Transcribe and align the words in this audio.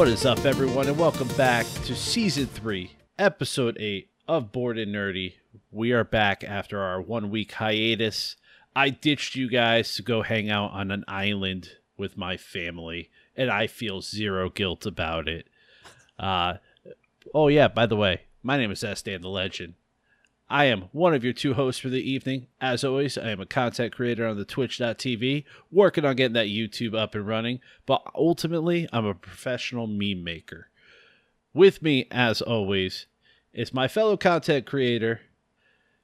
What 0.00 0.08
is 0.08 0.24
up, 0.24 0.46
everyone, 0.46 0.88
and 0.88 0.98
welcome 0.98 1.28
back 1.36 1.66
to 1.84 1.94
season 1.94 2.46
three, 2.46 2.92
episode 3.18 3.76
eight 3.78 4.08
of 4.26 4.50
Bored 4.50 4.78
and 4.78 4.94
Nerdy. 4.94 5.34
We 5.70 5.92
are 5.92 6.04
back 6.04 6.42
after 6.42 6.80
our 6.80 7.02
one 7.02 7.28
week 7.28 7.52
hiatus. 7.52 8.36
I 8.74 8.88
ditched 8.88 9.34
you 9.34 9.50
guys 9.50 9.94
to 9.96 10.02
go 10.02 10.22
hang 10.22 10.48
out 10.48 10.70
on 10.72 10.90
an 10.90 11.04
island 11.06 11.72
with 11.98 12.16
my 12.16 12.38
family, 12.38 13.10
and 13.36 13.50
I 13.50 13.66
feel 13.66 14.00
zero 14.00 14.48
guilt 14.48 14.86
about 14.86 15.28
it. 15.28 15.48
Uh, 16.18 16.54
oh, 17.34 17.48
yeah, 17.48 17.68
by 17.68 17.84
the 17.84 17.96
way, 17.96 18.22
my 18.42 18.56
name 18.56 18.70
is 18.70 18.82
S. 18.82 19.02
Dan 19.02 19.20
the 19.20 19.28
Legend. 19.28 19.74
I 20.50 20.64
am 20.64 20.88
one 20.90 21.14
of 21.14 21.22
your 21.22 21.32
two 21.32 21.54
hosts 21.54 21.80
for 21.80 21.90
the 21.90 22.02
evening. 22.02 22.48
As 22.60 22.82
always, 22.82 23.16
I 23.16 23.30
am 23.30 23.40
a 23.40 23.46
content 23.46 23.94
creator 23.94 24.26
on 24.26 24.36
the 24.36 24.44
twitch.tv, 24.44 25.44
working 25.70 26.04
on 26.04 26.16
getting 26.16 26.32
that 26.32 26.48
YouTube 26.48 26.92
up 26.92 27.14
and 27.14 27.24
running, 27.24 27.60
but 27.86 28.02
ultimately, 28.16 28.88
I'm 28.92 29.06
a 29.06 29.14
professional 29.14 29.86
meme 29.86 30.24
maker. 30.24 30.66
With 31.54 31.82
me, 31.82 32.08
as 32.10 32.42
always, 32.42 33.06
is 33.52 33.72
my 33.72 33.86
fellow 33.86 34.16
content 34.16 34.66
creator. 34.66 35.20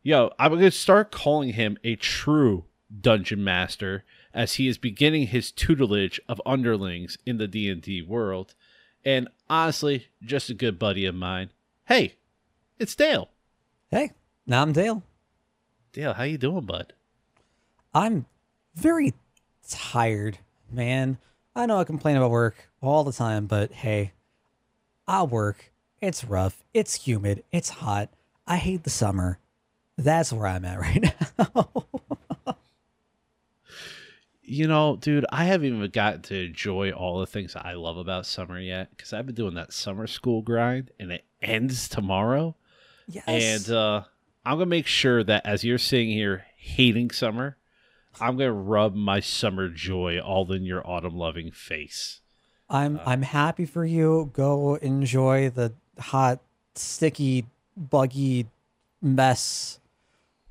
Yo, 0.05 0.31
I'm 0.39 0.53
going 0.53 0.63
to 0.63 0.71
start 0.71 1.11
calling 1.11 1.55
him 1.55 1.77
a 1.83 1.97
true 1.97 2.67
dungeon 3.01 3.43
master 3.43 4.05
as 4.33 4.55
he 4.55 4.69
is 4.69 4.79
beginning 4.79 5.27
his 5.27 5.51
tutelage 5.51 6.21
of 6.29 6.41
underlings 6.47 7.19
in 7.27 7.39
the 7.39 7.49
D&D 7.49 8.03
world. 8.03 8.55
And 9.05 9.27
honestly, 9.51 10.07
just 10.23 10.51
a 10.51 10.55
good 10.55 10.79
buddy 10.79 11.05
of 11.05 11.17
mine. 11.17 11.51
Hey, 11.87 12.15
it's 12.79 12.95
Dale. 12.95 13.31
Hey, 13.91 14.13
now 14.47 14.63
I'm 14.63 14.73
Dale. 14.73 15.03
Dale, 15.93 16.13
how 16.15 16.25
you 16.25 16.39
doing, 16.39 16.65
bud? 16.65 16.93
I'm 17.95 18.27
very 18.75 19.15
tired, 19.69 20.39
man. 20.71 21.19
I 21.55 21.67
know 21.67 21.79
I 21.79 21.85
complain 21.85 22.17
about 22.17 22.31
work 22.31 22.69
all 22.83 23.03
the 23.05 23.13
time, 23.13 23.47
but 23.47 23.73
hey, 23.73 24.13
I 25.09 25.23
work. 25.23 25.73
It's 26.03 26.23
rough. 26.25 26.63
It's 26.75 27.07
humid. 27.07 27.43
It's 27.51 27.71
hot. 27.71 28.11
I 28.47 28.57
hate 28.59 28.85
the 28.85 28.91
summer. 28.91 29.39
That's 29.97 30.33
where 30.33 30.47
I'm 30.47 30.65
at 30.67 30.79
right 30.79 31.15
now. 31.39 31.85
You 34.49 34.69
know, 34.69 34.97
dude, 34.97 35.27
I 35.33 35.45
haven't 35.45 35.75
even 35.75 35.91
gotten 35.91 36.23
to 36.23 36.45
enjoy 36.45 36.93
all 36.93 37.19
the 37.19 37.27
things 37.27 37.57
I 37.57 37.73
love 37.73 37.97
about 37.97 38.27
summer 38.27 38.61
yet 38.61 38.91
because 38.91 39.13
I've 39.13 39.27
been 39.27 39.35
doing 39.35 39.55
that 39.55 39.73
summer 39.73 40.07
school 40.07 40.43
grind 40.43 40.93
and 41.01 41.11
it 41.11 41.25
ends 41.43 41.89
tomorrow. 41.89 42.55
yes. 43.09 43.25
And 43.27 43.75
uh, 43.75 44.03
I'm 44.47 44.59
going 44.59 44.67
to 44.67 44.77
make 44.77 44.87
sure 44.87 45.25
that 45.25 45.45
as 45.45 45.65
you're 45.65 45.77
sitting 45.77 46.09
here 46.09 46.47
hating 46.57 47.11
summer, 47.11 47.57
I'm 48.21 48.37
going 48.37 48.49
to 48.49 48.53
rub 48.53 48.95
my 48.95 49.19
summer 49.19 49.69
joy 49.69 50.21
all 50.21 50.51
in 50.53 50.65
your 50.65 50.89
autumn 50.89 51.17
loving 51.17 51.51
face. 51.51 52.21
I'm 52.69 53.01
I'm 53.07 53.23
happy 53.23 53.65
for 53.65 53.85
you. 53.85 54.31
Go 54.33 54.75
enjoy 54.77 55.51
the 55.51 55.73
hot, 55.99 56.41
sticky, 56.75 57.47
buggy 57.77 58.47
mess. 59.01 59.79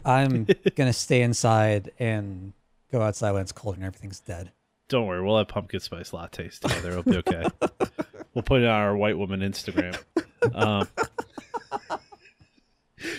I'm 0.06 0.48
gonna 0.76 0.94
stay 0.94 1.22
inside 1.22 1.92
and 2.00 2.54
go 2.92 3.02
outside 3.02 3.32
when 3.32 3.42
it's 3.42 3.52
cold 3.52 3.76
and 3.76 3.84
everything's 3.84 4.22
dead. 4.22 4.52
Don't 4.88 5.08
worry, 5.08 5.22
we'll 5.22 5.38
have 5.38 5.48
pumpkin 5.48 5.80
spice 5.80 6.12
lattes 6.12 6.60
together. 6.60 6.92
It'll 6.92 7.04
be 7.04 7.17
okay. 7.17 7.48
we'll 8.34 8.44
put 8.44 8.61
it 8.61 8.67
on 8.67 8.82
our 8.82 8.95
white 8.95 9.17
woman 9.17 9.42
Instagram. 9.42 9.98
Um, 10.54 10.88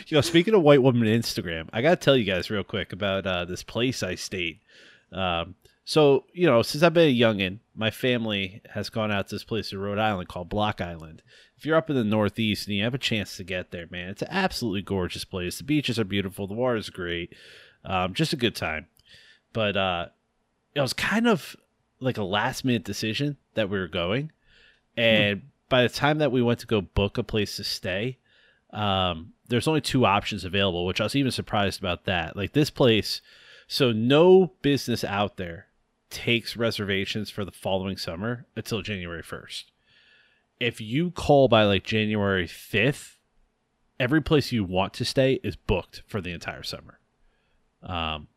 you 0.07 0.15
know, 0.15 0.21
speaking 0.21 0.55
of 0.55 0.63
white 0.63 0.83
woman 0.83 1.09
Instagram, 1.09 1.69
I 1.73 1.83
gotta 1.83 1.97
tell 1.97 2.17
you 2.17 2.25
guys 2.25 2.51
real 2.51 2.65
quick 2.65 2.93
about 2.93 3.27
uh, 3.27 3.45
this 3.45 3.63
place 3.63 4.03
I 4.03 4.15
stayed. 4.15 4.61
Um, 5.13 5.57
so 5.85 6.25
you 6.33 6.47
know, 6.47 6.63
since 6.63 6.83
I've 6.83 6.95
been 6.95 7.09
a 7.09 7.19
youngin, 7.19 7.59
my 7.75 7.91
family 7.91 8.63
has 8.71 8.89
gone 8.89 9.11
out 9.11 9.29
to 9.29 9.35
this 9.35 9.45
place 9.45 9.73
in 9.73 9.79
Rhode 9.79 9.99
Island 9.99 10.29
called 10.29 10.49
Block 10.49 10.81
Island. 10.81 11.23
If 11.57 11.67
you're 11.67 11.77
up 11.77 11.91
in 11.91 11.97
the 11.97 12.05
Northeast 12.05 12.69
and 12.69 12.77
you 12.77 12.85
have 12.85 12.95
a 12.95 12.99
chance 12.99 13.37
to 13.37 13.45
get 13.45 13.71
there, 13.71 13.87
man, 13.91 14.11
it's 14.11 14.23
an 14.23 14.29
absolutely 14.31 14.83
gorgeous 14.83 15.25
place. 15.25 15.59
The 15.59 15.65
beaches 15.65 15.99
are 15.99 16.05
beautiful, 16.05 16.47
the 16.47 16.55
water's 16.55 16.91
great, 16.91 17.35
um, 17.85 18.15
just 18.15 18.33
a 18.33 18.37
good 18.37 18.55
time. 18.55 18.87
But 19.53 19.77
uh, 19.77 20.07
it 20.75 20.81
was 20.81 20.93
kind 20.93 21.27
of 21.27 21.57
like 21.99 22.19
a 22.19 22.25
last 22.25 22.65
minute 22.65 22.85
decision 22.85 23.39
that 23.55 23.71
we 23.71 23.79
were 23.79 23.89
going, 23.89 24.31
and 24.97 25.43
by 25.69 25.83
the 25.83 25.89
time 25.89 26.19
that 26.19 26.31
we 26.31 26.43
went 26.43 26.61
to 26.61 26.67
go 26.67 26.81
book 26.81 27.19
a 27.19 27.25
place 27.25 27.57
to 27.57 27.65
stay, 27.65 28.19
um, 28.77 29.33
there's 29.49 29.67
only 29.67 29.81
two 29.81 30.05
options 30.05 30.45
available, 30.45 30.85
which 30.85 31.01
I 31.01 31.05
was 31.05 31.17
even 31.17 31.33
surprised 31.33 31.81
about 31.81 32.05
that. 32.05 32.37
Like 32.37 32.53
this 32.53 32.71
place, 32.71 33.23
so 33.67 33.91
no 33.91 34.53
business 34.63 35.03
out 35.03 35.39
there 35.39 35.69
takes 36.11 36.57
reservations 36.57 37.31
for 37.31 37.45
the 37.45 37.51
following 37.51 37.97
summer 37.97 38.47
until 38.55 38.83
January 38.83 39.23
1st. 39.23 39.65
If 40.61 40.81
you 40.81 41.11
call 41.11 41.49
by 41.49 41.65
like 41.65 41.85
January 41.85 42.47
5th, 42.47 43.15
every 43.99 44.23
place 44.23 44.53
you 44.53 44.63
want 44.63 44.93
to 44.95 45.05
stay 45.05 45.41
is 45.43 45.57
booked 45.57 46.03
for 46.07 46.21
the 46.21 46.33
entire 46.33 46.63
summer. 46.63 47.01
Um, 47.83 48.29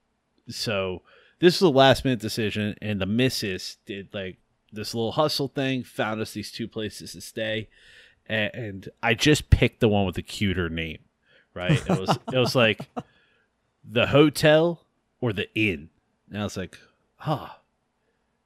so 0.48 1.02
this 1.40 1.62
was 1.62 1.70
a 1.70 1.74
last 1.74 2.06
minute 2.06 2.20
decision, 2.20 2.76
and 2.82 3.00
the 3.00 3.06
missus 3.06 3.78
did 3.86 4.14
like 4.14 4.38
this 4.72 4.94
little 4.94 5.14
hustle 5.14 5.50
thing, 5.50 5.84
found 5.84 6.22
us 6.22 6.34
these 6.34 6.52
two 6.52 6.68
places 6.68 7.14
to 7.14 7.22
stay, 7.22 7.70
and, 8.30 8.52
and 8.54 8.90
I 9.04 9.16
just 9.16 9.50
picked 9.50 9.80
the 9.80 9.90
one 9.90 10.06
with 10.06 10.16
the 10.16 10.22
cuter 10.22 10.70
name. 10.70 11.00
Right? 11.54 11.72
It 11.72 12.00
was 12.00 12.18
it 12.32 12.38
was 12.38 12.56
like 12.56 12.90
the 13.90 14.08
hotel 14.08 14.86
or 15.20 15.34
the 15.34 15.54
inn, 15.56 15.90
and 16.30 16.40
I 16.40 16.44
was 16.44 16.56
like, 16.56 16.78
ah, 17.22 17.60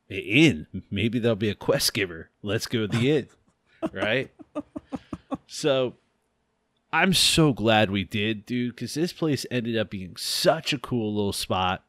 the 0.08 0.20
inn. 0.20 0.68
Maybe 0.90 1.20
there'll 1.20 1.36
be 1.36 1.50
a 1.50 1.56
quest 1.56 1.94
giver. 1.94 2.30
Let's 2.42 2.66
go 2.66 2.88
to 2.88 2.88
the 2.88 3.12
inn. 3.12 3.28
right? 3.92 4.32
So 5.48 5.96
I'm 6.92 7.14
so 7.14 7.54
glad 7.54 7.92
we 7.92 8.04
did, 8.04 8.46
dude, 8.46 8.76
because 8.76 8.94
this 8.94 9.14
place 9.14 9.46
ended 9.52 9.78
up 9.78 9.90
being 9.90 10.16
such 10.16 10.74
a 10.74 10.78
cool 10.78 11.14
little 11.14 11.34
spot. 11.34 11.84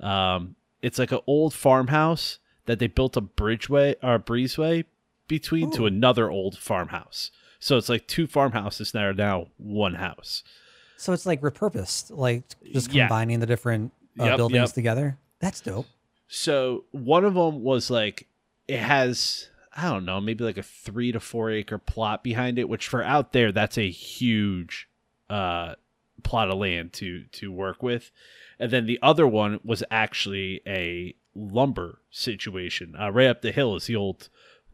Um, 0.00 0.56
it's 0.82 0.98
like 0.98 1.12
an 1.12 1.20
old 1.26 1.54
farmhouse 1.54 2.38
that 2.66 2.78
they 2.78 2.86
built 2.86 3.16
a 3.16 3.22
bridgeway 3.22 3.96
or 4.02 4.14
a 4.14 4.18
breezeway 4.18 4.84
between 5.28 5.70
to 5.72 5.86
another 5.86 6.30
old 6.30 6.58
farmhouse. 6.58 7.30
So 7.60 7.76
it's 7.76 7.88
like 7.88 8.06
two 8.06 8.26
farmhouses 8.26 8.92
that 8.92 9.02
are 9.04 9.14
now 9.14 9.48
one 9.56 9.94
house. 9.94 10.42
So 10.96 11.12
it's 11.12 11.26
like 11.26 11.40
repurposed, 11.40 12.16
like 12.16 12.44
just 12.72 12.92
Yeah. 12.92 13.06
combining 13.06 13.40
the 13.40 13.46
different 13.46 13.92
uh, 14.18 14.24
Yep, 14.24 14.36
buildings 14.36 14.68
yep. 14.70 14.74
together. 14.74 15.18
That's 15.38 15.60
dope. 15.60 15.86
So 16.26 16.84
one 16.90 17.24
of 17.24 17.34
them 17.34 17.62
was 17.62 17.90
like 17.90 18.26
it 18.66 18.80
has 18.80 19.48
I 19.76 19.88
don't 19.90 20.04
know 20.04 20.20
maybe 20.20 20.42
like 20.44 20.58
a 20.58 20.62
three 20.62 21.12
to 21.12 21.20
four 21.20 21.50
acre 21.50 21.78
plot 21.78 22.24
behind 22.24 22.58
it, 22.58 22.68
which 22.68 22.88
for 22.88 23.02
out 23.02 23.32
there 23.32 23.52
that's 23.52 23.78
a 23.78 23.88
huge 23.90 24.88
uh, 25.30 25.74
plot 26.24 26.50
of 26.50 26.58
land 26.58 26.92
to 26.94 27.24
to 27.32 27.52
work 27.52 27.82
with. 27.82 28.10
And 28.58 28.70
then 28.72 28.86
the 28.86 28.98
other 29.02 29.26
one 29.26 29.60
was 29.64 29.84
actually 29.90 30.60
a 30.66 31.14
lumber 31.34 32.00
situation. 32.10 32.94
Uh, 32.98 33.10
right 33.12 33.28
up 33.28 33.42
the 33.42 33.52
hill 33.52 33.76
is 33.76 33.86
the 33.86 33.94
old 33.96 34.28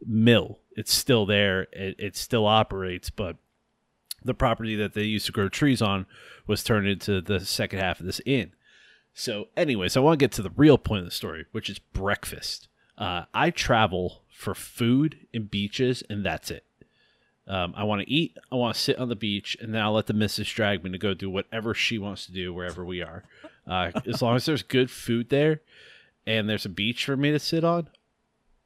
mill. 0.05 0.59
It's 0.75 0.93
still 0.93 1.25
there. 1.25 1.67
It, 1.71 1.95
it 1.99 2.15
still 2.15 2.45
operates, 2.45 3.09
but 3.09 3.37
the 4.23 4.33
property 4.33 4.75
that 4.75 4.93
they 4.93 5.03
used 5.03 5.27
to 5.27 5.31
grow 5.31 5.49
trees 5.49 5.81
on 5.81 6.05
was 6.47 6.63
turned 6.63 6.87
into 6.87 7.21
the 7.21 7.39
second 7.39 7.79
half 7.79 7.99
of 7.99 8.05
this 8.05 8.21
inn. 8.25 8.51
So, 9.13 9.47
anyways, 9.55 9.95
I 9.95 10.01
want 10.01 10.19
to 10.19 10.23
get 10.23 10.31
to 10.33 10.41
the 10.41 10.51
real 10.55 10.77
point 10.77 10.99
of 10.99 11.05
the 11.05 11.11
story, 11.11 11.45
which 11.51 11.69
is 11.69 11.79
breakfast. 11.79 12.67
Uh, 12.97 13.25
I 13.33 13.49
travel 13.49 14.23
for 14.29 14.53
food 14.53 15.27
and 15.33 15.49
beaches, 15.49 16.03
and 16.09 16.25
that's 16.25 16.51
it. 16.51 16.65
Um, 17.47 17.73
I 17.77 17.83
want 17.83 18.01
to 18.01 18.11
eat, 18.11 18.37
I 18.51 18.55
want 18.55 18.75
to 18.75 18.81
sit 18.81 18.97
on 18.97 19.07
the 19.07 19.15
beach, 19.15 19.55
and 19.61 19.73
then 19.73 19.81
I'll 19.81 19.93
let 19.93 20.07
the 20.07 20.13
missus 20.13 20.49
drag 20.49 20.83
me 20.83 20.91
to 20.91 20.97
go 20.97 21.13
do 21.13 21.29
whatever 21.29 21.73
she 21.73 21.99
wants 21.99 22.25
to 22.25 22.33
do 22.33 22.53
wherever 22.53 22.83
we 22.83 23.01
are. 23.01 23.23
Uh, 23.67 23.91
as 24.07 24.21
long 24.21 24.35
as 24.35 24.45
there's 24.45 24.63
good 24.63 24.91
food 24.91 25.29
there 25.29 25.61
and 26.27 26.49
there's 26.49 26.65
a 26.65 26.69
beach 26.69 27.05
for 27.05 27.15
me 27.15 27.31
to 27.31 27.39
sit 27.39 27.63
on, 27.63 27.87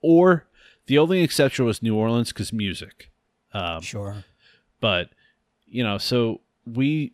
or 0.02 0.46
the 0.90 0.98
only 0.98 1.22
exception 1.24 1.64
was 1.66 1.82
New 1.82 1.96
Orleans 1.96 2.30
because 2.34 2.52
music. 2.52 3.10
Um, 3.54 3.82
Sure. 3.82 4.26
but 4.82 5.10
you 5.66 5.84
know 5.84 5.98
so 5.98 6.42
we 6.66 7.14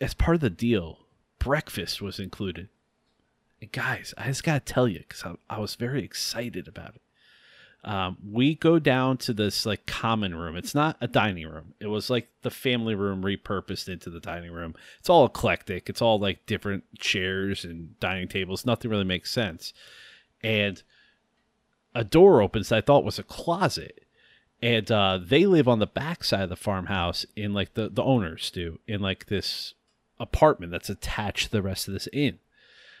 as 0.00 0.14
part 0.14 0.34
of 0.34 0.40
the 0.40 0.50
deal 0.50 0.98
breakfast 1.38 2.02
was 2.02 2.18
included. 2.20 2.68
And 3.60 3.72
guys 3.72 4.12
i 4.18 4.26
just 4.26 4.44
gotta 4.44 4.60
tell 4.60 4.86
you 4.86 4.98
because 5.00 5.24
I, 5.24 5.34
I 5.48 5.58
was 5.58 5.74
very 5.76 6.04
excited 6.04 6.68
about 6.68 6.96
it. 6.96 7.00
Um, 7.84 8.16
we 8.32 8.54
go 8.54 8.78
down 8.78 9.18
to 9.18 9.34
this 9.34 9.66
like 9.66 9.84
common 9.86 10.34
room. 10.34 10.56
It's 10.56 10.74
not 10.74 10.96
a 11.02 11.06
dining 11.08 11.46
room. 11.46 11.74
It 11.80 11.88
was 11.88 12.08
like 12.08 12.28
the 12.42 12.50
family 12.50 12.94
room 12.94 13.22
repurposed 13.22 13.88
into 13.88 14.08
the 14.08 14.20
dining 14.20 14.52
room. 14.52 14.74
It's 15.00 15.10
all 15.10 15.26
eclectic. 15.26 15.90
It's 15.90 16.00
all 16.00 16.18
like 16.18 16.46
different 16.46 16.84
chairs 16.98 17.62
and 17.64 17.98
dining 18.00 18.26
tables. 18.28 18.64
Nothing 18.64 18.90
really 18.90 19.04
makes 19.04 19.30
sense. 19.30 19.74
And 20.42 20.82
a 21.94 22.04
door 22.04 22.40
opens 22.42 22.68
that 22.68 22.76
i 22.76 22.80
thought 22.80 23.04
was 23.04 23.18
a 23.18 23.22
closet 23.22 24.00
and 24.62 24.90
uh, 24.90 25.18
they 25.22 25.44
live 25.44 25.68
on 25.68 25.78
the 25.78 25.86
backside 25.86 26.42
of 26.44 26.48
the 26.48 26.56
farmhouse 26.56 27.26
in 27.36 27.52
like 27.52 27.74
the 27.74 27.88
the 27.88 28.02
owners 28.02 28.50
do 28.50 28.78
in 28.86 29.00
like 29.00 29.26
this 29.26 29.74
apartment 30.18 30.72
that's 30.72 30.88
attached 30.88 31.46
to 31.46 31.50
the 31.52 31.62
rest 31.62 31.86
of 31.88 31.94
this 31.94 32.08
inn 32.12 32.38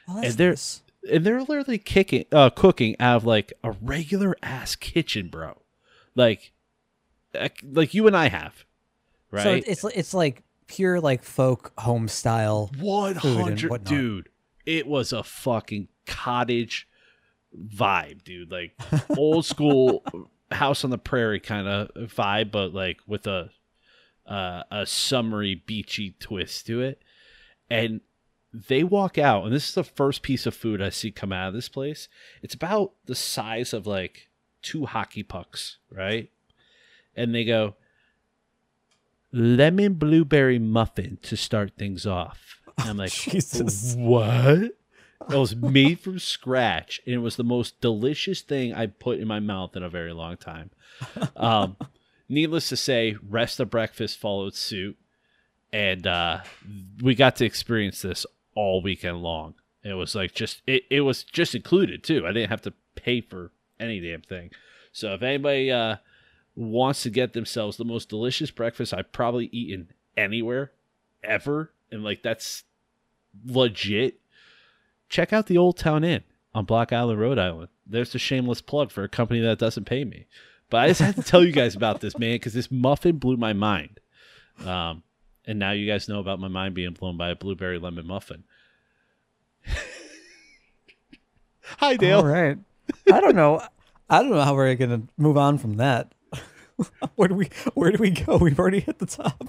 Well, 0.06 0.18
and 0.18 0.32
they're 0.34 0.50
nice. 0.50 0.82
and 1.10 1.24
they're 1.24 1.40
literally 1.42 1.78
kicking 1.78 2.26
uh 2.32 2.50
cooking 2.50 2.96
out 3.00 3.16
of 3.18 3.24
like 3.24 3.52
a 3.62 3.70
regular 3.72 4.36
ass 4.42 4.74
kitchen 4.76 5.28
bro 5.28 5.60
like 6.14 6.52
like 7.64 7.94
you 7.94 8.06
and 8.06 8.16
I 8.16 8.28
have, 8.28 8.64
right? 9.32 9.42
So 9.64 9.70
it's 9.70 9.82
it's 9.84 10.14
like 10.14 10.42
pure 10.68 11.00
like 11.00 11.24
folk 11.24 11.72
home 11.78 12.06
style. 12.06 12.70
One 12.78 13.16
hundred, 13.16 13.82
dude. 13.84 14.28
It 14.64 14.86
was 14.86 15.12
a 15.12 15.24
fucking 15.24 15.88
cottage 16.06 16.86
vibe, 17.56 18.24
dude. 18.24 18.50
Like 18.50 18.72
old 19.16 19.44
school 19.44 20.04
house 20.50 20.84
on 20.84 20.90
the 20.90 20.98
prairie 20.98 21.40
kind 21.40 21.66
of 21.66 21.88
vibe, 21.94 22.50
but 22.50 22.72
like 22.72 23.00
with 23.06 23.26
a 23.26 23.50
uh, 24.26 24.62
a 24.70 24.86
summery, 24.86 25.62
beachy 25.66 26.16
twist 26.18 26.66
to 26.66 26.80
it. 26.80 27.02
And 27.70 28.00
they 28.52 28.84
walk 28.84 29.18
out, 29.18 29.44
and 29.44 29.52
this 29.52 29.68
is 29.68 29.74
the 29.74 29.84
first 29.84 30.22
piece 30.22 30.46
of 30.46 30.54
food 30.54 30.80
I 30.80 30.90
see 30.90 31.10
come 31.10 31.32
out 31.32 31.48
of 31.48 31.54
this 31.54 31.68
place. 31.68 32.08
It's 32.42 32.54
about 32.54 32.92
the 33.06 33.14
size 33.14 33.72
of 33.72 33.86
like 33.86 34.28
two 34.62 34.86
hockey 34.86 35.22
pucks, 35.22 35.78
right? 35.90 36.30
And 37.16 37.34
they 37.34 37.44
go, 37.44 37.74
lemon 39.32 39.94
blueberry 39.94 40.58
muffin 40.58 41.18
to 41.22 41.36
start 41.36 41.72
things 41.76 42.06
off. 42.06 42.60
And 42.78 42.90
I'm 42.90 42.96
like, 42.96 43.12
Jesus. 43.12 43.94
what? 43.96 44.72
It 45.30 45.36
was 45.36 45.56
made 45.56 46.00
from 46.00 46.18
scratch, 46.18 47.00
and 47.06 47.14
it 47.14 47.18
was 47.18 47.36
the 47.36 47.44
most 47.44 47.80
delicious 47.80 48.40
thing 48.42 48.74
I 48.74 48.86
put 48.86 49.18
in 49.18 49.26
my 49.26 49.40
mouth 49.40 49.76
in 49.76 49.82
a 49.82 49.88
very 49.88 50.12
long 50.12 50.36
time. 50.36 50.70
Um, 51.36 51.76
needless 52.28 52.68
to 52.68 52.76
say, 52.76 53.16
rest 53.28 53.60
of 53.60 53.70
breakfast 53.70 54.18
followed 54.18 54.54
suit, 54.54 54.96
and 55.72 56.06
uh, 56.06 56.40
we 57.02 57.14
got 57.14 57.36
to 57.36 57.44
experience 57.44 58.02
this 58.02 58.26
all 58.54 58.82
weekend 58.82 59.22
long. 59.22 59.54
It 59.82 59.94
was 59.94 60.14
like 60.14 60.34
just 60.34 60.62
it, 60.66 60.84
it 60.90 61.00
was 61.02 61.24
just 61.24 61.54
included 61.54 62.02
too. 62.02 62.26
I 62.26 62.32
didn't 62.32 62.50
have 62.50 62.62
to 62.62 62.72
pay 62.94 63.20
for 63.20 63.50
any 63.78 64.00
damn 64.00 64.22
thing. 64.22 64.50
So 64.92 65.12
if 65.14 65.22
anybody 65.22 65.70
uh, 65.70 65.96
wants 66.54 67.02
to 67.02 67.10
get 67.10 67.32
themselves 67.32 67.76
the 67.76 67.84
most 67.84 68.08
delicious 68.08 68.50
breakfast 68.50 68.94
I've 68.94 69.12
probably 69.12 69.46
eaten 69.46 69.88
anywhere 70.16 70.72
ever, 71.22 71.72
and 71.90 72.04
like 72.04 72.22
that's 72.22 72.64
legit, 73.44 74.20
check 75.14 75.32
out 75.32 75.46
the 75.46 75.56
Old 75.56 75.78
Town 75.78 76.02
Inn 76.02 76.24
on 76.54 76.64
Block 76.64 76.92
Island, 76.92 77.20
Rhode 77.20 77.38
Island. 77.38 77.68
There's 77.86 78.14
a 78.14 78.18
shameless 78.18 78.60
plug 78.60 78.90
for 78.90 79.04
a 79.04 79.08
company 79.08 79.40
that 79.40 79.58
doesn't 79.58 79.84
pay 79.84 80.04
me. 80.04 80.26
But 80.70 80.78
I 80.78 80.88
just 80.88 81.00
had 81.00 81.14
to 81.14 81.22
tell 81.22 81.44
you 81.44 81.52
guys 81.52 81.76
about 81.76 82.00
this, 82.00 82.18
man, 82.18 82.34
because 82.34 82.52
this 82.52 82.70
muffin 82.70 83.18
blew 83.18 83.36
my 83.36 83.52
mind. 83.52 84.00
Um, 84.66 85.04
and 85.46 85.58
now 85.58 85.70
you 85.70 85.86
guys 85.86 86.08
know 86.08 86.18
about 86.18 86.40
my 86.40 86.48
mind 86.48 86.74
being 86.74 86.94
blown 86.94 87.16
by 87.16 87.28
a 87.30 87.36
blueberry 87.36 87.78
lemon 87.78 88.08
muffin. 88.08 88.42
Hi, 91.78 91.96
Dale. 91.96 92.18
All 92.18 92.26
right. 92.26 92.58
I 93.12 93.20
don't 93.20 93.36
know. 93.36 93.62
I 94.10 94.20
don't 94.20 94.30
know 94.30 94.42
how 94.42 94.54
we're 94.54 94.74
gonna 94.74 95.02
move 95.16 95.38
on 95.38 95.58
from 95.58 95.76
that. 95.76 96.12
where 97.14 97.28
do 97.28 97.34
we 97.34 97.50
Where 97.74 97.92
do 97.92 97.98
we 97.98 98.10
go? 98.10 98.36
We've 98.36 98.58
already 98.58 98.80
hit 98.80 98.98
the 98.98 99.06
top. 99.06 99.48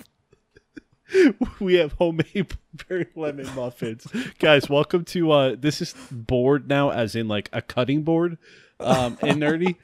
we 1.60 1.76
have 1.76 1.94
homemade 1.94 2.48
blueberry 2.88 3.08
lemon 3.16 3.46
muffins 3.56 4.08
guys 4.40 4.70
welcome 4.70 5.06
to 5.06 5.32
uh 5.32 5.56
this 5.58 5.82
is 5.82 5.94
board 6.12 6.68
now 6.68 6.90
as 6.90 7.16
in 7.16 7.28
like 7.28 7.50
a 7.54 7.62
cutting 7.62 8.02
board 8.04 8.38
um 8.80 9.18
and 9.22 9.42
nerdy 9.42 9.76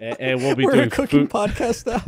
and, 0.00 0.20
and 0.20 0.40
we'll 0.42 0.56
be 0.56 0.64
We're 0.64 0.72
doing 0.72 0.86
a 0.88 0.90
cooking 0.90 1.28
food- 1.28 1.50
podcast 1.50 1.86
now. 1.86 2.02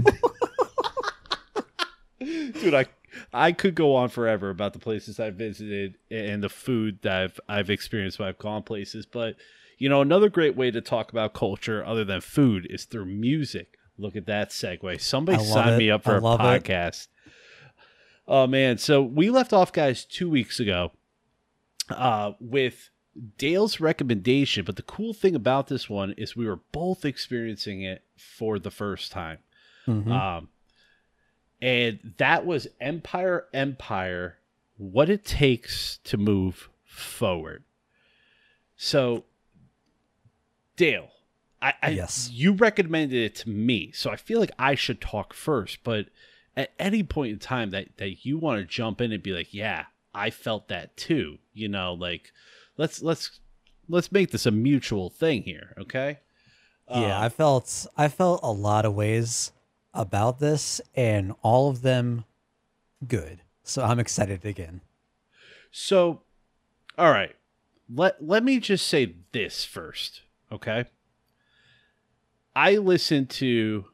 dude 2.61 2.75
i 2.75 2.87
i 3.33 3.53
could 3.53 3.75
go 3.75 3.95
on 3.95 4.09
forever 4.09 4.51
about 4.51 4.73
the 4.73 4.79
places 4.79 5.19
i've 5.21 5.35
visited 5.37 5.97
and 6.11 6.43
the 6.43 6.49
food 6.49 6.99
that 7.03 7.23
i've 7.23 7.41
i've 7.49 7.71
experienced 7.71 8.19
when 8.19 8.29
i've 8.29 8.39
gone 8.39 8.63
places 8.63 9.07
but 9.07 9.37
you 9.79 9.89
know 9.89 10.01
another 10.03 10.29
great 10.29 10.57
way 10.57 10.71
to 10.71 10.81
talk 10.81 11.11
about 11.13 11.33
culture 11.35 11.85
other 11.85 12.05
than 12.05 12.21
food 12.21 12.67
is 12.69 12.85
through 12.85 13.07
music 13.07 13.79
look 13.97 14.17
at 14.17 14.27
that 14.27 14.51
segue 14.51 15.01
somebody 15.01 15.43
sign 15.45 15.75
it. 15.75 15.79
me 15.79 15.91
up 15.91 16.03
for 16.03 16.15
I 16.15 16.19
a 16.19 16.21
podcast. 16.21 17.05
it. 17.05 17.09
Oh 18.31 18.47
man 18.47 18.79
so 18.79 19.03
we 19.03 19.29
left 19.29 19.53
off 19.53 19.73
guys 19.73 20.05
two 20.07 20.31
weeks 20.31 20.59
ago 20.61 20.91
uh 21.91 22.33
with 22.41 22.89
dale's 23.37 23.81
recommendation 23.81 24.65
but 24.65 24.77
the 24.77 24.83
cool 24.83 25.13
thing 25.13 25.35
about 25.35 25.67
this 25.67 25.91
one 25.91 26.13
is 26.13 26.35
we 26.37 26.47
were 26.47 26.61
both 26.73 27.05
experiencing 27.05 27.83
it 27.83 28.05
for 28.17 28.59
the 28.59 28.71
first 28.71 29.11
time 29.13 29.39
Mhm. 29.87 30.11
um, 30.13 30.49
and 31.63 32.15
that 32.19 32.47
was 32.47 32.69
Empire 32.81 33.47
Empire, 33.53 34.39
what 34.79 35.11
it 35.11 35.25
takes 35.27 35.99
to 36.05 36.17
move 36.17 36.71
forward. 36.85 37.65
So, 38.77 39.25
Dale, 40.77 41.11
I, 41.61 41.75
I 41.83 41.91
Yes. 41.91 42.31
you 42.33 42.53
recommended 42.53 43.19
it 43.23 43.35
to 43.37 43.51
me, 43.51 43.91
so 43.93 44.11
I 44.11 44.17
feel 44.17 44.41
like 44.41 44.53
I 44.59 44.75
should 44.75 45.01
talk 45.01 45.35
first. 45.35 45.83
But 45.85 46.07
at 46.57 46.73
any 46.79 47.03
point 47.03 47.33
in 47.33 47.39
time 47.39 47.71
that 47.71 47.97
that 47.99 48.25
you 48.25 48.39
want 48.39 48.61
to 48.61 48.67
jump 48.67 49.01
in 49.01 49.13
and 49.13 49.23
be 49.23 49.33
like, 49.33 49.55
yeah, 49.55 49.87
I 50.15 50.31
felt 50.31 50.69
that 50.69 50.97
too. 50.97 51.39
You 51.53 51.69
know, 51.69 51.95
like 51.95 52.33
let's 52.77 53.03
let's 53.03 53.41
let's 53.89 54.13
make 54.13 54.31
this 54.31 54.47
a 54.47 54.51
mutual 54.51 55.11
thing 55.11 55.43
here, 55.43 55.75
okay? 55.79 56.19
yeah, 56.89 57.17
Um, 57.17 57.23
I 57.25 57.29
felt 57.29 57.87
I 57.97 58.09
felt 58.09 58.41
a 58.43 58.53
lot 58.53 58.85
of 58.85 58.95
ways 58.95 59.53
about 59.93 60.39
this, 60.39 60.81
and 60.95 61.35
all 61.43 61.69
of 61.71 61.83
them 61.83 62.25
good. 63.07 63.41
So 63.63 63.83
I'm 63.83 63.99
excited 63.99 64.45
again. 64.45 64.81
So, 65.71 66.23
all 66.99 67.11
right. 67.11 67.35
Let 67.93 68.25
let 68.25 68.45
me 68.45 68.61
just 68.61 68.87
say 68.87 69.15
this 69.33 69.65
first, 69.65 70.23
okay? 70.53 70.85
I 72.55 72.77
listened 72.77 73.31
to 73.31 73.87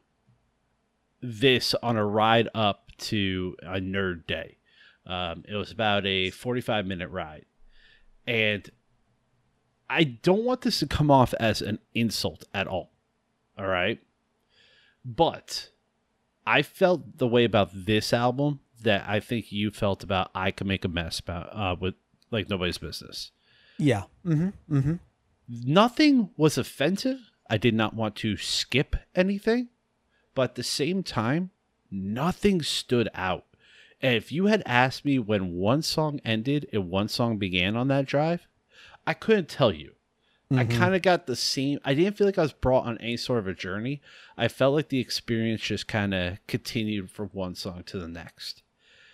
this 1.20 1.74
on 1.82 1.96
a 1.96 2.04
ride 2.04 2.48
up 2.54 2.90
to 2.98 3.56
a 3.62 3.78
nerd 3.78 4.26
day. 4.26 4.58
Um, 5.06 5.44
it 5.48 5.54
was 5.54 5.70
about 5.70 6.06
a 6.06 6.30
45 6.30 6.86
minute 6.86 7.10
ride. 7.10 7.46
And 8.26 8.68
I 9.88 10.04
don't 10.04 10.44
want 10.44 10.62
this 10.62 10.80
to 10.80 10.86
come 10.86 11.10
off 11.10 11.32
as 11.34 11.62
an 11.62 11.78
insult 11.94 12.44
at 12.52 12.66
all. 12.66 12.90
All 13.58 13.66
right. 13.66 14.00
But 15.04 15.70
I 16.46 16.62
felt 16.62 17.18
the 17.18 17.28
way 17.28 17.44
about 17.44 17.70
this 17.72 18.12
album 18.12 18.60
that 18.82 19.04
I 19.08 19.20
think 19.20 19.52
you 19.52 19.70
felt 19.70 20.02
about 20.02 20.30
I 20.34 20.50
Can 20.50 20.66
Make 20.66 20.84
a 20.84 20.88
Mess 20.88 21.20
about 21.20 21.48
uh, 21.52 21.76
with 21.78 21.94
like 22.30 22.50
nobody's 22.50 22.78
business. 22.78 23.30
Yeah. 23.78 24.04
Mm-hmm. 24.24 24.76
Mm-hmm. 24.76 24.94
Nothing 25.48 26.30
was 26.36 26.58
offensive. 26.58 27.18
I 27.48 27.56
did 27.56 27.74
not 27.74 27.94
want 27.94 28.16
to 28.16 28.36
skip 28.36 28.96
anything, 29.14 29.68
but 30.36 30.50
at 30.50 30.54
the 30.54 30.62
same 30.62 31.02
time, 31.02 31.50
nothing 31.90 32.62
stood 32.62 33.08
out. 33.14 33.44
And 34.00 34.14
if 34.14 34.30
you 34.30 34.46
had 34.46 34.62
asked 34.66 35.04
me 35.04 35.18
when 35.18 35.54
one 35.56 35.82
song 35.82 36.20
ended 36.24 36.68
and 36.72 36.88
one 36.90 37.08
song 37.08 37.38
began 37.38 37.74
on 37.76 37.88
that 37.88 38.06
drive, 38.06 38.46
I 39.06 39.14
couldn't 39.14 39.48
tell 39.48 39.72
you. 39.72 39.94
I 40.50 40.64
Mhm. 40.64 40.76
kind 40.78 40.94
of 40.94 41.02
got 41.02 41.26
the 41.26 41.34
same. 41.34 41.80
I 41.84 41.94
didn't 41.94 42.16
feel 42.16 42.26
like 42.28 42.38
I 42.38 42.42
was 42.42 42.52
brought 42.52 42.84
on 42.86 42.98
any 42.98 43.16
sort 43.16 43.40
of 43.40 43.48
a 43.48 43.54
journey. 43.54 44.00
I 44.36 44.46
felt 44.46 44.74
like 44.74 44.90
the 44.90 45.00
experience 45.00 45.62
just 45.62 45.88
kind 45.88 46.14
of 46.14 46.38
continued 46.46 47.10
from 47.10 47.30
one 47.30 47.56
song 47.56 47.82
to 47.84 47.98
the 47.98 48.06
next. 48.06 48.62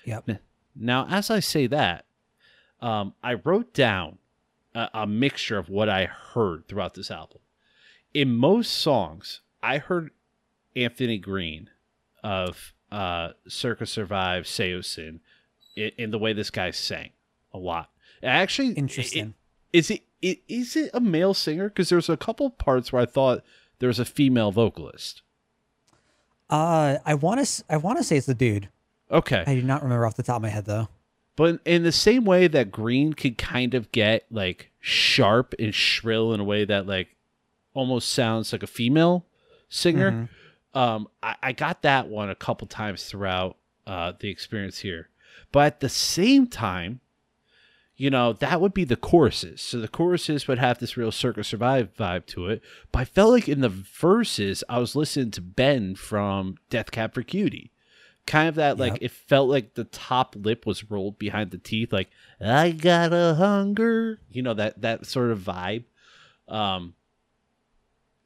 Yep. 0.05 0.29
Now, 0.75 1.07
as 1.09 1.31
I 1.31 1.41
say 1.41 1.67
that, 1.69 2.05
um, 2.81 3.14
I 3.23 3.35
wrote 3.35 3.73
down 3.73 4.19
a, 4.75 4.91
a 4.93 5.07
mixture 5.07 5.57
of 5.57 5.71
what 5.71 5.88
I 5.88 6.05
heard 6.07 6.67
throughout 6.69 6.95
this 6.95 7.11
album. 7.11 7.38
In 8.12 8.35
most 8.37 8.73
songs, 8.73 9.41
I 9.62 9.79
heard 9.79 10.11
Anthony 10.76 11.19
Green 11.19 11.69
of 12.23 12.73
uh, 12.91 13.31
Circa 13.49 13.87
Survive, 13.87 14.45
Saosin 14.45 15.21
in, 15.76 15.91
in 15.99 16.11
the 16.11 16.19
way 16.19 16.33
this 16.33 16.50
guy 16.50 16.71
sang 16.71 17.11
a 17.52 17.59
lot. 17.59 17.91
Actually, 18.23 18.73
Interesting. 18.75 19.35
is 19.73 19.91
it, 19.91 20.02
it 20.21 20.43
is 20.49 20.76
it 20.76 20.91
a 20.95 21.00
male 21.00 21.35
singer? 21.35 21.69
Because 21.69 21.88
there's 21.88 22.09
a 22.09 22.17
couple 22.17 22.49
parts 22.50 22.93
where 22.93 23.02
I 23.02 23.07
thought 23.07 23.43
there 23.81 23.88
was 23.88 23.99
a 23.99 24.05
female 24.05 24.52
vocalist. 24.52 25.23
uh, 26.50 26.99
I 27.05 27.14
want 27.14 27.45
to. 27.45 27.64
I 27.69 27.76
want 27.79 27.99
to 27.99 28.05
say 28.05 28.17
it's 28.17 28.26
the 28.26 28.35
dude. 28.35 28.69
Okay, 29.11 29.45
I 29.47 29.55
do 29.55 29.62
not 29.62 29.83
remember 29.83 30.07
off 30.07 30.14
the 30.17 30.23
top 30.23 30.37
of 30.37 30.43
my 30.43 30.49
head 30.49 30.64
though. 30.64 30.88
but 31.37 31.61
in 31.64 31.83
the 31.83 31.93
same 31.93 32.25
way 32.25 32.47
that 32.49 32.71
Green 32.71 33.12
could 33.12 33.37
kind 33.38 33.75
of 33.75 33.91
get 33.93 34.25
like 34.31 34.71
sharp 34.81 35.55
and 35.59 35.75
shrill 35.75 36.33
in 36.33 36.41
a 36.41 36.45
way 36.45 36.64
that 36.64 36.87
like 36.87 37.17
almost 37.75 38.11
sounds 38.11 38.52
like 38.52 38.62
a 38.62 38.67
female 38.67 39.26
singer, 39.69 40.11
Mhm. 40.12 40.29
Um, 40.75 41.09
I, 41.23 41.37
I 41.43 41.52
got 41.52 41.83
that 41.83 42.09
one 42.09 42.31
a 42.31 42.35
couple 42.35 42.67
times 42.67 43.05
throughout 43.05 43.57
uh, 43.87 44.12
the 44.19 44.31
experience 44.31 44.79
here. 44.79 45.09
But 45.50 45.67
at 45.67 45.81
the 45.81 45.88
same 45.88 46.47
time, 46.47 47.00
you 47.97 48.11
know, 48.11 48.33
that 48.33 48.61
would 48.61 48.73
be 48.73 48.85
the 48.85 48.97
choruses. 48.97 49.61
So 49.61 49.79
the 49.79 49.87
choruses 49.87 50.49
would 50.49 50.59
have 50.59 50.79
this 50.79 50.97
real 50.97 51.12
Circa 51.12 51.45
Survive 51.45 51.95
vibe 51.95 52.26
to 52.26 52.47
it. 52.47 52.62
But 52.91 53.00
I 53.00 53.05
felt 53.05 53.33
like 53.33 53.49
in 53.49 53.61
the 53.61 53.69
verses, 53.69 54.64
I 54.69 54.79
was 54.79 54.97
listening 54.97 55.31
to 55.33 55.41
Ben 55.43 55.95
from 55.95 56.57
Death 56.71 56.91
Cab 56.91 57.14
for 57.14 57.23
Cutie. 57.23 57.71
Kind 58.26 58.49
of 58.49 58.55
that, 58.55 58.79
like, 58.79 58.99
it 59.00 59.11
felt 59.11 59.49
like 59.49 59.75
the 59.75 59.85
top 59.85 60.37
lip 60.38 60.64
was 60.64 60.91
rolled 60.91 61.19
behind 61.19 61.50
the 61.50 61.59
teeth, 61.59 61.93
like, 61.93 62.09
I 62.41 62.71
got 62.71 63.12
a 63.12 63.35
hunger. 63.35 64.21
You 64.31 64.43
know, 64.43 64.55
that, 64.55 64.81
that 64.81 65.07
sort 65.07 65.31
of 65.31 65.41
vibe. 65.41 65.85
Um, 66.49 66.95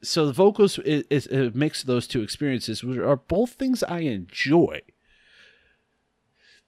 so 0.01 0.25
the 0.25 0.33
vocals 0.33 0.77
is, 0.79 1.03
is 1.09 1.27
a 1.27 1.51
mix 1.53 1.81
of 1.81 1.87
those 1.87 2.07
two 2.07 2.21
experiences, 2.21 2.83
which 2.83 2.97
are 2.97 3.15
both 3.15 3.51
things 3.53 3.83
I 3.83 3.99
enjoy. 3.99 4.81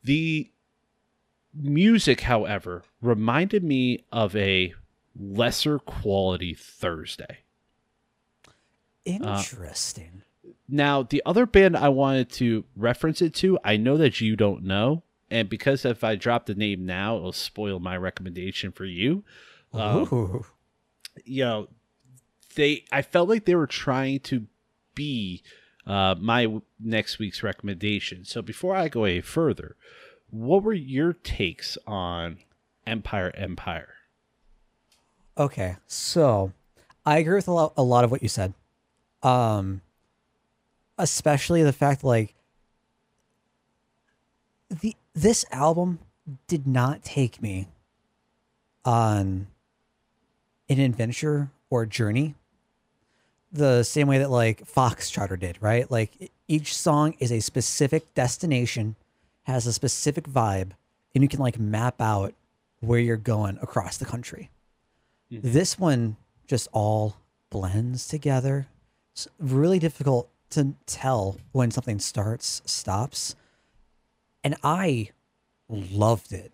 The 0.04 0.52
music, 1.54 2.22
however, 2.22 2.84
reminded 3.02 3.64
me 3.64 4.06
of 4.12 4.36
a 4.36 4.74
lesser 5.16 5.80
quality 5.80 6.54
Thursday. 6.54 7.40
Interesting. 9.06 10.24
Now, 10.68 11.04
the 11.04 11.22
other 11.26 11.46
band 11.46 11.76
I 11.76 11.90
wanted 11.90 12.30
to 12.34 12.64
reference 12.76 13.22
it 13.22 13.34
to, 13.36 13.58
I 13.64 13.78
know 13.78 13.98
that 13.98 14.22
you 14.22 14.36
don't 14.36 14.64
know, 14.64 15.04
and 15.32 15.50
because 15.50 15.86
if 15.86 16.04
I 16.04 16.16
drop 16.16 16.46
the 16.46 16.56
name 16.56 16.86
now, 16.86 17.18
it'll 17.18 17.32
spoil 17.32 17.80
my 17.80 17.98
recommendation 17.98 18.72
for 18.72 18.86
you. 18.86 19.24
Um, 19.74 20.08
Ooh. 20.12 20.46
you 21.26 21.44
know, 21.44 21.68
they 22.60 22.84
I 22.92 23.02
felt 23.02 23.30
like 23.30 23.46
they 23.46 23.56
were 23.56 23.68
trying 23.68 24.20
to 24.22 24.46
be 24.94 25.42
uh, 25.88 26.16
my 26.20 26.44
w- 26.44 26.62
next 26.80 27.18
week's 27.18 27.42
recommendation. 27.42 28.26
So 28.26 28.42
before 28.42 28.76
I 28.76 28.90
go 28.90 29.06
any 29.06 29.22
further, 29.22 29.78
what 30.30 30.64
were 30.64 30.74
your 30.74 31.14
takes 31.14 31.78
on 31.88 32.40
Empire 32.86 33.32
Empire? 33.34 33.94
Okay, 35.38 35.78
so 35.88 36.52
I 37.06 37.20
agree 37.20 37.36
with 37.36 37.48
a 37.48 37.54
lot, 37.54 37.74
a 37.78 37.82
lot 37.82 38.04
of 38.04 38.12
what 38.12 38.22
you 38.22 38.28
said. 38.28 38.54
Um, 39.24 39.82
especially 40.98 41.64
the 41.64 41.74
fact 41.74 42.04
like 42.04 42.36
the 44.70 44.98
this 45.14 45.46
album 45.52 46.00
did 46.48 46.68
not 46.68 47.04
take 47.04 47.42
me 47.42 47.70
on 48.84 49.48
an 50.68 50.80
adventure 50.80 51.52
or 51.70 51.86
journey 51.86 52.36
the 53.52 53.84
same 53.84 54.08
way 54.08 54.20
that 54.20 54.30
like 54.30 54.68
Foxtrotter 54.68 55.40
did, 55.40 55.58
right? 55.62 55.90
Like 55.90 56.32
each 56.48 56.76
song 56.76 57.16
is 57.20 57.32
a 57.32 57.40
specific 57.40 58.14
destination, 58.14 58.96
has 59.44 59.66
a 59.66 59.74
specific 59.74 60.26
vibe, 60.28 60.72
and 61.14 61.24
you 61.24 61.28
can 61.28 61.40
like 61.40 61.60
map 61.60 62.02
out 62.02 62.34
where 62.80 63.00
you're 63.00 63.18
going 63.18 63.58
across 63.62 63.98
the 63.98 64.06
country. 64.06 64.50
This 65.32 65.78
one 65.78 66.18
just 66.48 66.68
all 66.72 67.18
blends 67.50 68.08
together. 68.08 68.68
It's 69.12 69.28
really 69.38 69.80
difficult 69.80 70.30
to 70.52 70.74
tell 70.86 71.38
when 71.52 71.72
something 71.72 72.00
starts, 72.00 72.62
stops. 72.66 73.36
And 74.44 74.56
I 74.64 75.10
loved 75.68 76.32
it. 76.32 76.52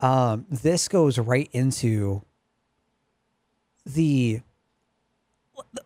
Um, 0.00 0.46
this 0.50 0.88
goes 0.88 1.18
right 1.18 1.48
into 1.52 2.22
the 3.84 4.40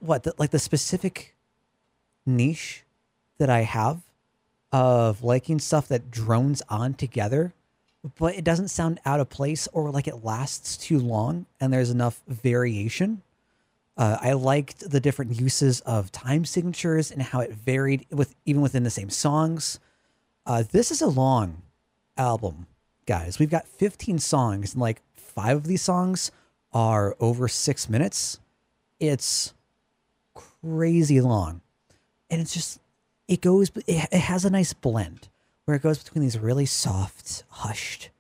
what 0.00 0.22
the, 0.22 0.34
like 0.38 0.50
the 0.50 0.58
specific 0.58 1.34
niche 2.24 2.84
that 3.38 3.50
I 3.50 3.60
have 3.62 4.00
of 4.72 5.22
liking 5.22 5.58
stuff 5.58 5.88
that 5.88 6.10
drones 6.10 6.62
on 6.68 6.94
together, 6.94 7.54
but 8.18 8.34
it 8.34 8.44
doesn't 8.44 8.68
sound 8.68 9.00
out 9.04 9.20
of 9.20 9.28
place 9.28 9.68
or 9.72 9.90
like 9.90 10.08
it 10.08 10.24
lasts 10.24 10.76
too 10.76 10.98
long 10.98 11.46
and 11.60 11.72
there's 11.72 11.90
enough 11.90 12.20
variation. 12.26 13.22
Uh, 13.96 14.18
I 14.20 14.32
liked 14.32 14.90
the 14.90 15.00
different 15.00 15.40
uses 15.40 15.80
of 15.80 16.12
time 16.12 16.44
signatures 16.44 17.10
and 17.10 17.22
how 17.22 17.40
it 17.40 17.52
varied 17.52 18.06
with 18.10 18.34
even 18.44 18.60
within 18.60 18.82
the 18.82 18.90
same 18.90 19.08
songs. 19.08 19.80
Uh, 20.44 20.62
this 20.70 20.90
is 20.90 21.00
a 21.00 21.06
long 21.06 21.62
album, 22.16 22.66
guys. 23.06 23.38
We've 23.38 23.50
got 23.50 23.66
15 23.66 24.18
songs, 24.18 24.74
and 24.74 24.82
like 24.82 25.00
five 25.14 25.56
of 25.56 25.66
these 25.66 25.82
songs 25.82 26.30
are 26.72 27.16
over 27.20 27.48
six 27.48 27.88
minutes. 27.88 28.38
It's 28.98 29.52
crazy 30.34 31.20
long, 31.20 31.60
and 32.30 32.40
it's 32.40 32.54
just 32.54 32.80
it 33.28 33.40
goes. 33.40 33.70
It, 33.86 34.08
it 34.10 34.20
has 34.20 34.44
a 34.44 34.50
nice 34.50 34.72
blend 34.72 35.28
where 35.64 35.76
it 35.76 35.82
goes 35.82 36.02
between 36.02 36.22
these 36.22 36.38
really 36.38 36.66
soft, 36.66 37.44
hushed, 37.48 38.10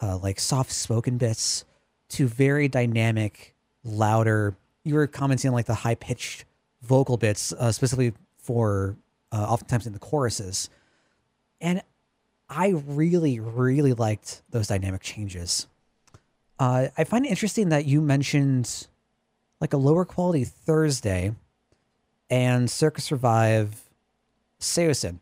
uh, 0.00 0.18
like 0.18 0.38
soft 0.38 0.70
spoken 0.70 1.16
bits 1.16 1.64
to 2.10 2.26
very 2.26 2.68
dynamic, 2.68 3.54
louder. 3.82 4.56
You 4.84 4.94
were 4.94 5.06
commenting 5.06 5.48
on 5.48 5.54
like 5.54 5.66
the 5.66 5.74
high 5.74 5.94
pitched 5.94 6.44
vocal 6.82 7.16
bits, 7.16 7.52
uh, 7.52 7.72
specifically 7.72 8.12
for 8.36 8.96
uh, 9.32 9.44
oftentimes 9.48 9.86
in 9.86 9.94
the 9.94 9.98
choruses. 9.98 10.68
And 11.60 11.82
I 12.48 12.68
really, 12.86 13.40
really 13.40 13.94
liked 13.94 14.42
those 14.50 14.68
dynamic 14.68 15.00
changes. 15.00 15.66
Uh, 16.58 16.88
I 16.96 17.04
find 17.04 17.24
it 17.24 17.30
interesting 17.30 17.70
that 17.70 17.86
you 17.86 18.00
mentioned 18.00 18.86
like 19.64 19.72
a 19.72 19.78
lower 19.78 20.04
quality 20.04 20.44
Thursday 20.44 21.34
and 22.28 22.70
Circa 22.70 23.00
Survive 23.00 23.80
Saosin 24.60 25.20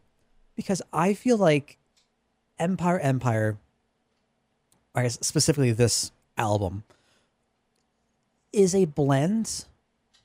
because 0.56 0.82
I 0.92 1.14
feel 1.14 1.36
like 1.36 1.78
Empire 2.58 2.98
Empire, 2.98 3.56
I 4.96 5.04
guess 5.04 5.16
specifically 5.24 5.70
this 5.70 6.10
album, 6.36 6.82
is 8.52 8.74
a 8.74 8.86
blend 8.86 9.64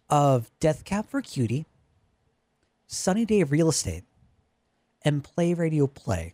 of 0.09 0.49
Death 0.59 0.83
Cab 0.83 1.07
for 1.07 1.21
Cutie, 1.21 1.67
Sunny 2.87 3.23
Day 3.23 3.41
of 3.41 3.51
Real 3.51 3.69
Estate, 3.69 4.03
and 5.03 5.23
Play 5.23 5.53
Radio 5.53 5.85
Play. 5.85 6.33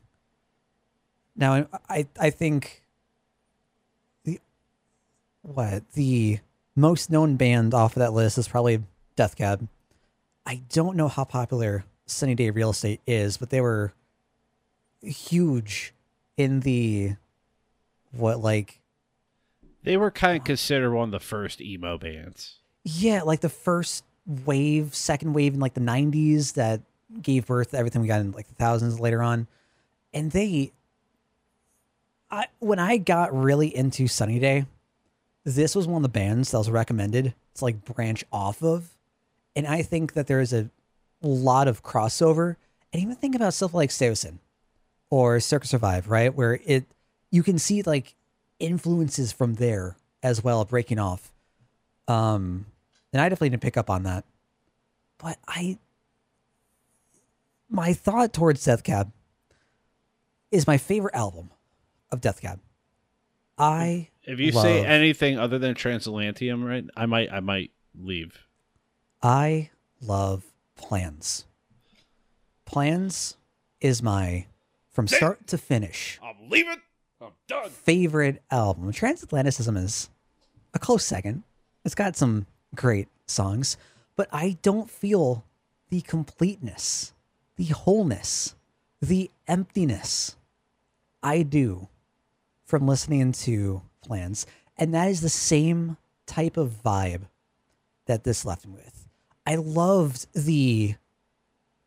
Now, 1.35 1.67
I 1.89 2.07
I 2.17 2.29
think 2.29 2.81
the 4.23 4.39
what 5.41 5.83
the 5.95 6.39
most 6.75 7.09
known 7.11 7.35
band 7.35 7.73
off 7.73 7.95
of 7.95 7.99
that 7.99 8.13
list 8.13 8.37
is 8.37 8.47
probably 8.47 8.83
Death 9.15 9.35
Cab. 9.35 9.67
I 10.45 10.61
don't 10.69 10.95
know 10.97 11.07
how 11.07 11.23
popular 11.23 11.85
Sunny 12.05 12.35
Day 12.35 12.49
Real 12.49 12.71
Estate 12.71 13.01
is, 13.07 13.37
but 13.37 13.49
they 13.49 13.61
were 13.61 13.93
huge 15.01 15.93
in 16.37 16.61
the 16.61 17.15
what 18.11 18.39
like 18.39 18.79
They 19.83 19.97
were 19.97 20.11
kind 20.11 20.37
of 20.37 20.43
considered 20.43 20.93
one 20.93 21.09
of 21.09 21.11
the 21.11 21.19
first 21.19 21.61
emo 21.61 21.97
bands. 21.97 22.59
yeah, 22.83 23.21
like 23.23 23.41
the 23.41 23.49
first 23.49 24.03
wave, 24.25 24.95
second 24.95 25.33
wave 25.33 25.53
in 25.53 25.59
like 25.59 25.73
the 25.73 25.81
90s 25.81 26.53
that 26.53 26.81
gave 27.21 27.45
birth 27.45 27.71
to 27.71 27.77
everything 27.77 28.01
we 28.01 28.07
got 28.07 28.21
in 28.21 28.31
like 28.31 28.47
the 28.47 28.55
thousands 28.55 28.99
later 28.99 29.21
on. 29.21 29.47
And 30.13 30.31
they 30.31 30.71
I 32.31 32.47
when 32.59 32.79
I 32.79 32.97
got 32.97 33.33
really 33.35 33.75
into 33.75 34.07
Sunny 34.07 34.39
Day, 34.39 34.65
this 35.43 35.75
was 35.75 35.87
one 35.87 35.97
of 35.97 36.03
the 36.03 36.09
bands 36.09 36.51
that 36.51 36.57
was 36.57 36.69
recommended 36.69 37.33
to 37.55 37.63
like 37.63 37.83
branch 37.85 38.23
off 38.31 38.63
of. 38.63 38.95
And 39.55 39.67
I 39.67 39.81
think 39.81 40.13
that 40.13 40.27
there 40.27 40.39
is 40.39 40.53
a 40.53 40.69
lot 41.21 41.67
of 41.67 41.83
crossover. 41.83 42.55
And 42.91 43.01
even 43.01 43.15
think 43.15 43.35
about 43.35 43.53
stuff 43.53 43.73
like 43.73 43.89
Saosin 43.89 44.37
or 45.09 45.39
Circa 45.39 45.67
Survive, 45.67 46.09
right? 46.09 46.33
Where 46.33 46.59
it 46.65 46.85
you 47.31 47.43
can 47.43 47.57
see 47.57 47.81
like 47.81 48.15
influences 48.59 49.31
from 49.31 49.55
there 49.55 49.97
as 50.21 50.43
well 50.43 50.63
breaking 50.65 50.99
off. 50.99 51.31
Um 52.07 52.65
and 53.11 53.21
I 53.21 53.29
definitely 53.29 53.49
didn't 53.49 53.63
pick 53.63 53.77
up 53.77 53.89
on 53.89 54.03
that. 54.03 54.25
But 55.17 55.37
I 55.47 55.77
my 57.69 57.93
thought 57.93 58.33
towards 58.33 58.63
Death 58.63 58.83
Cab 58.83 59.11
is 60.51 60.67
my 60.67 60.77
favorite 60.77 61.15
album 61.15 61.49
of 62.11 62.21
Death 62.21 62.39
Cab. 62.39 62.59
I 63.57 64.09
If 64.25 64.39
you 64.39 64.51
say 64.51 64.85
anything 64.85 65.37
other 65.37 65.59
than 65.59 65.75
Transatlanticism, 65.75 66.63
right, 66.65 66.85
I 66.95 67.05
might 67.05 67.31
I 67.31 67.39
might 67.39 67.71
leave. 67.99 68.37
I 69.21 69.69
love 70.01 70.43
Plans. 70.75 71.45
Plans 72.65 73.37
is 73.81 74.01
my 74.01 74.47
from 74.91 75.07
start 75.07 75.47
to 75.47 75.57
finish 75.57 76.19
I'm 76.23 76.49
leaving. 76.49 76.77
I'm 77.21 77.31
done. 77.47 77.69
favorite 77.69 78.41
album. 78.49 78.91
Transatlanticism 78.91 79.77
is 79.77 80.09
a 80.73 80.79
close 80.79 81.05
second. 81.05 81.43
It's 81.85 81.95
got 81.95 82.15
some 82.15 82.47
great 82.75 83.07
songs, 83.27 83.77
but 84.15 84.29
I 84.31 84.57
don't 84.61 84.89
feel 84.89 85.45
the 85.89 86.01
completeness, 86.01 87.13
the 87.57 87.65
wholeness, 87.65 88.55
the 89.01 89.29
emptiness 89.47 90.35
I 91.21 91.43
do 91.43 91.87
from 92.65 92.87
listening 92.87 93.31
to 93.33 93.81
Plans. 94.03 94.45
And 94.77 94.93
that 94.93 95.09
is 95.09 95.21
the 95.21 95.29
same 95.29 95.97
type 96.25 96.57
of 96.57 96.81
vibe 96.83 97.21
that 98.05 98.23
this 98.23 98.45
left 98.45 98.65
me 98.65 98.73
with. 98.73 99.07
I 99.45 99.55
loved 99.55 100.27
the 100.33 100.95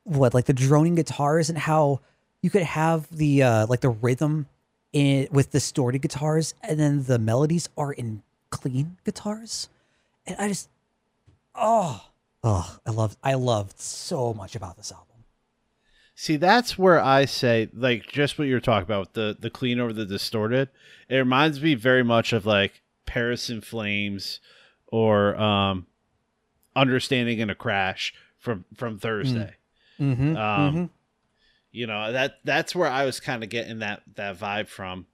what 0.04 0.34
like 0.34 0.44
the 0.44 0.52
droning 0.52 0.94
guitars 0.94 1.48
and 1.48 1.58
how 1.58 2.00
you 2.42 2.50
could 2.50 2.62
have 2.62 3.08
the 3.10 3.42
uh 3.42 3.66
like 3.66 3.80
the 3.80 3.88
rhythm 3.88 4.46
in 4.92 5.26
with 5.32 5.50
distorted 5.50 6.00
guitars 6.00 6.54
and 6.62 6.78
then 6.78 7.02
the 7.04 7.18
melodies 7.18 7.68
are 7.76 7.92
in 7.92 8.22
clean 8.50 8.96
guitars 9.04 9.68
and 10.26 10.36
i 10.38 10.46
just 10.46 10.68
oh 11.56 12.04
oh 12.44 12.78
i 12.86 12.90
loved 12.90 13.18
i 13.24 13.34
loved 13.34 13.80
so 13.80 14.32
much 14.32 14.54
about 14.54 14.76
this 14.76 14.92
album 14.92 15.15
See, 16.18 16.36
that's 16.36 16.78
where 16.78 16.98
I 16.98 17.26
say, 17.26 17.68
like, 17.74 18.06
just 18.08 18.38
what 18.38 18.48
you're 18.48 18.58
talking 18.58 18.86
about, 18.86 19.12
the 19.12 19.36
the 19.38 19.50
clean 19.50 19.78
over 19.78 19.92
the 19.92 20.06
distorted. 20.06 20.70
It 21.10 21.16
reminds 21.16 21.60
me 21.60 21.74
very 21.74 22.02
much 22.02 22.32
of 22.32 22.46
like 22.46 22.80
Paris 23.04 23.50
in 23.50 23.60
Flames, 23.60 24.40
or 24.86 25.36
um, 25.36 25.86
understanding 26.74 27.38
in 27.38 27.50
a 27.50 27.54
crash 27.54 28.14
from 28.38 28.64
from 28.74 28.98
Thursday. 28.98 29.56
Mm-hmm. 30.00 30.36
Um, 30.38 30.74
mm-hmm. 30.74 30.84
You 31.70 31.86
know 31.86 32.10
that 32.10 32.38
that's 32.44 32.74
where 32.74 32.88
I 32.88 33.04
was 33.04 33.20
kind 33.20 33.44
of 33.44 33.50
getting 33.50 33.80
that 33.80 34.00
that 34.14 34.38
vibe 34.38 34.68
from. 34.68 35.06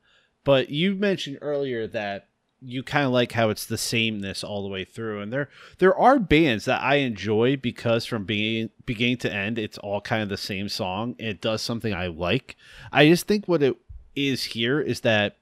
But 0.44 0.70
you 0.70 0.94
mentioned 0.94 1.38
earlier 1.42 1.88
that 1.88 2.28
you 2.64 2.82
kind 2.82 3.04
of 3.06 3.12
like 3.12 3.32
how 3.32 3.50
it's 3.50 3.66
the 3.66 3.78
sameness 3.78 4.44
all 4.44 4.62
the 4.62 4.68
way 4.68 4.84
through, 4.84 5.20
and 5.20 5.32
there 5.32 5.48
there 5.78 5.96
are 5.96 6.18
bands 6.18 6.64
that 6.66 6.80
I 6.82 6.96
enjoy 6.96 7.56
because 7.56 8.06
from 8.06 8.24
being 8.24 8.70
beginning 8.86 9.16
to 9.18 9.32
end, 9.32 9.58
it's 9.58 9.78
all 9.78 10.00
kind 10.00 10.22
of 10.22 10.28
the 10.28 10.36
same 10.36 10.68
song. 10.68 11.16
It 11.18 11.40
does 11.40 11.62
something 11.62 11.92
I 11.92 12.06
like. 12.06 12.56
I 12.92 13.08
just 13.08 13.26
think 13.26 13.46
what 13.48 13.62
it 13.62 13.76
is 14.14 14.44
here 14.44 14.80
is 14.80 15.00
that 15.00 15.36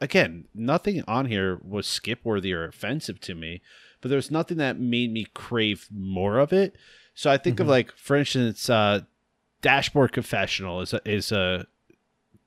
again, 0.00 0.46
nothing 0.54 1.04
on 1.06 1.26
here 1.26 1.60
was 1.62 1.86
skip 1.86 2.20
worthy 2.24 2.52
or 2.52 2.64
offensive 2.64 3.20
to 3.20 3.34
me, 3.34 3.60
but 4.00 4.08
there's 4.08 4.30
nothing 4.30 4.56
that 4.56 4.80
made 4.80 5.12
me 5.12 5.26
crave 5.34 5.86
more 5.90 6.38
of 6.38 6.52
it. 6.52 6.74
So 7.14 7.30
I 7.30 7.36
think 7.36 7.60
of 7.60 7.66
Mhm. 7.66 7.70
like, 7.70 7.92
for 7.96 8.16
instance, 8.16 8.70
uh, 8.70 9.02
Dashboard 9.60 10.12
Confessional 10.12 10.80
is 10.80 10.94
a, 10.94 11.02
is 11.04 11.32
a 11.32 11.66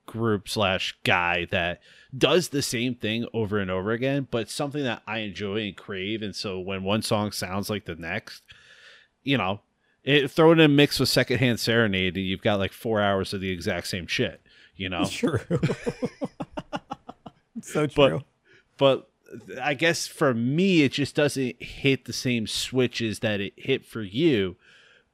group 0.07 0.49
slash 0.49 0.95
guy 1.03 1.45
that 1.51 1.79
does 2.17 2.49
the 2.49 2.61
same 2.61 2.95
thing 2.95 3.25
over 3.33 3.59
and 3.59 3.71
over 3.71 3.91
again, 3.91 4.27
but 4.29 4.49
something 4.49 4.83
that 4.83 5.01
I 5.07 5.19
enjoy 5.19 5.61
and 5.61 5.75
crave. 5.75 6.21
And 6.21 6.35
so 6.35 6.59
when 6.59 6.83
one 6.83 7.01
song 7.01 7.31
sounds 7.31 7.69
like 7.69 7.85
the 7.85 7.95
next, 7.95 8.43
you 9.23 9.37
know, 9.37 9.61
it, 10.03 10.29
throw 10.29 10.49
it 10.51 10.59
in 10.59 10.61
a 10.61 10.67
mix 10.67 10.99
with 10.99 11.09
Secondhand 11.09 11.59
Serenade, 11.59 12.17
and 12.17 12.25
you've 12.25 12.41
got 12.41 12.59
like 12.59 12.73
four 12.73 13.01
hours 13.01 13.33
of 13.33 13.41
the 13.41 13.49
exact 13.49 13.87
same 13.87 14.05
shit. 14.07 14.41
You 14.75 14.89
know, 14.89 15.05
True. 15.09 15.39
so 17.61 17.87
But- 17.95 18.09
true. 18.09 18.21
but 18.77 19.09
I 19.61 19.73
guess 19.73 20.05
for 20.07 20.33
me, 20.33 20.83
it 20.83 20.91
just 20.91 21.15
doesn't 21.15 21.61
hit 21.61 22.05
the 22.05 22.13
same 22.13 22.45
switches 22.47 23.19
that 23.19 23.41
it 23.41 23.53
hit 23.55 23.85
for 23.85 24.01
you. 24.03 24.55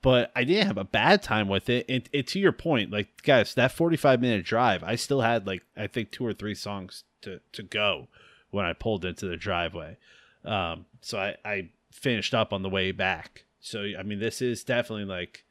But 0.01 0.31
I 0.35 0.45
didn't 0.45 0.67
have 0.67 0.77
a 0.77 0.85
bad 0.85 1.21
time 1.21 1.49
with 1.49 1.69
it. 1.69 1.85
And, 1.89 2.07
and 2.13 2.25
to 2.27 2.39
your 2.39 2.53
point, 2.53 2.91
like 2.91 3.21
guys, 3.23 3.53
that 3.55 3.71
forty-five 3.71 4.21
minute 4.21 4.45
drive, 4.45 4.83
I 4.83 4.95
still 4.95 5.21
had 5.21 5.45
like 5.45 5.63
I 5.75 5.87
think 5.87 6.11
two 6.11 6.25
or 6.25 6.33
three 6.33 6.55
songs 6.55 7.03
to 7.21 7.41
to 7.53 7.63
go 7.63 8.07
when 8.51 8.65
I 8.65 8.73
pulled 8.73 9.05
into 9.05 9.27
the 9.27 9.37
driveway. 9.37 9.97
Um, 10.45 10.85
so 11.01 11.19
I 11.19 11.35
I 11.43 11.69
finished 11.91 12.33
up 12.33 12.53
on 12.53 12.61
the 12.61 12.69
way 12.69 12.91
back. 12.91 13.43
So 13.59 13.85
I 13.97 14.03
mean, 14.03 14.19
this 14.19 14.41
is 14.41 14.63
definitely 14.63 15.05
like 15.05 15.43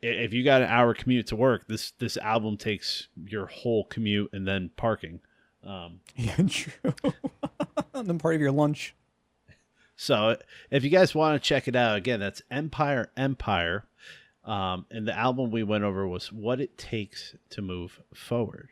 if 0.00 0.32
you 0.32 0.42
got 0.42 0.62
an 0.62 0.68
hour 0.68 0.94
commute 0.94 1.28
to 1.28 1.36
work, 1.36 1.68
this 1.68 1.92
this 1.92 2.16
album 2.16 2.56
takes 2.56 3.08
your 3.26 3.46
whole 3.46 3.84
commute 3.84 4.30
and 4.32 4.46
then 4.46 4.70
parking. 4.76 5.20
Um, 5.64 6.00
Yeah, 6.16 6.36
true. 6.48 6.94
and 7.94 8.08
then 8.08 8.18
part 8.18 8.34
of 8.34 8.40
your 8.40 8.52
lunch. 8.52 8.94
So 10.02 10.36
if 10.68 10.82
you 10.82 10.90
guys 10.90 11.14
want 11.14 11.40
to 11.40 11.48
check 11.48 11.68
it 11.68 11.76
out, 11.76 11.96
again, 11.96 12.18
that's 12.18 12.42
Empire 12.50 13.10
Empire. 13.16 13.84
Um, 14.44 14.86
and 14.90 15.06
the 15.06 15.16
album 15.16 15.52
we 15.52 15.62
went 15.62 15.84
over 15.84 16.08
was 16.08 16.32
What 16.32 16.60
It 16.60 16.76
Takes 16.76 17.36
to 17.50 17.62
Move 17.62 18.00
Forward. 18.12 18.70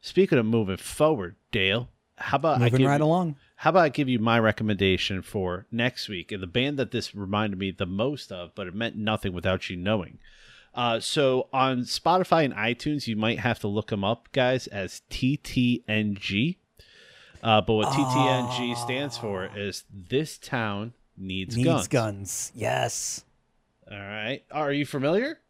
Speaking 0.00 0.38
of 0.38 0.46
moving 0.46 0.78
forward, 0.78 1.36
Dale, 1.52 1.90
how 2.16 2.36
about 2.36 2.62
I 2.62 2.64
Moving 2.64 2.78
give 2.78 2.88
right 2.88 3.00
you, 3.00 3.04
along. 3.04 3.36
how 3.56 3.68
about 3.70 3.84
I 3.84 3.88
give 3.90 4.08
you 4.08 4.18
my 4.18 4.38
recommendation 4.38 5.20
for 5.20 5.66
next 5.70 6.08
week 6.08 6.32
and 6.32 6.42
the 6.42 6.46
band 6.46 6.78
that 6.78 6.92
this 6.92 7.14
reminded 7.14 7.58
me 7.58 7.70
the 7.72 7.84
most 7.84 8.32
of, 8.32 8.54
but 8.54 8.66
it 8.66 8.74
meant 8.74 8.96
nothing 8.96 9.34
without 9.34 9.68
you 9.68 9.76
knowing. 9.76 10.18
Uh, 10.74 10.98
so 10.98 11.48
on 11.52 11.80
Spotify 11.80 12.46
and 12.46 12.54
iTunes, 12.54 13.06
you 13.06 13.16
might 13.16 13.40
have 13.40 13.58
to 13.58 13.68
look 13.68 13.88
them 13.88 14.04
up, 14.04 14.28
guys, 14.32 14.66
as 14.68 15.02
TTNG. 15.10 16.56
Uh, 17.42 17.60
but 17.60 17.74
what 17.74 17.88
TTNG 17.88 18.76
stands 18.76 19.16
for 19.16 19.48
is 19.56 19.84
This 19.92 20.36
Town 20.38 20.92
Needs, 21.16 21.56
Needs 21.56 21.66
Guns. 21.66 21.88
guns. 21.88 22.52
Yes. 22.54 23.24
All 23.90 23.98
right. 23.98 24.42
Are 24.50 24.72
you 24.72 24.84
familiar? 24.86 25.40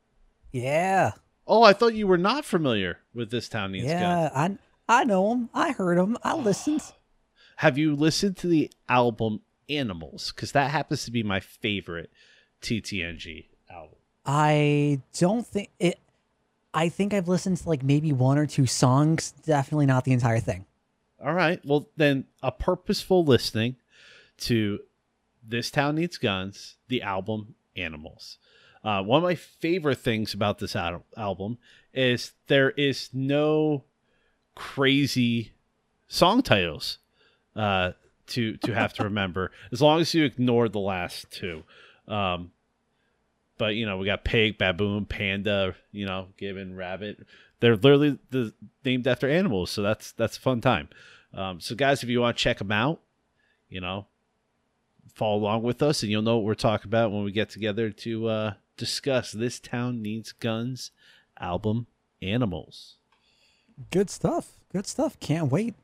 Yeah. 0.52 1.12
Oh, 1.46 1.62
I 1.62 1.72
thought 1.72 1.94
you 1.94 2.06
were 2.06 2.18
not 2.18 2.44
familiar 2.44 2.98
with 3.14 3.30
This 3.30 3.48
Town 3.48 3.72
Needs 3.72 3.86
Guns. 3.86 4.00
yeah. 4.00 4.30
I 4.34 4.58
I 4.88 5.04
know 5.04 5.28
them. 5.30 5.50
I 5.54 5.72
heard 5.72 5.98
them. 5.98 6.16
I 6.22 6.34
listened. 6.36 6.82
Have 7.56 7.76
you 7.76 7.94
listened 7.94 8.36
to 8.38 8.46
the 8.48 8.70
album 8.88 9.40
Animals? 9.68 10.32
Because 10.34 10.52
that 10.52 10.70
happens 10.70 11.04
to 11.04 11.10
be 11.12 11.22
my 11.22 11.38
favorite 11.40 12.10
TTNG 12.62 13.46
album. 13.70 13.96
I 14.26 15.00
don't 15.18 15.46
think 15.46 15.70
it. 15.78 15.98
I 16.72 16.88
think 16.88 17.12
I've 17.14 17.28
listened 17.28 17.58
to 17.58 17.68
like 17.68 17.82
maybe 17.82 18.12
one 18.12 18.38
or 18.38 18.46
two 18.46 18.66
songs. 18.66 19.32
Definitely 19.44 19.86
not 19.86 20.04
the 20.04 20.12
entire 20.12 20.40
thing. 20.40 20.66
All 21.22 21.34
right. 21.34 21.60
Well, 21.64 21.88
then 21.96 22.24
a 22.42 22.50
purposeful 22.50 23.24
listening 23.24 23.76
to 24.38 24.80
This 25.46 25.70
Town 25.70 25.96
Needs 25.96 26.16
Guns, 26.16 26.76
the 26.88 27.02
album 27.02 27.54
Animals. 27.76 28.38
Uh, 28.82 29.02
one 29.02 29.18
of 29.18 29.22
my 29.22 29.34
favorite 29.34 29.98
things 29.98 30.32
about 30.32 30.58
this 30.58 30.74
al- 30.74 31.04
album 31.16 31.58
is 31.92 32.32
there 32.46 32.70
is 32.70 33.10
no 33.12 33.84
crazy 34.54 35.52
song 36.08 36.42
titles 36.42 36.98
uh, 37.54 37.92
to 38.26 38.56
to 38.58 38.74
have 38.74 38.92
to 38.94 39.04
remember 39.04 39.50
as 39.72 39.82
long 39.82 40.00
as 40.00 40.14
you 40.14 40.24
ignore 40.24 40.68
the 40.68 40.78
last 40.78 41.30
two. 41.30 41.62
Um, 42.08 42.52
but 43.58 43.74
you 43.74 43.84
know 43.84 43.98
we 43.98 44.06
got 44.06 44.24
pig, 44.24 44.56
baboon, 44.56 45.04
panda, 45.04 45.74
you 45.92 46.06
know, 46.06 46.28
gibbon, 46.38 46.74
rabbit. 46.74 47.26
They're 47.60 47.76
literally 47.76 48.18
the, 48.30 48.52
named 48.84 49.06
after 49.06 49.28
animals, 49.28 49.70
so 49.70 49.82
that's 49.82 50.12
that's 50.12 50.36
a 50.36 50.40
fun 50.40 50.60
time. 50.60 50.88
Um, 51.32 51.60
so 51.60 51.74
guys, 51.74 52.02
if 52.02 52.08
you 52.08 52.20
want 52.20 52.36
to 52.36 52.42
check 52.42 52.58
them 52.58 52.72
out, 52.72 53.00
you 53.68 53.80
know, 53.80 54.06
follow 55.14 55.36
along 55.36 55.62
with 55.62 55.82
us, 55.82 56.02
and 56.02 56.10
you'll 56.10 56.22
know 56.22 56.36
what 56.36 56.44
we're 56.46 56.54
talking 56.54 56.88
about 56.88 57.12
when 57.12 57.22
we 57.22 57.32
get 57.32 57.50
together 57.50 57.90
to 57.90 58.26
uh, 58.28 58.52
discuss 58.76 59.30
this 59.32 59.60
town 59.60 60.02
needs 60.02 60.32
guns 60.32 60.90
album 61.38 61.86
animals. 62.22 62.96
Good 63.90 64.10
stuff. 64.10 64.52
Good 64.72 64.86
stuff. 64.86 65.18
Can't 65.20 65.50
wait. 65.50 65.74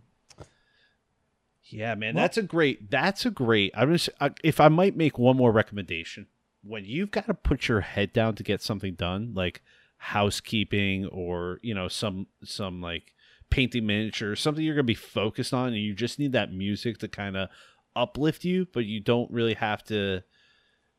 Yeah, 1.65 1.95
man, 1.95 2.15
Well- 2.15 2.25
that's 2.25 2.37
a 2.37 2.43
great. 2.43 2.91
That's 2.91 3.27
a 3.27 3.31
great. 3.31 3.73
I'm 3.75 3.93
just 3.93 4.09
I- 4.21 4.31
if 4.45 4.61
I 4.61 4.69
might 4.69 4.97
make 4.97 5.19
one 5.19 5.37
more 5.37 5.53
recommendation. 5.53 6.27
When 6.63 6.85
you've 6.85 7.13
got 7.13 7.27
to 7.27 7.35
put 7.35 7.69
your 7.69 7.81
head 7.83 8.13
down 8.13 8.35
to 8.35 8.43
get 8.43 8.61
something 8.61 8.95
done, 8.95 9.35
like 9.35 9.63
housekeeping 9.99 11.07
or 11.07 11.59
you 11.63 11.75
know 11.75 11.89
some 11.89 12.27
some 12.45 12.81
like 12.81 13.13
painting 13.49 13.87
miniature 13.87 14.37
something 14.37 14.65
you're 14.65 14.75
gonna 14.75 14.85
be 14.85 14.95
focused 14.95 15.55
on, 15.55 15.69
and 15.69 15.77
you 15.77 15.95
just 15.95 16.19
need 16.19 16.33
that 16.33 16.53
music 16.53 16.99
to 16.99 17.09
kind 17.09 17.37
of 17.37 17.49
uplift 17.95 18.45
you, 18.45 18.67
but 18.73 18.85
you 18.85 19.01
don't 19.01 19.31
really 19.31 19.55
have 19.55 19.83
to 19.85 20.23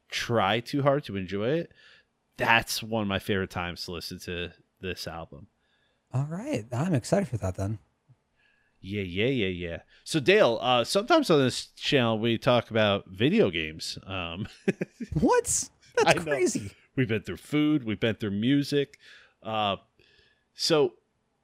try 0.10 0.60
too 0.60 0.82
hard 0.82 1.04
to 1.06 1.16
enjoy 1.16 1.50
it. 1.50 1.72
That's 2.38 2.84
one 2.84 3.02
of 3.02 3.08
my 3.08 3.20
favorite 3.20 3.50
times 3.50 3.86
to 3.86 3.92
listen 3.92 4.20
to 4.22 4.52
this 4.82 5.08
album. 5.08 5.48
All 6.14 6.28
right. 6.30 6.66
I'm 6.72 6.94
excited 6.94 7.28
for 7.28 7.38
that 7.38 7.56
then. 7.56 7.80
Yeah, 8.80 9.02
yeah, 9.02 9.26
yeah, 9.26 9.48
yeah. 9.48 9.78
So 10.04 10.20
Dale, 10.20 10.60
uh, 10.62 10.84
sometimes 10.84 11.30
on 11.30 11.40
this 11.40 11.68
channel 11.76 12.20
we 12.20 12.38
talk 12.38 12.70
about 12.70 13.06
video 13.08 13.50
games. 13.50 13.98
Um, 14.06 14.48
What? 15.14 15.70
I 16.06 16.14
That's 16.14 16.26
know. 16.26 16.32
crazy. 16.32 16.72
we've 16.96 17.08
been 17.08 17.22
through 17.22 17.38
food, 17.38 17.84
we've 17.84 18.00
been 18.00 18.16
through 18.16 18.32
music. 18.32 18.98
Uh, 19.44 19.78
so, 20.54 20.94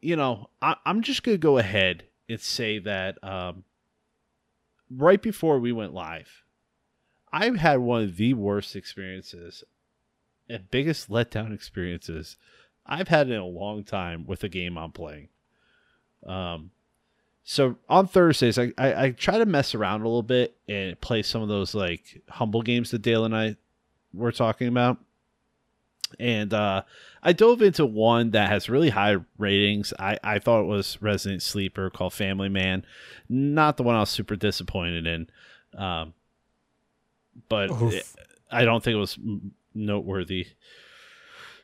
you 0.02 0.16
know, 0.16 0.50
I, 0.62 0.76
I'm 0.86 1.02
just 1.02 1.24
gonna 1.24 1.38
go 1.38 1.58
ahead 1.58 2.04
and 2.30 2.40
say 2.40 2.80
that 2.80 3.24
um, 3.24 3.64
right 4.90 5.22
before 5.22 5.60
we 5.60 5.72
went 5.72 5.94
live, 5.94 6.44
I've 7.32 7.58
had 7.58 7.80
one 7.80 8.04
of 8.04 8.18
the 8.18 8.34
worst 8.34 8.76
experiences 8.76 9.64
and 10.50 10.70
biggest 10.70 11.10
letdown 11.10 11.54
experiences 11.54 12.38
I've 12.86 13.08
had 13.08 13.30
in 13.30 13.38
a 13.38 13.46
long 13.46 13.84
time 13.84 14.26
with 14.26 14.44
a 14.44 14.50
game 14.50 14.78
I'm 14.78 14.92
playing. 14.92 15.30
Um, 16.26 16.72
so 17.44 17.78
on 17.90 18.08
Thursdays, 18.08 18.58
I, 18.58 18.72
I, 18.78 19.04
I 19.06 19.12
try 19.12 19.38
to 19.38 19.46
mess 19.46 19.74
around 19.76 20.02
a 20.02 20.06
little 20.06 20.24
bit 20.24 20.56
and 20.68 21.00
play 21.02 21.24
some 21.24 21.42
of 21.42 21.50
those 21.50 21.74
like 21.74 22.22
humble 22.30 22.62
games 22.62 22.92
that 22.92 23.02
Dale 23.02 23.26
and 23.26 23.36
I 23.36 23.56
were 24.14 24.32
talking 24.32 24.68
about. 24.68 24.98
And 26.20 26.54
uh, 26.54 26.84
I 27.24 27.34
dove 27.34 27.62
into 27.64 27.86
one 27.88 28.32
that 28.32 28.50
has 28.50 28.70
really 28.70 28.90
high 28.90 29.16
ratings. 29.40 29.94
I, 29.98 30.20
I 30.24 30.38
thought 30.40 30.62
it 30.62 30.68
was 30.68 31.02
Resident 31.02 31.42
Sleeper 31.42 31.90
called 31.90 32.14
Family 32.14 32.50
Man. 32.50 32.86
Not 33.30 33.78
the 33.78 33.84
one 33.84 33.96
I 33.96 34.00
was 34.02 34.12
super 34.12 34.36
disappointed 34.36 35.08
in. 35.08 35.30
Um, 35.76 36.14
but 37.50 37.70
it- 37.94 38.06
I 38.52 38.64
don't 38.66 38.84
think 38.84 38.94
it 38.94 39.00
was 39.00 39.18
noteworthy. 39.74 40.48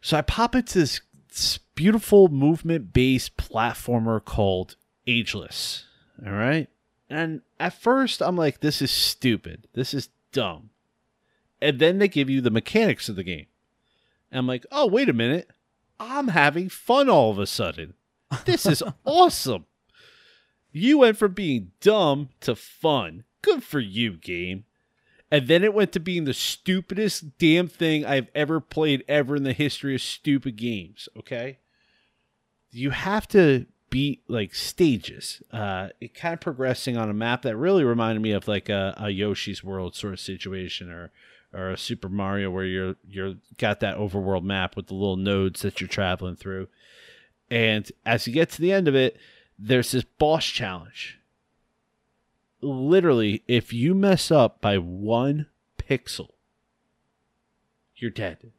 So 0.01 0.17
I 0.17 0.21
pop 0.21 0.55
into 0.55 0.79
this, 0.79 1.01
this 1.27 1.59
beautiful 1.75 2.29
movement 2.29 2.91
based 2.93 3.37
platformer 3.37 4.23
called 4.23 4.75
Ageless. 5.05 5.85
All 6.25 6.31
right. 6.33 6.67
And 7.11 7.41
at 7.59 7.73
first, 7.79 8.21
I'm 8.21 8.35
like, 8.35 8.61
this 8.61 8.81
is 8.81 8.89
stupid. 8.89 9.67
This 9.73 9.93
is 9.93 10.09
dumb. 10.31 10.71
And 11.61 11.79
then 11.79 11.99
they 11.99 12.07
give 12.07 12.29
you 12.29 12.41
the 12.41 12.51
mechanics 12.51 13.09
of 13.09 13.15
the 13.15 13.23
game. 13.23 13.47
And 14.31 14.39
I'm 14.39 14.47
like, 14.47 14.65
oh, 14.71 14.87
wait 14.87 15.09
a 15.09 15.13
minute. 15.13 15.49
I'm 15.99 16.29
having 16.29 16.69
fun 16.69 17.09
all 17.09 17.31
of 17.31 17.39
a 17.39 17.47
sudden. 17.47 17.95
This 18.45 18.65
is 18.65 18.83
awesome. 19.05 19.65
You 20.71 20.99
went 20.99 21.17
from 21.17 21.33
being 21.33 21.71
dumb 21.81 22.29
to 22.41 22.55
fun. 22.55 23.23
Good 23.41 23.63
for 23.63 23.79
you, 23.79 24.13
game. 24.17 24.65
And 25.31 25.47
then 25.47 25.63
it 25.63 25.73
went 25.73 25.91
to 25.93 25.99
being 25.99 26.23
the 26.23 26.33
stupidest 26.33 27.37
damn 27.37 27.67
thing 27.67 28.05
I've 28.05 28.29
ever 28.33 28.59
played 28.59 29.03
ever 29.07 29.35
in 29.35 29.43
the 29.43 29.53
history 29.53 29.95
of 29.95 30.01
stupid 30.01 30.55
games. 30.55 31.07
Okay. 31.17 31.59
You 32.71 32.91
have 32.91 33.27
to 33.29 33.65
beat 33.89 34.23
like 34.27 34.55
stages. 34.55 35.41
Uh, 35.51 35.89
it 35.99 36.13
kind 36.13 36.33
of 36.33 36.39
progressing 36.39 36.97
on 36.97 37.09
a 37.09 37.13
map 37.13 37.43
that 37.43 37.57
really 37.57 37.83
reminded 37.83 38.21
me 38.21 38.31
of 38.31 38.47
like 38.47 38.69
a, 38.69 38.93
a 38.97 39.09
Yoshi's 39.09 39.63
World 39.63 39.95
sort 39.95 40.13
of 40.13 40.19
situation 40.19 40.91
or 40.91 41.11
or 41.53 41.71
a 41.71 41.77
Super 41.77 42.09
Mario 42.09 42.51
where 42.51 42.65
you're 42.65 42.95
you're 43.07 43.35
got 43.57 43.79
that 43.79 43.97
overworld 43.97 44.43
map 44.43 44.75
with 44.75 44.87
the 44.87 44.93
little 44.93 45.17
nodes 45.17 45.61
that 45.61 45.81
you're 45.81 45.87
traveling 45.87 46.35
through. 46.35 46.67
And 47.49 47.91
as 48.05 48.27
you 48.27 48.33
get 48.33 48.49
to 48.51 48.61
the 48.61 48.71
end 48.71 48.87
of 48.87 48.95
it, 48.95 49.17
there's 49.57 49.91
this 49.91 50.03
boss 50.03 50.45
challenge 50.45 51.19
literally, 52.61 53.43
if 53.47 53.73
you 53.73 53.95
mess 53.95 54.31
up 54.31 54.61
by 54.61 54.77
one 54.77 55.47
pixel, 55.77 56.29
you're 57.95 58.11
dead. 58.11 58.51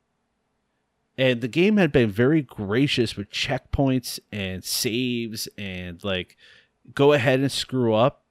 And 1.16 1.40
the 1.40 1.48
game 1.48 1.76
had 1.76 1.92
been 1.92 2.10
very 2.10 2.42
gracious 2.42 3.16
with 3.16 3.30
checkpoints 3.30 4.18
and 4.32 4.64
saves 4.64 5.48
and 5.58 6.02
like 6.02 6.36
go 6.94 7.12
ahead 7.12 7.40
and 7.40 7.52
screw 7.52 7.94
up. 7.94 8.24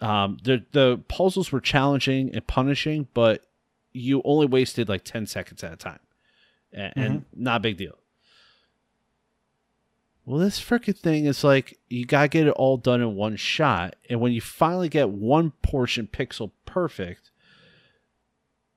Um, 0.00 0.38
the 0.42 0.64
the 0.72 0.98
puzzles 1.08 1.52
were 1.52 1.60
challenging 1.60 2.30
and 2.34 2.46
punishing, 2.46 3.08
but 3.12 3.46
you 3.92 4.22
only 4.24 4.46
wasted 4.46 4.88
like 4.88 5.04
ten 5.04 5.26
seconds 5.26 5.62
at 5.62 5.72
a 5.72 5.76
time, 5.76 6.00
and, 6.72 6.94
mm-hmm. 6.94 7.00
and 7.00 7.24
not 7.34 7.58
a 7.58 7.60
big 7.60 7.76
deal. 7.76 7.98
Well, 10.24 10.38
this 10.38 10.60
freaking 10.60 10.96
thing 10.96 11.26
is 11.26 11.44
like 11.44 11.78
you 11.88 12.06
gotta 12.06 12.28
get 12.28 12.46
it 12.46 12.52
all 12.52 12.76
done 12.76 13.00
in 13.00 13.14
one 13.14 13.36
shot, 13.36 13.96
and 14.08 14.20
when 14.20 14.32
you 14.32 14.40
finally 14.40 14.88
get 14.88 15.10
one 15.10 15.52
portion 15.62 16.08
pixel 16.10 16.52
perfect, 16.64 17.30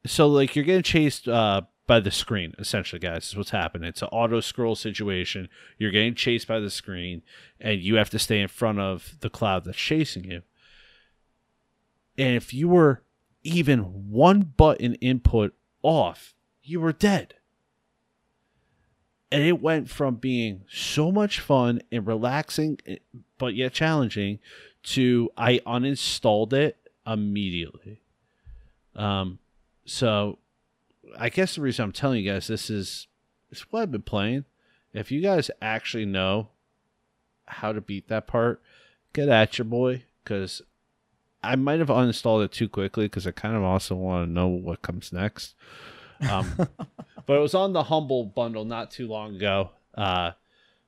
so 0.05 0.27
like 0.27 0.55
you're 0.55 0.65
getting 0.65 0.83
chased 0.83 1.27
uh, 1.27 1.62
by 1.88 1.99
the 1.99 2.12
screen. 2.12 2.53
Essentially, 2.59 2.99
guys, 2.99 3.27
is 3.27 3.38
what's 3.38 3.51
happening. 3.51 3.88
It's 3.88 4.01
an 4.01 4.09
auto 4.12 4.39
scroll 4.39 4.75
situation. 4.75 5.47
You're 5.77 5.91
getting 5.91 6.15
chased 6.15 6.47
by 6.47 6.59
the 6.59 6.69
screen, 6.69 7.21
and 7.62 7.81
you 7.81 7.95
have 7.95 8.09
to 8.09 8.19
stay 8.19 8.41
in 8.41 8.47
front 8.47 8.79
of 8.79 9.15
the 9.21 9.29
cloud 9.29 9.65
that's 9.65 9.77
chasing 9.77 10.25
you. 10.25 10.41
And 12.17 12.36
if 12.36 12.54
you 12.54 12.67
were 12.67 13.02
even 13.43 14.10
one 14.10 14.41
button 14.41 14.95
input 14.95 15.54
off, 15.82 16.34
you 16.63 16.80
were 16.80 16.93
dead. 16.93 17.36
And 19.32 19.43
it 19.43 19.62
went 19.62 19.89
from 19.89 20.15
being 20.15 20.63
so 20.69 21.12
much 21.12 21.39
fun 21.39 21.82
and 21.91 22.06
relaxing 22.06 22.80
eh, 22.86 22.97
but 23.38 23.56
yet 23.56 23.73
challenging 23.73 24.39
to 24.84 25.30
i 25.38 25.60
uninstalled 25.65 26.54
it 26.54 26.78
immediately. 27.06 28.02
Um 28.95 29.39
so 29.86 30.38
i 31.17 31.30
guess 31.30 31.56
the 31.56 31.62
reason 31.62 31.84
i'm 31.84 31.91
telling 31.91 32.23
you 32.23 32.32
guys 32.32 32.47
this 32.47 32.69
is 32.69 33.08
is 33.52 33.62
what 33.71 33.82
i've 33.82 33.91
been 33.91 34.04
playing. 34.04 34.45
If 34.93 35.12
you 35.12 35.21
guys 35.21 35.49
actually 35.62 36.06
know 36.06 36.49
how 37.45 37.73
to 37.73 37.82
beat 37.82 38.08
that 38.08 38.28
part 38.28 38.62
get 39.13 39.30
at 39.30 39.58
your 39.58 39.65
boy 39.65 40.04
because 40.23 40.62
i 41.43 41.56
might 41.56 41.79
have 41.79 41.89
uninstalled 41.89 42.43
it 42.43 42.51
too 42.51 42.69
quickly 42.69 43.06
because 43.06 43.27
i 43.27 43.32
kind 43.32 43.56
of 43.56 43.63
also 43.63 43.95
want 43.95 44.27
to 44.27 44.32
know 44.32 44.47
what 44.47 44.82
comes 44.82 45.12
next 45.12 45.56
um, 46.29 46.51
but 47.25 47.38
it 47.38 47.39
was 47.39 47.53
on 47.53 47.73
the 47.73 47.84
Humble 47.84 48.25
bundle 48.25 48.65
not 48.65 48.91
too 48.91 49.08
long 49.08 49.36
ago. 49.36 49.71
Uh, 49.95 50.32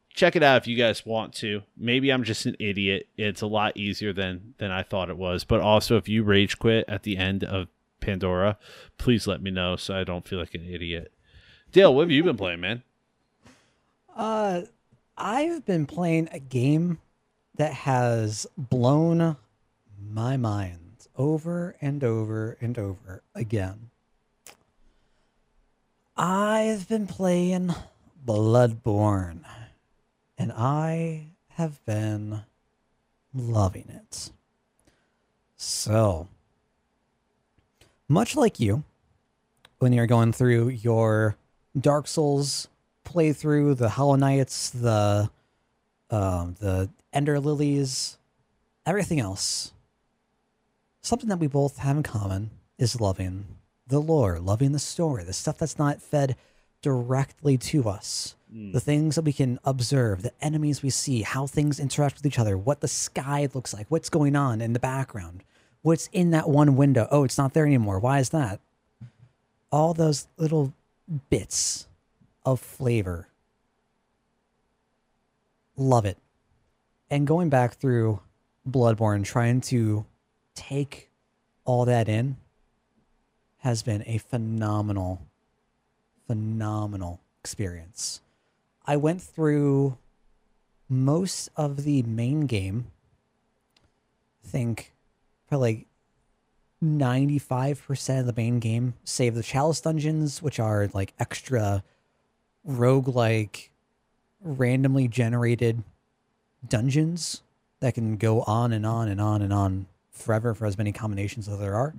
check 0.09 0.35
it 0.35 0.43
out 0.43 0.57
if 0.57 0.67
you 0.67 0.75
guys 0.75 1.05
want 1.05 1.33
to. 1.35 1.63
Maybe 1.77 2.11
I'm 2.11 2.23
just 2.23 2.45
an 2.45 2.55
idiot. 2.59 3.07
It's 3.17 3.41
a 3.41 3.47
lot 3.47 3.77
easier 3.77 4.13
than 4.13 4.53
than 4.57 4.71
I 4.71 4.83
thought 4.83 5.09
it 5.09 5.17
was. 5.17 5.43
But 5.43 5.61
also, 5.61 5.97
if 5.97 6.07
you 6.07 6.23
rage 6.23 6.59
quit 6.59 6.85
at 6.87 7.03
the 7.03 7.17
end 7.17 7.43
of 7.43 7.67
Pandora, 7.99 8.57
please 8.97 9.27
let 9.27 9.41
me 9.41 9.51
know 9.51 9.75
so 9.75 9.95
I 9.95 10.03
don't 10.03 10.27
feel 10.27 10.39
like 10.39 10.55
an 10.55 10.67
idiot. 10.67 11.11
Dale, 11.71 11.93
what 11.93 12.03
have 12.03 12.11
you 12.11 12.23
been 12.23 12.37
playing, 12.37 12.61
man? 12.61 12.83
Uh, 14.15 14.61
I've 15.17 15.65
been 15.65 15.85
playing 15.85 16.29
a 16.31 16.39
game 16.39 16.99
that 17.57 17.73
has 17.73 18.47
blown 18.57 19.35
my 20.11 20.37
mind 20.37 21.07
over 21.17 21.75
and 21.81 22.03
over 22.03 22.57
and 22.61 22.77
over 22.77 23.23
again. 23.33 23.89
I've 26.17 26.87
been 26.87 27.07
playing 27.07 27.73
Bloodborne, 28.25 29.41
and 30.37 30.51
I 30.51 31.27
have 31.49 31.83
been 31.85 32.43
loving 33.33 33.89
it. 33.89 34.31
So, 35.57 36.27
much 38.07 38.35
like 38.35 38.59
you, 38.59 38.83
when 39.79 39.93
you're 39.93 40.07
going 40.07 40.31
through 40.31 40.69
your 40.69 41.35
Dark 41.79 42.07
Souls 42.07 42.67
playthrough, 43.03 43.77
the 43.77 43.89
Hollow 43.89 44.15
Knights, 44.15 44.69
the 44.69 45.29
um, 46.09 46.55
the 46.59 46.89
Ender 47.11 47.39
Lilies, 47.39 48.17
everything 48.85 49.19
else, 49.19 49.73
something 51.05 51.29
that 51.29 51.39
we 51.39 51.47
both 51.47 51.77
have 51.77 51.97
in 51.97 52.03
common 52.03 52.49
is 52.77 52.99
loving 52.99 53.45
the 53.87 53.99
lore, 53.99 54.39
loving 54.39 54.71
the 54.71 54.79
story, 54.79 55.23
the 55.23 55.33
stuff 55.33 55.59
that's 55.59 55.77
not 55.77 56.01
fed 56.01 56.35
directly 56.81 57.57
to 57.57 57.87
us, 57.87 58.35
mm. 58.53 58.73
the 58.73 58.79
things 58.79 59.15
that 59.15 59.21
we 59.21 59.31
can 59.31 59.59
observe, 59.63 60.23
the 60.23 60.33
enemies 60.41 60.81
we 60.81 60.89
see, 60.89 61.21
how 61.21 61.45
things 61.45 61.79
interact 61.79 62.15
with 62.15 62.25
each 62.25 62.39
other, 62.39 62.57
what 62.57 62.81
the 62.81 62.87
sky 62.87 63.47
looks 63.53 63.73
like, 63.73 63.85
what's 63.89 64.09
going 64.09 64.35
on 64.35 64.61
in 64.61 64.73
the 64.73 64.79
background, 64.79 65.43
what's 65.83 66.07
in 66.11 66.31
that 66.31 66.49
one 66.49 66.75
window. 66.75 67.07
Oh, 67.11 67.23
it's 67.23 67.37
not 67.37 67.53
there 67.53 67.65
anymore. 67.65 67.99
Why 67.99 68.19
is 68.19 68.29
that? 68.29 68.59
All 69.71 69.93
those 69.93 70.27
little 70.37 70.73
bits 71.29 71.87
of 72.43 72.59
flavor. 72.59 73.27
Love 75.77 76.05
it. 76.05 76.17
And 77.11 77.27
going 77.27 77.49
back 77.49 77.75
through 77.75 78.21
Bloodborne, 78.67 79.23
trying 79.23 79.61
to 79.61 80.05
take 80.55 81.09
all 81.63 81.85
that 81.85 82.09
in 82.09 82.37
has 83.59 83.83
been 83.83 84.03
a 84.05 84.17
phenomenal, 84.17 85.21
phenomenal 86.27 87.19
experience. 87.39 88.21
I 88.85 88.97
went 88.97 89.21
through 89.21 89.97
most 90.87 91.49
of 91.55 91.83
the 91.83 92.03
main 92.03 92.41
game. 92.41 92.91
I 94.43 94.47
think 94.47 94.93
probably 95.47 95.87
95% 96.83 98.19
of 98.19 98.25
the 98.27 98.33
main 98.33 98.59
game, 98.59 98.93
save 99.03 99.33
the 99.33 99.43
chalice 99.43 99.81
dungeons, 99.81 100.41
which 100.41 100.59
are 100.59 100.89
like 100.93 101.13
extra 101.19 101.83
rogue-like 102.63 103.71
randomly 104.41 105.07
generated 105.07 105.83
dungeons 106.67 107.41
that 107.79 107.95
can 107.95 108.17
go 108.17 108.41
on 108.41 108.71
and 108.71 108.85
on 108.85 109.07
and 109.07 109.19
on 109.19 109.41
and 109.41 109.53
on 109.53 109.87
forever 110.15 110.53
for 110.53 110.65
as 110.65 110.77
many 110.77 110.91
combinations 110.91 111.47
as 111.47 111.59
there 111.59 111.75
are. 111.75 111.93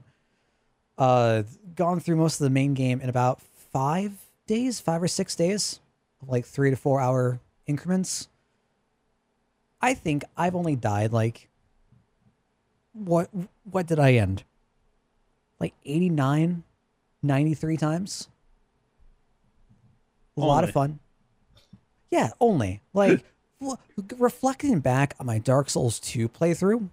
Uh, 0.99 1.43
gone 1.75 2.01
through 2.01 2.17
most 2.17 2.41
of 2.41 2.45
the 2.45 2.51
main 2.51 2.75
game 2.75 3.01
in 3.01 3.09
about 3.09 3.41
five 3.73 4.13
days, 4.47 4.81
five 4.81 5.03
or 5.03 5.09
six 5.09 5.35
days, 5.35 5.81
like 6.27 6.47
three 6.47 6.71
to 6.71 6.77
four 6.77 7.01
hour 7.01 7.41
increments. 7.67 8.29
I 9.81 9.95
think 9.95 10.25
I've 10.37 10.55
only 10.55 10.75
died 10.75 11.13
like 11.13 11.49
what 12.93 13.29
what 13.71 13.87
did 13.87 13.99
I 13.99 14.15
end? 14.15 14.45
Like 15.61 15.75
89, 15.85 16.63
93 17.23 17.77
times. 17.77 18.29
A 20.37 20.41
only. 20.41 20.49
lot 20.49 20.65
of 20.65 20.71
fun. 20.71 20.99
Yeah, 22.11 22.31
only. 22.41 22.81
Like 22.95 23.25
reflecting 24.19 24.81
back 24.81 25.15
on 25.19 25.27
my 25.27 25.39
Dark 25.39 25.71
Souls 25.71 25.99
2 26.01 26.29
playthrough 26.29 26.89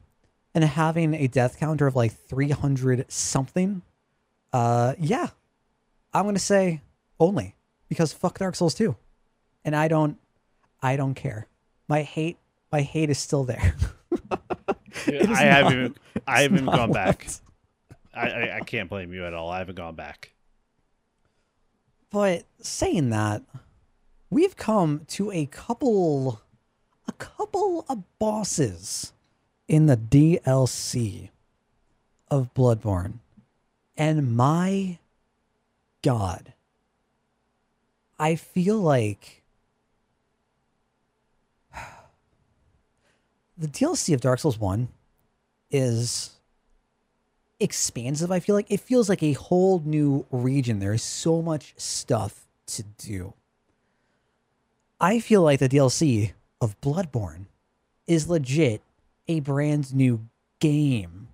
and 0.56 0.64
having 0.64 1.14
a 1.14 1.28
death 1.28 1.60
counter 1.60 1.88
of 1.88 1.96
like 1.96 2.12
300 2.12 3.12
something 3.12 3.82
uh, 4.54 4.94
yeah, 5.00 5.30
I'm 6.14 6.26
gonna 6.26 6.40
say 6.40 6.82
only 7.20 7.56
because 7.90 8.14
fuck 8.14 8.38
Dark 8.38 8.56
Souls 8.56 8.76
2, 8.76 8.96
and 9.66 9.76
I 9.76 9.88
don't, 9.88 10.18
I 10.82 10.96
don't 10.96 11.16
care. 11.16 11.48
My 11.88 12.04
hate, 12.04 12.38
my 12.72 12.82
hate 12.82 13.10
is 13.10 13.18
still 13.18 13.44
there. 13.44 13.76
I 15.08 15.44
haven't, 15.44 15.98
I 16.28 16.44
haven't 16.44 16.66
gone 16.66 16.92
back. 16.92 17.28
I, 18.14 18.30
I, 18.30 18.58
I 18.58 18.60
can't 18.60 18.90
blame 18.90 19.12
you 19.12 19.26
at 19.26 19.34
all. 19.34 19.50
I 19.50 19.58
haven't 19.58 19.76
gone 19.76 19.96
back. 19.96 20.34
But 22.12 22.44
saying 22.62 23.10
that, 23.10 23.42
we've 24.30 24.56
come 24.56 25.02
to 25.08 25.32
a 25.32 25.48
couple, 25.48 26.42
a 27.08 27.12
couple 27.14 27.86
of 27.90 28.04
bosses 28.20 29.14
in 29.68 29.86
the 29.86 29.98
DLC 29.98 31.30
of 32.30 32.54
Bloodborne 32.54 33.20
and 33.96 34.36
my 34.36 34.98
God, 36.02 36.54
I 38.20 38.36
feel 38.36 38.78
like 38.78 39.44
the 43.58 43.68
DLC 43.68 44.14
of 44.14 44.22
Dark 44.22 44.40
Souls 44.40 44.60
1 44.60 44.88
is 45.72 46.32
expansive. 47.60 48.32
I 48.32 48.40
feel 48.40 48.56
like 48.56 48.70
it 48.70 48.80
feels 48.80 49.10
like 49.10 49.24
a 49.24 49.34
whole 49.34 49.82
new 49.86 50.26
region. 50.32 50.80
There 50.80 50.94
is 50.94 51.04
so 51.04 51.42
much 51.42 51.74
stuff 51.78 52.46
to 52.68 52.84
do. 52.98 53.34
I 55.00 55.20
feel 55.20 55.42
like 55.42 55.60
the 55.60 55.70
DLC 55.70 56.34
of 56.62 56.80
Bloodborne 56.82 57.46
is 58.08 58.30
legit 58.30 58.82
a 59.28 59.40
brand 59.40 59.94
new 59.94 60.28
game. 60.60 61.30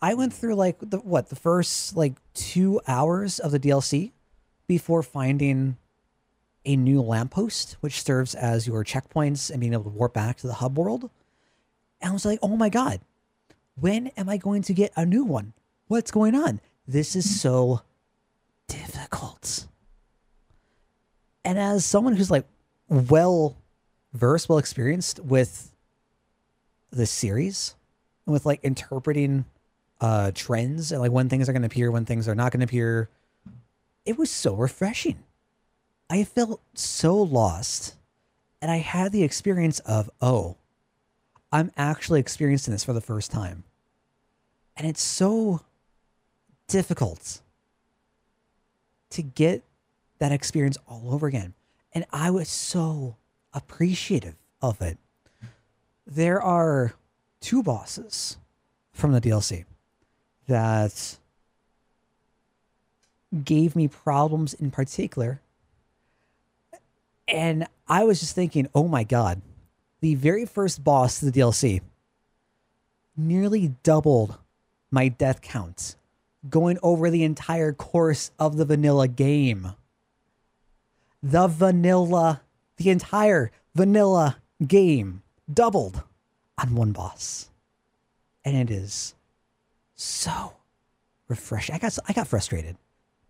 I 0.00 0.14
went 0.14 0.32
through 0.32 0.54
like 0.54 0.78
the 0.80 0.98
what 0.98 1.28
the 1.28 1.36
first 1.36 1.96
like 1.96 2.14
two 2.32 2.80
hours 2.86 3.38
of 3.38 3.52
the 3.52 3.60
DLC 3.60 4.12
before 4.66 5.02
finding 5.02 5.76
a 6.64 6.76
new 6.76 7.00
lamppost, 7.02 7.76
which 7.80 8.02
serves 8.02 8.34
as 8.34 8.66
your 8.66 8.84
checkpoints 8.84 9.50
and 9.50 9.60
being 9.60 9.72
able 9.72 9.84
to 9.84 9.90
warp 9.90 10.14
back 10.14 10.38
to 10.38 10.46
the 10.46 10.54
hub 10.54 10.78
world. 10.78 11.10
And 12.00 12.10
I 12.10 12.12
was 12.12 12.24
like, 12.24 12.38
oh 12.42 12.56
my 12.56 12.68
God, 12.68 13.00
when 13.74 14.08
am 14.08 14.28
I 14.28 14.36
going 14.36 14.62
to 14.62 14.74
get 14.74 14.92
a 14.96 15.04
new 15.04 15.24
one? 15.24 15.52
What's 15.88 16.10
going 16.10 16.34
on? 16.34 16.60
This 16.86 17.16
is 17.16 17.40
so 17.40 17.82
difficult. 18.68 19.66
And 21.44 21.58
as 21.58 21.84
someone 21.84 22.16
who's 22.16 22.30
like 22.30 22.46
well 22.88 23.56
versed, 24.12 24.48
well 24.48 24.58
experienced 24.58 25.20
with 25.20 25.69
the 26.90 27.06
series, 27.06 27.74
with 28.26 28.46
like 28.46 28.60
interpreting 28.62 29.44
uh 30.00 30.30
trends 30.34 30.92
and 30.92 31.00
like 31.00 31.12
when 31.12 31.28
things 31.28 31.48
are 31.48 31.52
going 31.52 31.62
to 31.62 31.66
appear, 31.66 31.90
when 31.90 32.04
things 32.04 32.26
are 32.26 32.34
not 32.34 32.52
going 32.52 32.60
to 32.60 32.64
appear, 32.64 33.08
it 34.04 34.18
was 34.18 34.30
so 34.30 34.54
refreshing. 34.54 35.22
I 36.08 36.24
felt 36.24 36.60
so 36.74 37.16
lost. 37.16 37.94
And 38.62 38.70
I 38.70 38.78
had 38.78 39.12
the 39.12 39.22
experience 39.22 39.78
of, 39.80 40.10
oh, 40.20 40.56
I'm 41.50 41.70
actually 41.76 42.20
experiencing 42.20 42.72
this 42.72 42.84
for 42.84 42.92
the 42.92 43.00
first 43.00 43.30
time. 43.30 43.64
And 44.76 44.86
it's 44.86 45.02
so 45.02 45.60
difficult 46.68 47.40
to 49.10 49.22
get 49.22 49.62
that 50.18 50.32
experience 50.32 50.76
all 50.86 51.12
over 51.12 51.26
again. 51.26 51.54
And 51.92 52.04
I 52.12 52.30
was 52.30 52.48
so 52.48 53.16
appreciative 53.52 54.36
of 54.60 54.80
it. 54.82 54.98
There 56.06 56.40
are 56.40 56.94
two 57.40 57.62
bosses 57.62 58.36
from 58.92 59.12
the 59.12 59.20
DLC 59.20 59.64
that 60.46 61.18
gave 63.44 63.76
me 63.76 63.88
problems 63.88 64.54
in 64.54 64.70
particular. 64.70 65.40
And 67.28 67.66
I 67.86 68.04
was 68.04 68.20
just 68.20 68.34
thinking, 68.34 68.68
oh 68.74 68.88
my 68.88 69.04
God, 69.04 69.40
the 70.00 70.16
very 70.16 70.44
first 70.44 70.82
boss 70.82 71.22
of 71.22 71.32
the 71.32 71.40
DLC 71.40 71.80
nearly 73.16 73.68
doubled 73.82 74.38
my 74.90 75.08
death 75.08 75.40
count 75.40 75.94
going 76.48 76.78
over 76.82 77.10
the 77.10 77.22
entire 77.22 77.72
course 77.72 78.30
of 78.38 78.56
the 78.56 78.64
vanilla 78.64 79.06
game. 79.06 79.72
The 81.22 81.46
vanilla, 81.46 82.40
the 82.78 82.90
entire 82.90 83.52
vanilla 83.74 84.38
game 84.66 85.22
doubled 85.52 86.02
on 86.58 86.74
one 86.74 86.92
boss. 86.92 87.48
And 88.44 88.56
it 88.56 88.70
is 88.70 89.14
so 89.94 90.54
refreshing. 91.28 91.74
I 91.74 91.78
got 91.78 91.98
I 92.08 92.12
got 92.12 92.28
frustrated, 92.28 92.76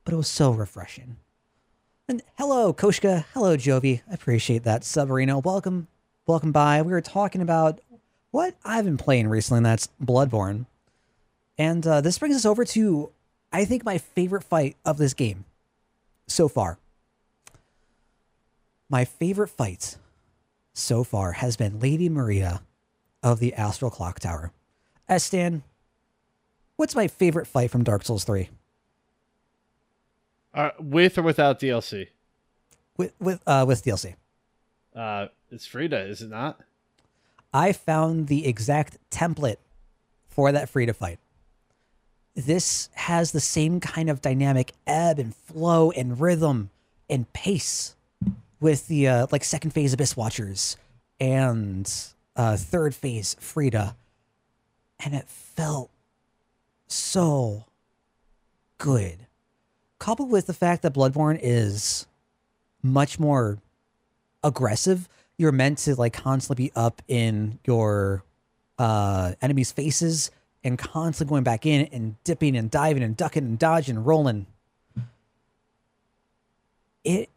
but 0.04 0.14
it 0.14 0.16
was 0.16 0.28
so 0.28 0.50
refreshing. 0.50 1.16
And 2.08 2.22
hello, 2.38 2.72
Koshka. 2.72 3.24
Hello, 3.34 3.56
Jovi. 3.56 4.02
I 4.10 4.14
appreciate 4.14 4.64
that. 4.64 4.82
Subarino, 4.82 5.44
welcome, 5.44 5.86
welcome 6.26 6.50
by. 6.50 6.82
We 6.82 6.92
were 6.92 7.00
talking 7.00 7.40
about 7.40 7.80
what 8.30 8.54
I've 8.64 8.84
been 8.84 8.96
playing 8.96 9.28
recently, 9.28 9.58
and 9.58 9.66
that's 9.66 9.88
Bloodborne. 10.02 10.66
And 11.56 11.86
uh, 11.86 12.00
this 12.00 12.18
brings 12.18 12.34
us 12.34 12.44
over 12.44 12.64
to, 12.64 13.10
I 13.52 13.64
think, 13.64 13.84
my 13.84 13.98
favorite 13.98 14.42
fight 14.42 14.76
of 14.84 14.96
this 14.98 15.14
game 15.14 15.44
so 16.26 16.48
far. 16.48 16.78
My 18.88 19.04
favorite 19.04 19.50
fight 19.50 19.96
so 20.80 21.04
far 21.04 21.32
has 21.32 21.56
been 21.56 21.80
Lady 21.80 22.08
Maria 22.08 22.62
of 23.22 23.38
the 23.38 23.54
Astral 23.54 23.90
Clock 23.90 24.20
Tower. 24.20 24.52
Estan, 25.08 25.62
what's 26.76 26.94
my 26.94 27.08
favorite 27.08 27.46
fight 27.46 27.70
from 27.70 27.84
Dark 27.84 28.04
Souls 28.04 28.24
3? 28.24 28.48
Uh, 30.52 30.70
with 30.78 31.18
or 31.18 31.22
without 31.22 31.60
DLC? 31.60 32.08
With 32.96 33.12
with 33.20 33.40
uh 33.46 33.64
with 33.66 33.84
DLC. 33.84 34.14
Uh, 34.94 35.28
it's 35.50 35.66
Friede, 35.66 35.92
is 35.92 36.22
it 36.22 36.30
not? 36.30 36.60
I 37.52 37.72
found 37.72 38.26
the 38.26 38.46
exact 38.46 38.98
template 39.10 39.56
for 40.28 40.50
that 40.52 40.68
Friede 40.68 40.94
fight. 40.96 41.18
This 42.34 42.88
has 42.94 43.32
the 43.32 43.40
same 43.40 43.80
kind 43.80 44.10
of 44.10 44.20
dynamic 44.20 44.72
ebb 44.86 45.18
and 45.18 45.34
flow 45.34 45.90
and 45.92 46.20
rhythm 46.20 46.70
and 47.08 47.32
pace 47.32 47.96
with 48.60 48.88
the 48.88 49.08
uh, 49.08 49.26
like 49.32 49.44
second 49.44 49.72
phase 49.72 49.92
Abyss 49.92 50.16
Watchers 50.16 50.76
and 51.18 51.92
uh, 52.36 52.56
third 52.56 52.94
phase 52.94 53.36
Friede, 53.40 53.94
and 55.04 55.14
it 55.14 55.28
felt 55.28 55.90
so 56.86 57.64
good. 58.78 59.26
Coupled 59.98 60.30
with 60.30 60.46
the 60.46 60.54
fact 60.54 60.82
that 60.82 60.94
Bloodborne 60.94 61.38
is 61.40 62.06
much 62.82 63.18
more 63.18 63.58
aggressive, 64.42 65.08
you're 65.36 65.52
meant 65.52 65.78
to 65.78 65.94
like 65.94 66.12
constantly 66.12 66.66
be 66.66 66.72
up 66.74 67.02
in 67.08 67.58
your 67.66 68.24
uh, 68.78 69.32
enemies' 69.42 69.72
faces 69.72 70.30
and 70.64 70.78
constantly 70.78 71.30
going 71.30 71.44
back 71.44 71.66
in 71.66 71.86
and 71.92 72.22
dipping 72.24 72.56
and 72.56 72.70
diving 72.70 73.02
and 73.02 73.16
ducking 73.16 73.44
and 73.44 73.58
dodging 73.58 73.96
and 73.96 74.06
rolling. 74.06 74.46
It 77.04 77.30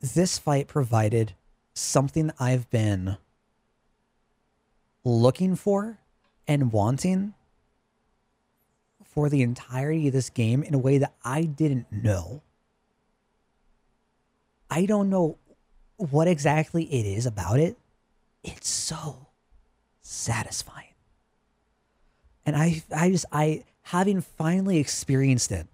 this 0.00 0.38
fight 0.38 0.68
provided 0.68 1.34
something 1.74 2.30
I've 2.38 2.68
been 2.70 3.16
looking 5.04 5.56
for 5.56 5.98
and 6.48 6.72
wanting 6.72 7.34
for 9.04 9.28
the 9.28 9.42
entirety 9.42 10.08
of 10.08 10.12
this 10.12 10.30
game 10.30 10.62
in 10.62 10.74
a 10.74 10.78
way 10.78 10.98
that 10.98 11.14
I 11.24 11.42
didn't 11.42 11.90
know. 11.90 12.42
I 14.70 14.84
don't 14.84 15.08
know 15.08 15.38
what 15.96 16.28
exactly 16.28 16.84
it 16.84 17.06
is 17.06 17.24
about 17.24 17.58
it. 17.58 17.78
It's 18.42 18.68
so 18.68 19.28
satisfying. 20.02 20.94
And 22.44 22.56
I 22.56 22.82
I 22.94 23.10
just 23.10 23.26
I 23.32 23.64
having 23.82 24.20
finally 24.20 24.78
experienced 24.78 25.50
it, 25.50 25.66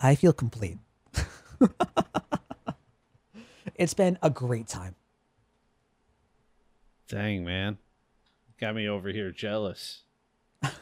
I 0.00 0.14
feel 0.14 0.32
complete. 0.32 0.78
it's 3.78 3.94
been 3.94 4.18
a 4.22 4.28
great 4.28 4.66
time. 4.66 4.96
Dang, 7.08 7.44
man. 7.44 7.78
Got 8.60 8.74
me 8.74 8.88
over 8.88 9.08
here 9.08 9.30
jealous. 9.30 10.02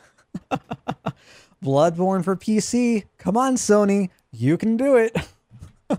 Bloodborne 1.63 2.25
for 2.25 2.35
PC. 2.35 3.05
Come 3.19 3.37
on, 3.37 3.57
Sony. 3.57 4.11
You 4.33 4.57
can 4.57 4.77
do 4.77 4.97
it. 4.97 5.17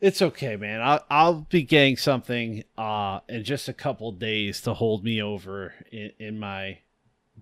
it's 0.00 0.22
okay, 0.22 0.56
man. 0.56 0.80
I'll, 0.80 1.04
I'll 1.10 1.46
be 1.50 1.62
getting 1.62 1.96
something 1.96 2.62
uh, 2.76 3.20
in 3.28 3.42
just 3.42 3.68
a 3.68 3.72
couple 3.72 4.12
days 4.12 4.60
to 4.62 4.74
hold 4.74 5.02
me 5.02 5.22
over 5.22 5.74
in, 5.90 6.12
in 6.18 6.38
my 6.38 6.78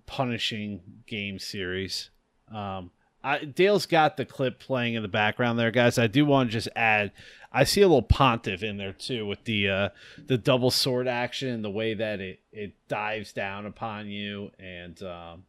punishing 0.05 0.81
game 1.05 1.39
series. 1.39 2.09
Um, 2.51 2.91
I, 3.23 3.43
Dale's 3.43 3.85
got 3.85 4.17
the 4.17 4.25
clip 4.25 4.59
playing 4.59 4.93
in 4.93 5.01
the 5.01 5.09
background 5.09 5.59
there, 5.59 5.71
guys. 5.71 5.97
I 5.97 6.07
do 6.07 6.25
want 6.25 6.49
to 6.49 6.53
just 6.53 6.69
add, 6.75 7.11
I 7.51 7.65
see 7.65 7.81
a 7.81 7.87
little 7.87 8.01
pontiff 8.01 8.63
in 8.63 8.77
there 8.77 8.93
too 8.93 9.25
with 9.25 9.43
the 9.43 9.69
uh, 9.69 9.89
the 10.27 10.37
double 10.37 10.71
sword 10.71 11.07
action, 11.07 11.49
and 11.49 11.63
the 11.63 11.69
way 11.69 11.93
that 11.95 12.21
it 12.21 12.39
it 12.51 12.73
dives 12.87 13.33
down 13.33 13.65
upon 13.65 14.07
you, 14.07 14.51
and 14.57 15.01
um, 15.03 15.43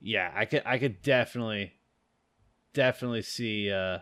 yeah, 0.00 0.30
I 0.34 0.44
could 0.44 0.62
I 0.66 0.78
could 0.78 1.02
definitely 1.02 1.72
definitely 2.74 3.22
see 3.22 3.70
uh, 3.70 4.00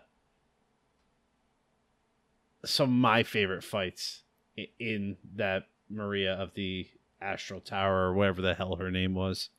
some 2.64 2.88
of 2.88 2.96
my 2.96 3.22
favorite 3.22 3.62
fights 3.62 4.22
in, 4.56 4.66
in 4.80 5.16
that 5.36 5.68
Maria 5.88 6.34
of 6.34 6.54
the 6.54 6.88
Astral 7.20 7.60
Tower 7.60 8.08
or 8.08 8.14
whatever 8.14 8.42
the 8.42 8.54
hell 8.54 8.76
her 8.76 8.90
name 8.90 9.14
was. 9.14 9.50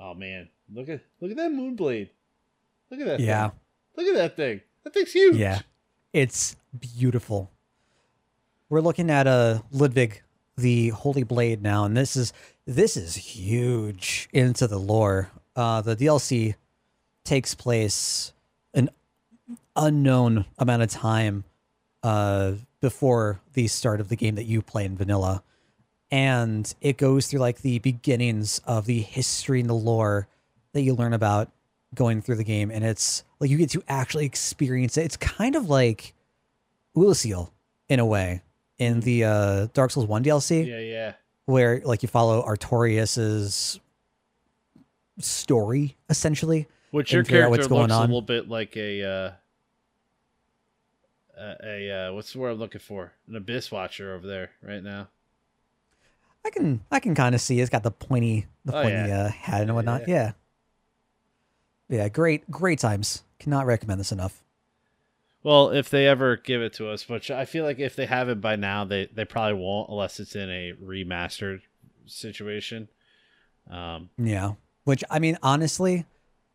Oh 0.00 0.14
man, 0.14 0.48
look 0.72 0.88
at 0.88 1.02
look 1.20 1.30
at 1.30 1.36
that 1.36 1.50
moonblade. 1.50 2.10
Look 2.90 3.00
at 3.00 3.06
that. 3.06 3.20
Yeah. 3.20 3.48
Thing. 3.48 3.58
Look 3.96 4.06
at 4.08 4.14
that 4.16 4.36
thing. 4.36 4.60
That 4.84 4.94
thing's 4.94 5.12
huge. 5.12 5.36
Yeah. 5.36 5.60
It's 6.12 6.56
beautiful. 6.78 7.50
We're 8.70 8.80
looking 8.80 9.10
at 9.10 9.26
a 9.26 9.30
uh, 9.30 9.58
Ludwig, 9.72 10.22
the 10.56 10.90
Holy 10.90 11.22
Blade 11.22 11.62
now, 11.62 11.84
and 11.84 11.96
this 11.96 12.16
is 12.16 12.32
this 12.66 12.96
is 12.96 13.14
huge 13.14 14.28
into 14.32 14.66
the 14.66 14.78
lore. 14.78 15.30
Uh, 15.56 15.80
the 15.80 15.96
DLC 15.96 16.54
takes 17.24 17.54
place 17.54 18.32
an 18.74 18.90
unknown 19.74 20.44
amount 20.58 20.82
of 20.82 20.90
time 20.90 21.44
uh, 22.02 22.52
before 22.80 23.40
the 23.54 23.68
start 23.68 24.00
of 24.00 24.08
the 24.08 24.16
game 24.16 24.34
that 24.34 24.44
you 24.44 24.60
play 24.60 24.84
in 24.84 24.96
vanilla, 24.96 25.42
and 26.10 26.74
it 26.80 26.98
goes 26.98 27.26
through 27.26 27.40
like 27.40 27.62
the 27.62 27.78
beginnings 27.78 28.60
of 28.66 28.86
the 28.86 29.00
history 29.00 29.60
and 29.60 29.70
the 29.70 29.74
lore 29.74 30.28
that 30.78 30.84
you 30.84 30.94
learn 30.94 31.12
about 31.12 31.50
going 31.94 32.22
through 32.22 32.36
the 32.36 32.44
game, 32.44 32.70
and 32.70 32.84
it's 32.84 33.24
like 33.40 33.50
you 33.50 33.56
get 33.58 33.70
to 33.70 33.82
actually 33.88 34.24
experience 34.26 34.96
it. 34.96 35.04
It's 35.04 35.16
kind 35.16 35.56
of 35.56 35.68
like 35.68 36.14
Oolacile 36.96 37.50
in 37.88 37.98
a 38.00 38.06
way 38.06 38.42
in 38.78 39.00
the 39.00 39.24
uh, 39.24 39.66
Dark 39.74 39.90
Souls 39.90 40.06
One 40.06 40.22
DLC 40.22 40.66
Yeah, 40.66 40.78
yeah. 40.78 41.12
where 41.46 41.80
like 41.84 42.02
you 42.02 42.08
follow 42.08 42.42
Artorias's 42.42 43.80
story 45.18 45.96
essentially. 46.08 46.66
Which 46.90 47.12
your 47.12 47.20
and 47.20 47.26
figure 47.28 47.42
out 47.42 47.48
character 47.48 47.58
what's 47.62 47.68
going 47.68 47.80
looks 47.88 47.94
a 47.98 48.00
little 48.02 48.22
bit 48.22 48.48
like 48.48 48.76
a 48.76 49.02
uh, 49.04 49.30
a, 51.38 51.56
a 51.64 51.90
uh, 52.08 52.12
what's 52.14 52.32
the 52.32 52.38
word 52.38 52.50
I'm 52.50 52.58
looking 52.58 52.80
for? 52.80 53.12
An 53.28 53.36
abyss 53.36 53.70
watcher 53.70 54.14
over 54.14 54.26
there 54.26 54.50
right 54.62 54.82
now. 54.82 55.08
I 56.46 56.50
can 56.50 56.80
I 56.90 57.00
can 57.00 57.14
kind 57.14 57.34
of 57.34 57.40
see 57.40 57.60
it's 57.60 57.68
got 57.70 57.82
the 57.82 57.90
pointy 57.90 58.46
the 58.64 58.76
Oh, 58.78 58.82
pointy 58.82 59.08
yeah. 59.08 59.24
uh, 59.24 59.28
hat 59.28 59.60
and 59.60 59.68
Yeah, 59.68 59.74
whatnot. 59.74 60.08
Yeah. 60.08 60.32
Yeah, 61.88 62.08
great 62.08 62.50
great 62.50 62.78
times. 62.78 63.22
Cannot 63.38 63.66
recommend 63.66 64.00
this 64.00 64.12
enough. 64.12 64.42
Well, 65.42 65.70
if 65.70 65.88
they 65.88 66.06
ever 66.08 66.36
give 66.36 66.60
it 66.60 66.72
to 66.74 66.90
us, 66.90 67.08
which 67.08 67.30
I 67.30 67.44
feel 67.44 67.64
like 67.64 67.78
if 67.78 67.94
they 67.94 68.06
have 68.06 68.28
it 68.28 68.40
by 68.40 68.56
now, 68.56 68.84
they 68.84 69.06
they 69.06 69.24
probably 69.24 69.60
won't 69.60 69.88
unless 69.88 70.20
it's 70.20 70.34
in 70.34 70.50
a 70.50 70.72
remastered 70.72 71.60
situation. 72.06 72.88
Um, 73.70 74.10
Yeah. 74.18 74.54
Which 74.84 75.04
I 75.10 75.18
mean, 75.18 75.38
honestly, 75.42 76.06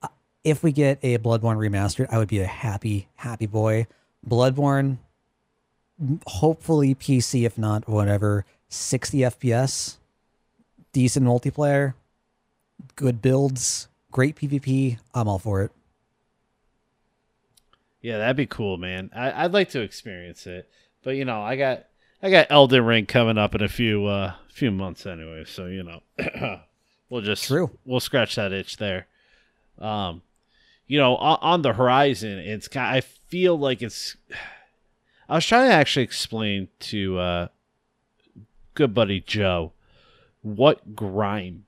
uh, 0.01 0.07
if 0.43 0.63
we 0.63 0.71
get 0.71 0.99
a 1.03 1.17
Bloodborne 1.19 1.57
remastered, 1.57 2.07
I 2.11 2.17
would 2.17 2.27
be 2.27 2.39
a 2.39 2.47
happy 2.47 3.07
happy 3.15 3.45
boy. 3.45 3.87
Bloodborne, 4.27 4.97
hopefully 6.25 6.95
PC, 6.95 7.45
if 7.45 7.57
not 7.57 7.87
whatever, 7.87 8.45
sixty 8.69 9.19
FPS, 9.19 9.97
decent 10.91 11.25
multiplayer, 11.25 11.93
good 12.95 13.21
builds, 13.21 13.87
great 14.13 14.37
PvP. 14.37 14.99
I'm 15.13 15.27
all 15.27 15.39
for 15.39 15.63
it. 15.63 15.71
yeah, 18.01 18.19
that'd 18.19 18.37
be 18.37 18.45
cool, 18.45 18.77
man. 18.77 19.09
I, 19.13 19.43
I'd 19.43 19.53
like 19.53 19.71
to 19.71 19.81
experience 19.81 20.47
it, 20.47 20.69
but 21.03 21.11
you 21.17 21.25
know, 21.25 21.41
I 21.41 21.57
got 21.57 21.87
I 22.21 22.29
got 22.29 22.47
Elden 22.49 22.85
Ring 22.85 23.05
coming 23.05 23.37
up 23.37 23.53
in 23.55 23.61
a 23.61 23.67
few 23.67 24.05
uh 24.05 24.33
few 24.49 24.71
months 24.71 25.05
anyway, 25.05 25.43
so 25.45 25.65
you 25.65 25.83
know, 25.83 26.01
we'll 27.09 27.21
just 27.21 27.45
True. 27.45 27.71
we'll 27.85 27.99
scratch 27.99 28.35
that 28.35 28.53
itch 28.53 28.77
there. 28.77 29.07
Um, 29.79 30.21
you 30.85 30.99
know, 30.99 31.15
on, 31.15 31.39
on 31.41 31.61
the 31.63 31.73
horizon, 31.73 32.37
it's 32.37 32.67
kind. 32.67 32.95
I 32.95 33.01
feel 33.01 33.57
like 33.57 33.81
it's. 33.81 34.15
I 35.29 35.35
was 35.35 35.45
trying 35.45 35.69
to 35.69 35.73
actually 35.73 36.03
explain 36.03 36.67
to 36.81 37.17
uh, 37.17 37.47
good 38.75 38.93
buddy 38.93 39.21
Joe 39.21 39.71
what 40.41 40.95
grime 40.95 41.65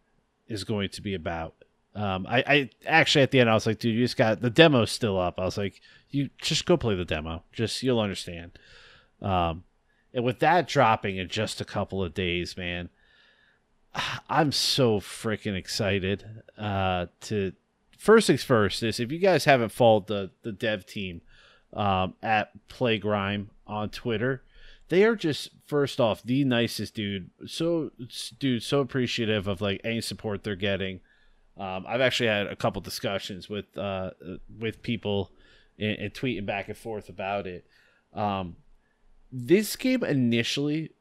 is 0.48 0.66
going 0.66 0.90
to 0.90 1.02
be 1.02 1.14
about. 1.14 1.56
Um, 1.96 2.28
I, 2.28 2.44
I 2.46 2.70
actually 2.86 3.22
at 3.22 3.32
the 3.32 3.40
end 3.40 3.50
I 3.50 3.54
was 3.54 3.66
like, 3.66 3.80
dude, 3.80 3.96
you 3.96 4.04
just 4.04 4.18
got 4.18 4.42
the 4.42 4.50
demo's 4.50 4.92
still 4.92 5.20
up. 5.20 5.40
I 5.40 5.46
was 5.46 5.58
like, 5.58 5.82
you 6.10 6.30
just 6.42 6.66
go 6.66 6.78
play 6.78 6.96
the 6.96 7.06
demo. 7.06 7.44
Just 7.54 7.82
you'll 7.84 8.00
understand. 8.00 8.52
Um, 9.22 9.64
and 10.14 10.24
with 10.24 10.40
that 10.40 10.68
dropping 10.68 11.18
in 11.18 11.30
just 11.30 11.62
a 11.62 11.66
couple 11.66 12.04
of 12.04 12.14
days, 12.14 12.58
man, 12.58 12.90
I'm 14.30 14.52
so 14.52 15.00
freaking 15.00 15.56
excited 15.56 16.26
uh, 16.58 17.08
to. 17.22 17.54
First 17.98 18.28
things 18.28 18.44
first 18.44 18.84
is 18.84 19.00
if 19.00 19.12
you 19.12 19.18
guys 19.18 19.46
haven't 19.46 19.72
followed 19.72 20.08
the 20.08 20.32
the 20.44 20.52
dev 20.52 20.86
team 20.86 21.22
um, 21.74 22.14
at 22.22 22.68
Play 22.68 23.00
Grime 23.00 23.50
on 23.66 23.90
Twitter, 23.90 24.44
they 24.90 25.04
are 25.06 25.16
just 25.16 25.50
first 25.66 26.00
off 26.00 26.22
the 26.24 26.44
nicest 26.44 26.94
dude. 26.94 27.30
So 27.48 27.92
dude, 28.38 28.64
so 28.64 28.82
appreciative 28.82 29.48
of 29.48 29.62
like 29.62 29.82
any 29.84 30.02
support 30.02 30.44
they're 30.44 30.56
getting. 30.56 31.00
Um, 31.58 31.86
I've 31.88 32.02
actually 32.02 32.28
had 32.28 32.48
a 32.48 32.56
couple 32.56 32.82
discussions 32.82 33.50
with 33.50 33.78
uh, 33.78 34.12
with 34.60 34.82
people 34.82 35.32
and, 35.80 35.98
and 35.98 36.13
tweeting 36.13 36.46
back 36.46 36.68
and 36.68 36.78
forth 36.78 37.10
about 37.10 37.48
it. 37.48 37.65
Um, 38.13 38.58
this 39.32 39.76
game 39.76 40.04
initially 40.04 40.91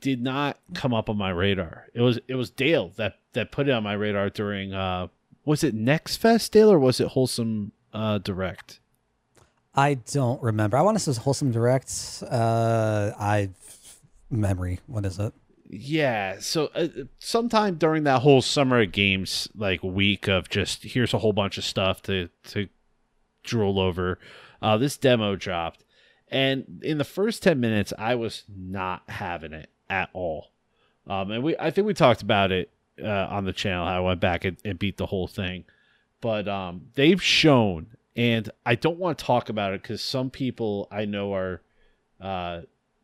did 0.00 0.22
not 0.22 0.58
come 0.72 0.94
up 0.94 1.10
on 1.10 1.18
my 1.18 1.30
radar. 1.30 1.88
It 1.94 2.00
was 2.00 2.18
it 2.28 2.34
was 2.34 2.50
Dale 2.50 2.92
that 2.96 3.18
that 3.34 3.52
put 3.52 3.68
it 3.68 3.72
on 3.72 3.82
my 3.82 3.92
radar 3.92 4.30
during 4.30 4.72
uh 4.72 5.08
was 5.44 5.62
it 5.62 5.74
Next 5.74 6.16
Fest 6.16 6.52
Dale 6.52 6.72
or 6.72 6.78
was 6.78 7.00
it 7.00 7.08
Wholesome 7.08 7.72
uh 7.92 8.18
Direct? 8.18 8.80
I 9.74 9.94
don't 9.94 10.40
remember. 10.42 10.76
I 10.76 10.82
want 10.82 10.98
to 10.98 11.12
say 11.12 11.20
Wholesome 11.20 11.50
Direct. 11.50 12.22
Uh, 12.30 13.10
I 13.18 13.50
memory. 14.30 14.80
What 14.86 15.04
is 15.04 15.18
it? 15.18 15.32
Yeah, 15.66 16.40
so 16.40 16.66
uh, 16.74 16.88
sometime 17.18 17.76
during 17.76 18.04
that 18.04 18.20
whole 18.20 18.42
summer 18.42 18.84
games 18.84 19.48
like 19.56 19.82
week 19.82 20.28
of 20.28 20.50
just 20.50 20.84
here's 20.84 21.14
a 21.14 21.18
whole 21.18 21.32
bunch 21.32 21.56
of 21.56 21.64
stuff 21.64 22.02
to 22.02 22.28
to 22.48 22.68
drool 23.42 23.80
over, 23.80 24.18
uh, 24.60 24.76
this 24.76 24.98
demo 24.98 25.36
dropped, 25.36 25.82
and 26.28 26.82
in 26.82 26.98
the 26.98 27.04
first 27.04 27.42
ten 27.42 27.60
minutes, 27.60 27.94
I 27.98 28.14
was 28.14 28.44
not 28.54 29.04
having 29.08 29.54
it 29.54 29.70
at 29.88 30.10
all. 30.12 30.52
Um, 31.06 31.30
and 31.30 31.42
we 31.42 31.56
I 31.58 31.70
think 31.70 31.86
we 31.86 31.94
talked 31.94 32.20
about 32.20 32.52
it 32.52 32.70
uh, 33.02 33.08
on 33.08 33.46
the 33.46 33.52
channel. 33.52 33.86
How 33.86 33.96
I 33.96 34.00
went 34.00 34.20
back 34.20 34.44
and, 34.44 34.58
and 34.66 34.78
beat 34.78 34.98
the 34.98 35.06
whole 35.06 35.28
thing, 35.28 35.64
but 36.20 36.46
um, 36.46 36.88
they've 36.94 37.22
shown, 37.22 37.86
and 38.14 38.50
I 38.66 38.74
don't 38.74 38.98
want 38.98 39.16
to 39.18 39.24
talk 39.24 39.48
about 39.48 39.72
it 39.72 39.80
because 39.80 40.02
some 40.02 40.28
people 40.28 40.88
I 40.90 41.06
know 41.06 41.34
are. 41.34 41.62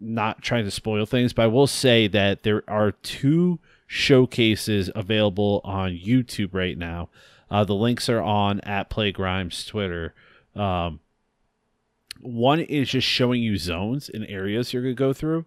Not 0.00 0.42
trying 0.42 0.64
to 0.64 0.70
spoil 0.70 1.04
things, 1.04 1.32
but 1.32 1.42
I 1.42 1.48
will 1.48 1.66
say 1.66 2.08
that 2.08 2.42
there 2.42 2.64
are 2.66 2.92
two 2.92 3.58
showcases 3.86 4.90
available 4.94 5.60
on 5.64 5.90
YouTube 5.90 6.54
right 6.54 6.78
now. 6.78 7.08
Uh, 7.50 7.64
the 7.64 7.74
links 7.74 8.08
are 8.08 8.22
on 8.22 8.60
at 8.60 8.88
Play 8.88 9.12
Grimes 9.12 9.64
Twitter. 9.66 10.14
Um, 10.54 11.00
one 12.20 12.60
is 12.60 12.90
just 12.90 13.06
showing 13.06 13.42
you 13.42 13.56
zones 13.56 14.08
and 14.08 14.24
areas 14.26 14.72
you're 14.72 14.82
gonna 14.82 14.94
go 14.94 15.12
through, 15.12 15.46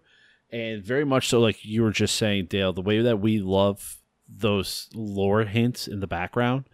and 0.50 0.84
very 0.84 1.04
much 1.04 1.28
so, 1.28 1.40
like 1.40 1.64
you 1.64 1.82
were 1.82 1.90
just 1.90 2.16
saying, 2.16 2.46
Dale, 2.46 2.72
the 2.72 2.82
way 2.82 3.00
that 3.00 3.20
we 3.20 3.38
love 3.40 3.96
those 4.28 4.88
lore 4.94 5.44
hints 5.44 5.88
in 5.88 6.00
the 6.00 6.06
background, 6.06 6.64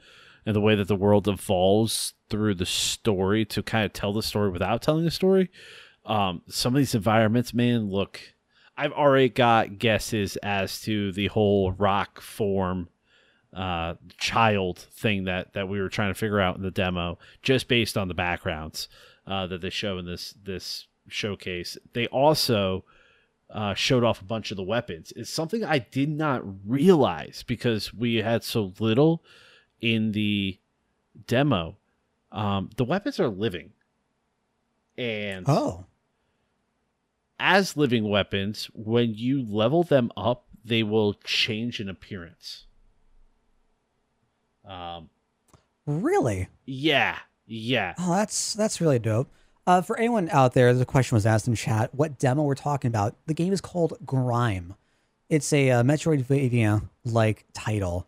and 0.45 0.57
the 0.57 0.61
way 0.61 0.75
that 0.75 0.89
the 0.89 0.97
world 0.97 1.29
evolves 1.29 2.15
through 2.29 2.55
the 2.55 2.67
story 2.67 3.45
to 3.45 3.63
kind 3.63 3.85
of 3.85 3.93
tell 3.93 4.13
the 4.13 4.23
story 4.23 4.51
without 4.51 4.83
telling 4.83 5.05
the 5.05 5.11
story 5.11 5.51
um, 6.11 6.43
some 6.49 6.75
of 6.75 6.79
these 6.79 6.95
environments, 6.95 7.55
man, 7.55 7.89
look. 7.89 8.21
I've 8.77 8.93
already 8.93 9.29
got 9.29 9.79
guesses 9.79 10.37
as 10.39 10.81
to 10.83 11.13
the 11.13 11.27
whole 11.29 11.73
rock 11.73 12.21
form 12.21 12.89
uh, 13.53 13.95
child 14.17 14.79
thing 14.79 15.25
that 15.25 15.53
that 15.53 15.69
we 15.69 15.81
were 15.81 15.89
trying 15.89 16.11
to 16.11 16.19
figure 16.19 16.41
out 16.41 16.57
in 16.57 16.63
the 16.63 16.71
demo, 16.71 17.19
just 17.43 17.69
based 17.69 17.97
on 17.99 18.09
the 18.09 18.15
backgrounds 18.15 18.89
uh, 19.27 19.47
that 19.47 19.61
they 19.61 19.71
show 19.71 19.99
in 19.99 20.07
this 20.07 20.35
this 20.43 20.87
showcase. 21.09 21.77
They 21.93 22.07
also 22.07 22.85
uh, 23.51 23.75
showed 23.75 24.03
off 24.03 24.21
a 24.21 24.25
bunch 24.25 24.51
of 24.51 24.57
the 24.57 24.63
weapons. 24.63 25.13
It's 25.15 25.31
something 25.31 25.63
I 25.65 25.79
did 25.79 26.09
not 26.09 26.43
realize 26.67 27.45
because 27.47 27.93
we 27.93 28.17
had 28.17 28.45
so 28.45 28.73
little 28.79 29.23
in 29.81 30.13
the 30.13 30.59
demo. 31.27 31.77
Um, 32.33 32.71
the 32.77 32.85
weapons 32.85 33.19
are 33.21 33.29
living, 33.29 33.73
and 34.97 35.45
Oh, 35.49 35.87
as 37.41 37.77
living 37.77 38.09
weapons, 38.09 38.71
when 38.75 39.15
you 39.15 39.43
level 39.43 39.83
them 39.83 40.13
up, 40.17 40.45
they 40.65 40.83
will 40.83 41.15
change 41.25 41.81
in 41.81 41.89
appearance. 41.89 42.67
Um, 44.65 45.09
really? 45.87 46.49
yeah, 46.67 47.19
yeah. 47.47 47.95
Oh, 47.99 48.15
that's 48.15 48.55
that's 48.55 48.81
really 48.81 49.01
dope. 49.01 49.29
Uh, 49.67 49.83
for 49.83 49.99
anyone 49.99 50.29
out 50.31 50.55
there, 50.55 50.73
the 50.75 50.85
question 50.85 51.17
was 51.17 51.27
asked 51.27 51.49
in 51.49 51.55
chat: 51.55 51.95
what 51.95 52.19
demo 52.19 52.43
we're 52.43 52.55
talking 52.55 52.89
about? 52.89 53.17
The 53.27 53.35
game 53.35 53.53
is 53.53 53.61
called 53.61 53.95
Grime. 54.05 54.75
It's 55.29 55.53
a 55.53 55.71
uh, 55.71 55.83
Metroidvania-like 55.83 57.47
title 57.53 58.07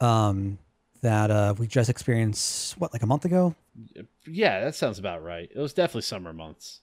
um, 0.00 0.58
that 1.02 1.30
uh, 1.30 1.54
we 1.56 1.66
just 1.66 1.88
experienced. 1.88 2.78
What, 2.78 2.92
like 2.92 3.02
a 3.02 3.06
month 3.06 3.24
ago? 3.24 3.54
Yeah, 4.26 4.64
that 4.64 4.74
sounds 4.74 4.98
about 4.98 5.22
right. 5.22 5.50
It 5.54 5.58
was 5.58 5.72
definitely 5.72 6.02
summer 6.02 6.32
months. 6.32 6.80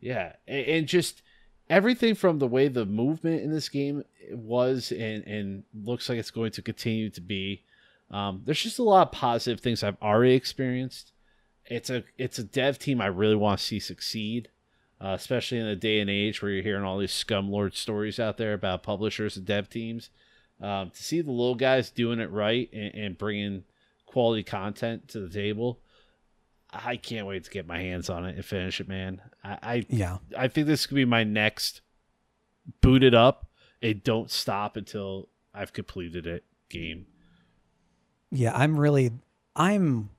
Yeah, 0.00 0.32
and, 0.46 0.86
just 0.86 1.22
everything 1.68 2.14
from 2.14 2.38
the 2.38 2.46
way 2.46 2.68
the 2.68 2.86
movement 2.86 3.42
in 3.42 3.50
this 3.50 3.68
game 3.68 4.04
was 4.30 4.92
and 4.92 5.24
and 5.24 5.64
looks 5.74 6.08
like 6.08 6.18
it's 6.18 6.30
going 6.30 6.52
to 6.52 6.62
continue 6.62 7.10
to 7.10 7.20
be. 7.20 7.62
Um, 8.10 8.42
there's 8.44 8.62
just 8.62 8.78
a 8.78 8.84
lot 8.84 9.08
of 9.08 9.12
positive 9.12 9.60
things 9.60 9.82
I've 9.82 10.00
already 10.00 10.34
experienced. 10.34 11.12
It's 11.64 11.90
a 11.90 12.04
it's 12.18 12.38
a 12.38 12.44
dev 12.44 12.78
team 12.78 13.00
I 13.00 13.06
really 13.06 13.34
want 13.34 13.58
to 13.58 13.64
see 13.64 13.80
succeed, 13.80 14.48
uh, 15.00 15.14
especially 15.14 15.58
in 15.58 15.66
a 15.66 15.76
day 15.76 16.00
and 16.00 16.10
age 16.10 16.40
where 16.40 16.50
you're 16.50 16.62
hearing 16.62 16.84
all 16.84 16.98
these 16.98 17.12
scumlord 17.12 17.74
stories 17.74 18.20
out 18.20 18.36
there 18.36 18.52
about 18.52 18.82
publishers 18.82 19.36
and 19.36 19.46
dev 19.46 19.68
teams. 19.68 20.10
Um, 20.60 20.90
to 20.90 21.02
see 21.02 21.20
the 21.20 21.30
little 21.30 21.54
guys 21.54 21.90
doing 21.90 22.18
it 22.18 22.30
right 22.30 22.70
and, 22.72 22.94
and 22.94 23.18
bringing 23.18 23.64
quality 24.06 24.42
content 24.42 25.08
to 25.08 25.20
the 25.20 25.28
table, 25.28 25.80
I 26.84 26.96
can't 26.96 27.26
wait 27.26 27.44
to 27.44 27.50
get 27.50 27.66
my 27.66 27.78
hands 27.78 28.10
on 28.10 28.24
it 28.24 28.36
and 28.36 28.44
finish 28.44 28.80
it, 28.80 28.88
man. 28.88 29.20
I 29.42 29.58
I, 29.62 29.86
Yeah. 29.88 30.18
I 30.36 30.48
think 30.48 30.66
this 30.66 30.86
could 30.86 30.94
be 30.94 31.04
my 31.04 31.24
next 31.24 31.80
booted 32.80 33.14
up 33.14 33.46
a 33.82 33.94
don't 33.94 34.30
stop 34.30 34.76
until 34.76 35.28
I've 35.54 35.72
completed 35.72 36.26
it 36.26 36.44
game. 36.68 37.06
Yeah, 38.30 38.52
I'm 38.54 38.78
really 38.78 39.12
I'm 39.54 40.10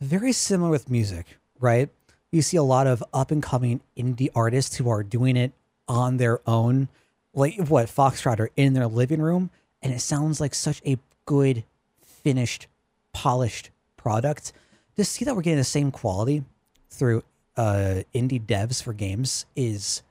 very 0.00 0.32
similar 0.32 0.70
with 0.70 0.90
music, 0.90 1.38
right? 1.60 1.88
You 2.30 2.42
see 2.42 2.56
a 2.56 2.62
lot 2.62 2.86
of 2.86 3.02
up 3.12 3.30
and 3.30 3.42
coming 3.42 3.80
indie 3.96 4.30
artists 4.34 4.76
who 4.76 4.88
are 4.88 5.02
doing 5.02 5.36
it 5.36 5.52
on 5.86 6.18
their 6.18 6.40
own, 6.46 6.88
like 7.34 7.56
what 7.68 7.86
Foxtrot 7.86 8.38
are 8.40 8.50
in 8.56 8.74
their 8.74 8.86
living 8.86 9.20
room, 9.22 9.50
and 9.82 9.92
it 9.92 10.00
sounds 10.00 10.40
like 10.40 10.54
such 10.54 10.82
a 10.86 10.98
good, 11.24 11.64
finished, 12.02 12.66
polished 13.12 13.70
product. 14.08 14.52
To 14.96 15.04
see 15.04 15.26
that 15.26 15.36
we're 15.36 15.42
getting 15.42 15.58
the 15.58 15.64
same 15.64 15.90
quality 15.90 16.42
through 16.88 17.22
uh, 17.58 18.02
indie 18.14 18.42
devs 18.42 18.82
for 18.82 18.94
games 18.94 19.44
is 19.54 20.02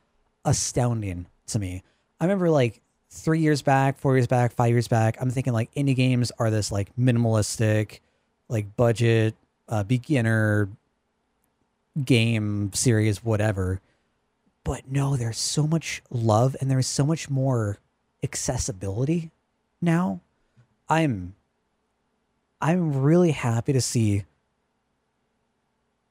astounding 0.45 1.25
to 1.47 1.57
me. 1.57 1.81
I 2.19 2.25
remember 2.25 2.51
like 2.51 2.81
three 3.09 3.39
years 3.39 3.63
back, 3.63 3.97
four 3.97 4.15
years 4.15 4.27
back, 4.27 4.53
five 4.53 4.69
years 4.69 4.87
back, 4.87 5.17
I'm 5.19 5.31
thinking 5.31 5.51
like 5.51 5.73
indie 5.73 5.95
games 5.95 6.31
are 6.37 6.51
this 6.51 6.71
like 6.71 6.95
minimalistic, 6.95 8.01
like 8.49 8.75
budget, 8.77 9.33
uh, 9.67 9.83
beginner 9.83 10.69
game 12.05 12.71
series, 12.73 13.23
whatever. 13.23 13.81
But 14.63 14.83
no, 14.91 15.17
there's 15.17 15.39
so 15.39 15.65
much 15.65 16.03
love 16.11 16.55
and 16.61 16.69
there's 16.69 16.87
so 16.87 17.03
much 17.03 17.31
more 17.31 17.79
accessibility 18.21 19.31
now. 19.81 20.21
I'm 20.87 21.33
I'm 22.59 23.01
really 23.01 23.31
happy 23.31 23.73
to 23.73 23.81
see 23.81 24.23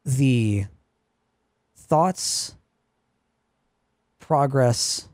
the 0.05 0.67
thoughts, 1.75 2.55
progress, 4.21 5.09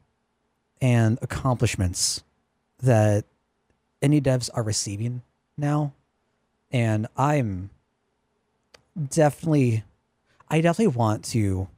and 0.81 1.19
accomplishments 1.23 2.23
that 2.83 3.25
indie 4.03 4.21
devs 4.21 4.51
are 4.53 4.63
receiving 4.63 5.23
now. 5.57 5.93
And 6.71 7.07
I'm 7.17 7.71
definitely, 9.09 9.85
I 10.49 10.61
definitely 10.61 10.97
want 10.97 11.25
to, 11.27 11.69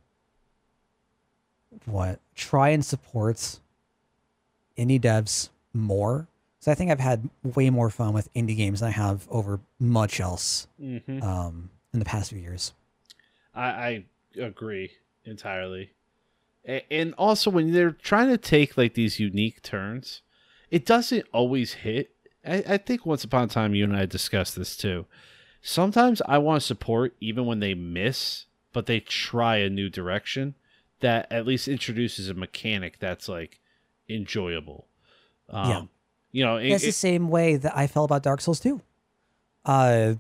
what, 1.84 2.18
try 2.34 2.70
and 2.70 2.84
support 2.84 3.58
indie 4.76 5.00
devs 5.00 5.50
more. 5.72 6.26
So 6.64 6.72
I 6.72 6.74
think 6.74 6.90
I've 6.90 6.98
had 6.98 7.28
way 7.42 7.68
more 7.68 7.90
fun 7.90 8.14
with 8.14 8.32
indie 8.32 8.56
games 8.56 8.80
than 8.80 8.88
I 8.88 8.92
have 8.92 9.28
over 9.30 9.60
much 9.78 10.18
else 10.18 10.66
Mm-hmm. 10.82 11.22
um, 11.22 11.68
in 11.92 11.98
the 11.98 12.06
past 12.06 12.30
few 12.30 12.38
years. 12.40 12.72
I, 13.54 13.66
I 13.66 14.04
agree 14.40 14.92
entirely. 15.26 15.90
A- 16.66 16.90
And 16.90 17.12
also, 17.18 17.50
when 17.50 17.70
they're 17.74 17.90
trying 17.90 18.28
to 18.30 18.38
take 18.38 18.78
like 18.78 18.94
these 18.94 19.20
unique 19.20 19.60
turns, 19.60 20.22
it 20.70 20.86
doesn't 20.86 21.26
always 21.34 21.74
hit. 21.74 22.12
I, 22.46 22.64
I 22.66 22.76
think 22.78 23.04
once 23.04 23.24
upon 23.24 23.44
a 23.44 23.48
time, 23.48 23.74
you 23.74 23.84
and 23.84 23.94
I 23.94 24.06
discussed 24.06 24.56
this 24.56 24.74
too. 24.74 25.04
Sometimes 25.60 26.22
I 26.26 26.38
want 26.38 26.62
to 26.62 26.66
support 26.66 27.14
even 27.20 27.44
when 27.44 27.60
they 27.60 27.74
miss, 27.74 28.46
but 28.72 28.86
they 28.86 29.00
try 29.00 29.56
a 29.58 29.68
new 29.68 29.90
direction 29.90 30.54
that 31.00 31.30
at 31.30 31.46
least 31.46 31.68
introduces 31.68 32.30
a 32.30 32.34
mechanic 32.34 33.00
that's 33.00 33.28
like 33.28 33.60
enjoyable. 34.08 34.86
Um, 35.50 35.68
Yeah. 35.70 35.82
You 36.34 36.44
know, 36.44 36.56
it- 36.56 36.70
It's 36.72 36.84
the 36.84 36.90
same 36.92 37.28
way 37.28 37.54
that 37.56 37.76
I 37.76 37.86
felt 37.86 38.06
about 38.10 38.22
Dark 38.24 38.40
Souls 38.40 38.58
2. 38.58 38.80
Uh, 39.64 40.14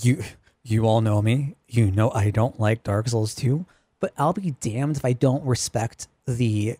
you 0.00 0.22
you 0.62 0.84
all 0.86 1.00
know 1.00 1.22
me. 1.22 1.56
You 1.66 1.90
know 1.90 2.10
I 2.10 2.30
don't 2.30 2.60
like 2.60 2.82
Dark 2.82 3.08
Souls 3.08 3.34
2, 3.34 3.64
but 4.00 4.12
I'll 4.18 4.34
be 4.34 4.52
damned 4.60 4.98
if 4.98 5.04
I 5.04 5.14
don't 5.14 5.42
respect 5.44 6.06
the 6.26 6.76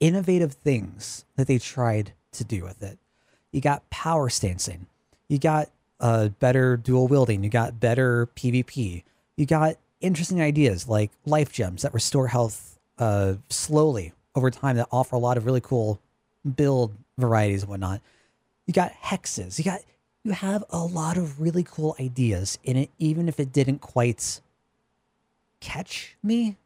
innovative 0.00 0.54
things 0.54 1.24
that 1.36 1.46
they 1.46 1.58
tried 1.58 2.12
to 2.32 2.42
do 2.44 2.64
with 2.64 2.82
it. 2.82 2.98
You 3.52 3.60
got 3.60 3.88
power 3.90 4.30
stancing. 4.30 4.86
You 5.28 5.38
got 5.38 5.68
uh, 6.00 6.28
better 6.40 6.78
dual 6.78 7.06
wielding. 7.06 7.44
You 7.44 7.50
got 7.50 7.78
better 7.78 8.26
PvP. 8.34 9.02
You 9.36 9.46
got 9.46 9.76
interesting 10.00 10.40
ideas 10.40 10.88
like 10.88 11.10
life 11.26 11.52
gems 11.52 11.82
that 11.82 11.92
restore 11.92 12.28
health 12.28 12.78
uh, 12.98 13.34
slowly 13.50 14.12
over 14.34 14.50
time 14.50 14.76
that 14.76 14.88
offer 14.90 15.14
a 15.16 15.18
lot 15.18 15.36
of 15.36 15.44
really 15.44 15.60
cool 15.60 16.00
build 16.56 16.92
varieties 17.20 17.62
and 17.62 17.70
whatnot. 17.70 18.00
You 18.66 18.74
got 18.74 18.92
hexes. 18.92 19.58
You 19.58 19.64
got 19.64 19.80
you 20.22 20.32
have 20.32 20.64
a 20.70 20.78
lot 20.78 21.16
of 21.16 21.40
really 21.40 21.62
cool 21.62 21.96
ideas 21.98 22.58
in 22.62 22.76
it, 22.76 22.90
even 22.98 23.28
if 23.28 23.40
it 23.40 23.52
didn't 23.52 23.80
quite 23.80 24.40
catch 25.60 26.16
me. 26.22 26.56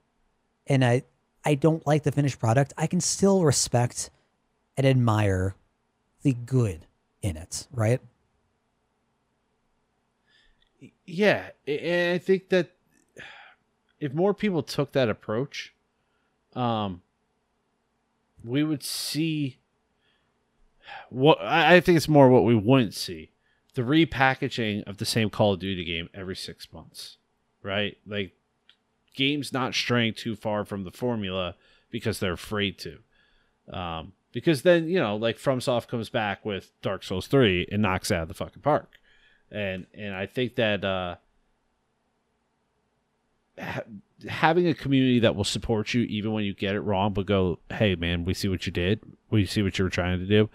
And 0.66 0.84
I 0.84 1.02
I 1.44 1.54
don't 1.54 1.86
like 1.86 2.02
the 2.02 2.12
finished 2.12 2.38
product. 2.38 2.72
I 2.76 2.86
can 2.86 3.00
still 3.00 3.44
respect 3.44 4.10
and 4.76 4.86
admire 4.86 5.54
the 6.22 6.32
good 6.32 6.86
in 7.22 7.36
it, 7.36 7.66
right? 7.72 8.00
yeah 11.06 11.50
and 11.66 12.14
i 12.14 12.18
think 12.18 12.48
that 12.48 12.70
if 14.00 14.12
more 14.12 14.34
people 14.34 14.62
took 14.62 14.92
that 14.92 15.08
approach 15.08 15.74
um 16.54 17.02
we 18.42 18.62
would 18.62 18.82
see 18.82 19.58
what 21.10 21.40
i 21.40 21.80
think 21.80 21.96
it's 21.96 22.08
more 22.08 22.28
what 22.28 22.44
we 22.44 22.54
wouldn't 22.54 22.94
see. 22.94 23.30
The 23.74 23.82
repackaging 23.82 24.84
of 24.84 24.98
the 24.98 25.04
same 25.04 25.30
call 25.30 25.54
of 25.54 25.60
duty 25.60 25.84
game 25.84 26.08
every 26.14 26.36
six 26.36 26.72
months 26.72 27.18
right? 27.64 27.96
Like 28.06 28.32
games 29.14 29.52
not 29.52 29.74
straying 29.74 30.14
too 30.14 30.36
far 30.36 30.64
from 30.64 30.84
the 30.84 30.92
formula 30.92 31.56
because 31.90 32.20
they're 32.20 32.34
afraid 32.34 32.78
to. 32.80 32.98
Um 33.76 34.12
because 34.30 34.62
then 34.62 34.88
you 34.88 35.00
know 35.00 35.16
like 35.16 35.38
FromSoft 35.38 35.88
comes 35.88 36.10
back 36.10 36.44
with 36.44 36.70
Dark 36.82 37.02
Souls 37.02 37.26
3 37.26 37.68
and 37.72 37.82
knocks 37.82 38.12
out 38.12 38.22
of 38.22 38.28
the 38.28 38.34
fucking 38.34 38.62
park. 38.62 38.92
And 39.50 39.86
and 39.94 40.14
I 40.14 40.26
think 40.26 40.56
that 40.56 40.84
uh, 40.84 41.16
ha- 43.58 43.84
having 44.28 44.68
a 44.68 44.74
community 44.74 45.20
that 45.20 45.36
will 45.36 45.44
support 45.44 45.94
you 45.94 46.02
even 46.02 46.32
when 46.32 46.44
you 46.44 46.54
get 46.54 46.74
it 46.74 46.80
wrong, 46.80 47.12
but 47.12 47.26
go, 47.26 47.60
hey 47.70 47.94
man, 47.94 48.24
we 48.24 48.34
see 48.34 48.48
what 48.48 48.66
you 48.66 48.72
did, 48.72 49.00
we 49.34 49.46
see 49.46 49.62
what 49.62 49.78
you 49.78 49.84
were 49.84 49.90
trying 49.90 50.18
to 50.18 50.26
do. 50.26 50.48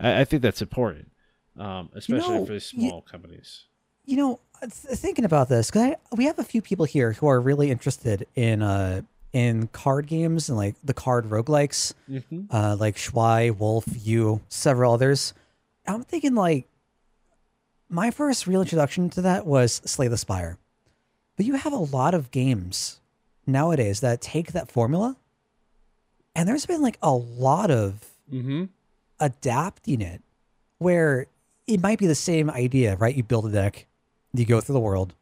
I, 0.00 0.20
I 0.20 0.24
think 0.24 0.42
that's 0.42 0.62
important, 0.62 1.10
um, 1.58 1.90
especially 1.94 2.38
know, 2.38 2.46
for 2.46 2.52
the 2.52 2.54
you- 2.54 2.88
small 2.88 3.02
companies. 3.02 3.64
You 4.04 4.16
know, 4.16 4.40
thinking 4.68 5.24
about 5.24 5.48
this, 5.48 5.70
cause 5.70 5.82
I, 5.82 5.96
we 6.16 6.24
have 6.24 6.38
a 6.40 6.44
few 6.44 6.60
people 6.60 6.84
here 6.86 7.12
who 7.12 7.28
are 7.28 7.40
really 7.40 7.70
interested 7.70 8.26
in 8.34 8.60
uh 8.60 9.02
in 9.32 9.68
card 9.68 10.06
games 10.06 10.48
and 10.48 10.58
like 10.58 10.74
the 10.84 10.92
card 10.92 11.26
roguelikes. 11.26 11.94
Mm-hmm. 12.10 12.42
uh, 12.50 12.76
like 12.76 12.96
Schwei, 12.96 13.56
Wolf, 13.56 13.84
you, 14.02 14.42
several 14.48 14.92
others. 14.92 15.32
I'm 15.86 16.02
thinking 16.02 16.34
like 16.34 16.66
my 17.88 18.10
first 18.10 18.46
real 18.46 18.60
introduction 18.62 19.10
to 19.10 19.22
that 19.22 19.46
was 19.46 19.80
Slay 19.84 20.08
the 20.08 20.16
Spire. 20.16 20.58
But 21.36 21.46
you 21.46 21.54
have 21.54 21.72
a 21.72 21.76
lot 21.76 22.14
of 22.14 22.30
games 22.30 23.00
nowadays 23.46 24.00
that 24.00 24.20
take 24.20 24.52
that 24.52 24.70
formula, 24.70 25.16
and 26.34 26.48
there's 26.48 26.66
been 26.66 26.82
like 26.82 26.98
a 27.02 27.12
lot 27.12 27.70
of 27.70 28.11
Mm-hmm. 28.30 28.64
adapting 29.20 30.00
it 30.00 30.22
where 30.78 31.26
it 31.66 31.80
might 31.80 31.98
be 31.98 32.06
the 32.06 32.14
same 32.14 32.50
idea, 32.50 32.96
right? 32.96 33.14
You 33.14 33.22
build 33.22 33.46
a 33.46 33.50
deck, 33.50 33.86
you 34.32 34.44
go 34.44 34.60
through 34.60 34.74
the 34.74 34.80
world, 34.80 35.14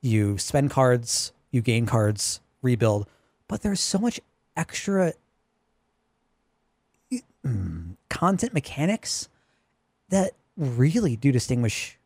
you 0.00 0.38
spend 0.38 0.70
cards, 0.70 1.32
you 1.50 1.60
gain 1.60 1.86
cards, 1.86 2.40
rebuild, 2.62 3.08
but 3.48 3.62
there's 3.62 3.80
so 3.80 3.98
much 3.98 4.20
extra 4.56 5.12
content 8.08 8.54
mechanics 8.54 9.28
that 10.08 10.32
really 10.56 11.16
do 11.16 11.32
distinguish 11.32 11.98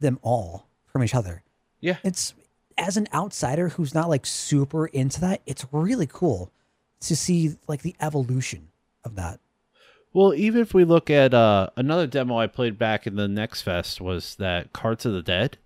them 0.00 0.18
all 0.22 0.66
from 0.86 1.04
each 1.04 1.14
other. 1.14 1.42
Yeah. 1.80 1.96
It's 2.02 2.34
as 2.76 2.96
an 2.96 3.06
outsider 3.12 3.70
who's 3.70 3.94
not 3.94 4.08
like 4.08 4.24
super 4.26 4.86
into 4.86 5.20
that, 5.20 5.42
it's 5.46 5.66
really 5.72 6.06
cool 6.06 6.50
to 7.00 7.16
see 7.16 7.56
like 7.68 7.82
the 7.82 7.94
evolution 8.00 8.68
of 9.04 9.16
that. 9.16 9.40
Well, 10.12 10.34
even 10.34 10.60
if 10.60 10.74
we 10.74 10.84
look 10.84 11.08
at 11.08 11.32
uh, 11.34 11.70
another 11.76 12.06
demo 12.06 12.36
I 12.38 12.46
played 12.48 12.78
back 12.78 13.06
in 13.06 13.16
the 13.16 13.28
Next 13.28 13.62
Fest 13.62 14.00
was 14.00 14.34
that 14.36 14.72
Cards 14.72 15.06
of 15.06 15.12
the 15.12 15.22
Dead. 15.22 15.56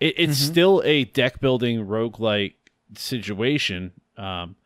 It, 0.00 0.14
it's 0.16 0.40
Mhm. 0.42 0.50
still 0.50 0.82
a 0.84 1.04
deck 1.04 1.40
building 1.40 1.86
roguelike 1.86 2.54
situation, 2.96 3.92
um, 4.16 4.56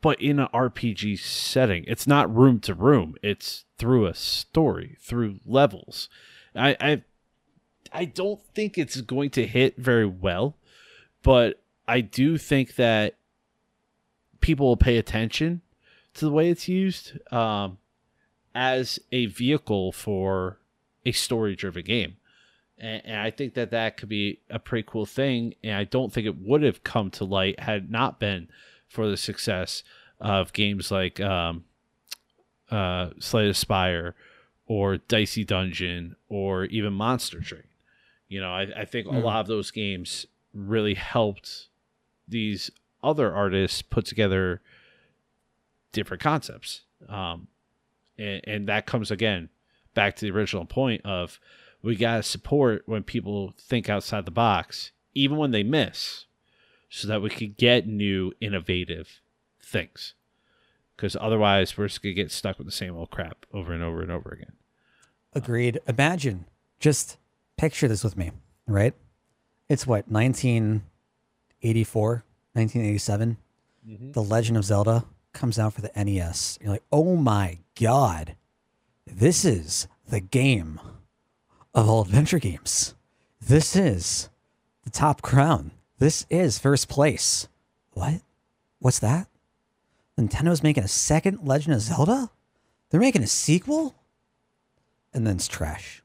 but 0.00 0.20
in 0.20 0.38
an 0.38 0.48
RPG 0.52 1.16
setting. 1.18 1.84
It's 1.86 2.06
not 2.06 2.34
room 2.34 2.60
to 2.60 2.74
room. 2.74 3.14
It's 3.22 3.64
through 3.78 4.06
a 4.06 4.14
story, 4.14 4.96
through 5.00 5.40
levels. 5.44 6.08
I, 6.54 6.76
I 6.80 7.02
I 7.92 8.04
don't 8.06 8.42
think 8.54 8.76
it's 8.78 9.00
going 9.02 9.30
to 9.30 9.46
hit 9.46 9.76
very 9.76 10.06
well, 10.06 10.56
but 11.22 11.62
I 11.86 12.00
do 12.00 12.36
think 12.38 12.76
that 12.76 13.16
people 14.40 14.66
will 14.66 14.76
pay 14.76 14.96
attention 14.98 15.60
to 16.16 16.24
the 16.26 16.30
way 16.30 16.50
it's 16.50 16.68
used 16.68 17.12
um, 17.32 17.78
as 18.54 18.98
a 19.12 19.26
vehicle 19.26 19.92
for 19.92 20.58
a 21.04 21.12
story 21.12 21.54
driven 21.56 21.84
game. 21.84 22.16
And, 22.78 23.02
and 23.04 23.20
I 23.20 23.30
think 23.30 23.54
that 23.54 23.70
that 23.70 23.96
could 23.96 24.08
be 24.08 24.40
a 24.50 24.58
pretty 24.58 24.86
cool 24.90 25.06
thing. 25.06 25.54
And 25.64 25.74
I 25.74 25.84
don't 25.84 26.12
think 26.12 26.26
it 26.26 26.38
would 26.38 26.62
have 26.62 26.82
come 26.84 27.10
to 27.12 27.24
light 27.24 27.60
had 27.60 27.84
it 27.84 27.90
not 27.90 28.18
been 28.20 28.48
for 28.88 29.08
the 29.08 29.16
success 29.16 29.82
of 30.20 30.52
games 30.52 30.90
like 30.90 31.20
um, 31.20 31.64
uh, 32.70 33.10
Slay 33.18 33.46
the 33.48 33.54
Spire 33.54 34.14
or 34.66 34.96
Dicey 34.98 35.44
Dungeon 35.44 36.16
or 36.28 36.64
even 36.66 36.92
Monster 36.92 37.40
Train. 37.40 37.62
You 38.28 38.40
know, 38.40 38.50
I, 38.50 38.62
I 38.80 38.84
think 38.84 39.06
a 39.06 39.10
Mm. 39.10 39.22
lot 39.22 39.40
of 39.40 39.46
those 39.46 39.70
games 39.70 40.26
really 40.52 40.94
helped 40.94 41.68
these 42.26 42.70
other 43.04 43.32
artists 43.32 43.82
put 43.82 44.04
together 44.06 44.60
different 45.96 46.22
concepts. 46.22 46.82
Um, 47.08 47.48
and, 48.18 48.40
and 48.46 48.68
that 48.68 48.86
comes 48.86 49.10
again 49.10 49.48
back 49.94 50.14
to 50.16 50.24
the 50.24 50.30
original 50.30 50.66
point 50.66 51.00
of 51.04 51.40
we 51.82 51.96
got 51.96 52.18
to 52.18 52.22
support 52.22 52.82
when 52.86 53.02
people 53.02 53.54
think 53.58 53.88
outside 53.88 54.26
the 54.26 54.30
box, 54.30 54.92
even 55.14 55.38
when 55.38 55.50
they 55.50 55.62
miss, 55.62 56.26
so 56.90 57.08
that 57.08 57.22
we 57.22 57.30
could 57.30 57.56
get 57.56 57.88
new, 57.88 58.32
innovative 58.40 59.20
things. 59.60 60.12
Because 60.94 61.16
otherwise, 61.18 61.76
we're 61.76 61.88
just 61.88 62.02
going 62.02 62.14
to 62.14 62.22
get 62.22 62.30
stuck 62.30 62.58
with 62.58 62.66
the 62.66 62.72
same 62.72 62.94
old 62.94 63.10
crap 63.10 63.46
over 63.52 63.72
and 63.72 63.82
over 63.82 64.02
and 64.02 64.12
over 64.12 64.30
again. 64.30 64.52
Agreed. 65.32 65.80
Imagine, 65.86 66.44
just 66.78 67.16
picture 67.56 67.88
this 67.88 68.04
with 68.04 68.16
me, 68.16 68.30
right? 68.66 68.94
It's 69.68 69.86
what, 69.86 70.08
1984, 70.08 72.24
1987? 72.52 73.36
The 74.12 74.22
Legend 74.22 74.56
of 74.56 74.64
Zelda 74.64 75.04
comes 75.36 75.58
out 75.58 75.74
for 75.74 75.82
the 75.82 75.92
NES. 75.94 76.58
You're 76.60 76.72
like, 76.72 76.82
oh 76.90 77.14
my 77.16 77.58
God, 77.80 78.34
this 79.06 79.44
is 79.44 79.86
the 80.08 80.20
game 80.20 80.80
of 81.74 81.88
all 81.88 82.02
adventure 82.02 82.38
games. 82.38 82.94
This 83.40 83.76
is 83.76 84.28
the 84.84 84.90
top 84.90 85.22
crown. 85.22 85.70
This 85.98 86.26
is 86.30 86.58
first 86.58 86.88
place. 86.88 87.48
What? 87.92 88.22
What's 88.80 88.98
that? 88.98 89.28
Nintendo's 90.18 90.62
making 90.62 90.84
a 90.84 90.88
second 90.88 91.46
Legend 91.46 91.74
of 91.74 91.82
Zelda? 91.82 92.30
They're 92.90 93.00
making 93.00 93.22
a 93.22 93.28
sequel? 93.28 93.94
And 95.12 95.26
then 95.26 95.36
it's 95.36 95.48
trash. 95.48 96.02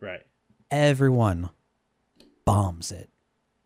Right. 0.00 0.22
Everyone 0.70 1.50
bombs 2.44 2.90
it. 2.90 3.08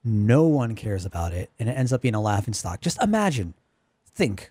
No 0.05 0.45
one 0.45 0.75
cares 0.75 1.05
about 1.05 1.33
it. 1.33 1.51
And 1.59 1.69
it 1.69 1.73
ends 1.73 1.93
up 1.93 2.03
being 2.03 2.15
a 2.15 2.21
laughing 2.21 2.55
stock. 2.55 2.81
Just 2.81 3.03
imagine, 3.03 3.55
think 4.15 4.51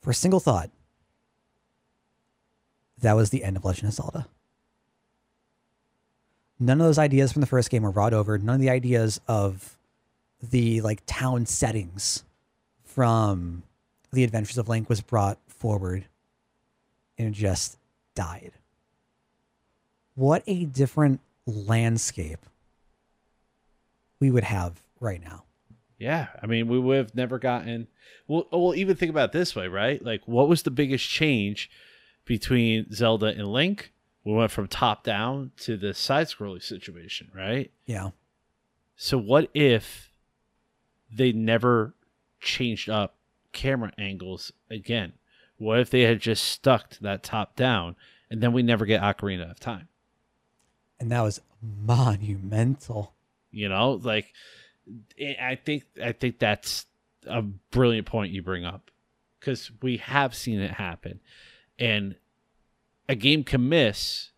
for 0.00 0.10
a 0.10 0.14
single 0.14 0.40
thought. 0.40 0.70
That 2.98 3.14
was 3.14 3.30
the 3.30 3.44
end 3.44 3.56
of 3.56 3.64
Legend 3.64 3.88
of 3.88 3.94
Zelda. 3.94 4.26
None 6.58 6.80
of 6.80 6.86
those 6.86 6.98
ideas 6.98 7.32
from 7.32 7.40
the 7.40 7.46
first 7.46 7.70
game 7.70 7.82
were 7.82 7.92
brought 7.92 8.12
over. 8.12 8.36
None 8.36 8.56
of 8.56 8.60
the 8.60 8.70
ideas 8.70 9.20
of 9.26 9.78
the 10.42 10.82
like 10.82 11.02
town 11.06 11.46
settings 11.46 12.24
from 12.84 13.62
the 14.12 14.24
Adventures 14.24 14.58
of 14.58 14.68
Link 14.68 14.88
was 14.88 15.00
brought 15.00 15.38
forward 15.48 16.06
and 17.16 17.34
just 17.34 17.78
died. 18.14 18.52
What 20.14 20.42
a 20.46 20.66
different 20.66 21.20
landscape 21.46 22.40
we 24.18 24.30
would 24.30 24.44
have 24.44 24.82
right 25.00 25.22
now. 25.22 25.44
Yeah, 26.00 26.28
I 26.42 26.46
mean, 26.46 26.66
we 26.66 26.80
would 26.80 26.96
have 26.96 27.14
never 27.14 27.38
gotten. 27.38 27.86
Well, 28.26 28.48
oh, 28.50 28.64
well, 28.64 28.74
even 28.74 28.96
think 28.96 29.10
about 29.10 29.28
it 29.28 29.32
this 29.32 29.54
way, 29.54 29.68
right? 29.68 30.02
Like, 30.02 30.22
what 30.24 30.48
was 30.48 30.62
the 30.62 30.70
biggest 30.70 31.06
change 31.06 31.70
between 32.24 32.90
Zelda 32.90 33.26
and 33.26 33.46
Link? 33.46 33.92
We 34.24 34.32
went 34.32 34.50
from 34.50 34.66
top 34.66 35.04
down 35.04 35.52
to 35.58 35.76
the 35.76 35.92
side-scrolling 35.92 36.62
situation, 36.62 37.30
right? 37.34 37.70
Yeah. 37.84 38.10
So, 38.96 39.18
what 39.18 39.50
if 39.52 40.10
they 41.12 41.32
never 41.32 41.92
changed 42.40 42.88
up 42.88 43.16
camera 43.52 43.92
angles 43.98 44.52
again? 44.70 45.12
What 45.58 45.80
if 45.80 45.90
they 45.90 46.02
had 46.02 46.20
just 46.20 46.44
stuck 46.44 46.88
to 46.90 47.02
that 47.02 47.22
top 47.22 47.56
down, 47.56 47.94
and 48.30 48.40
then 48.40 48.54
we 48.54 48.62
never 48.62 48.86
get 48.86 49.02
Ocarina 49.02 49.50
of 49.50 49.60
Time? 49.60 49.88
And 50.98 51.12
that 51.12 51.20
was 51.20 51.42
monumental. 51.60 53.12
You 53.50 53.68
know, 53.68 54.00
like 54.02 54.32
I 55.20 55.58
think 55.64 55.84
I 56.02 56.12
think 56.12 56.38
that's 56.38 56.86
a 57.26 57.42
brilliant 57.42 58.06
point 58.06 58.32
you 58.32 58.42
bring 58.42 58.64
up 58.64 58.90
because 59.38 59.70
we 59.82 59.98
have 59.98 60.34
seen 60.34 60.60
it 60.60 60.72
happen, 60.72 61.20
and 61.78 62.16
a 63.08 63.14
game 63.14 63.44
can 63.44 63.68
miss 63.68 64.30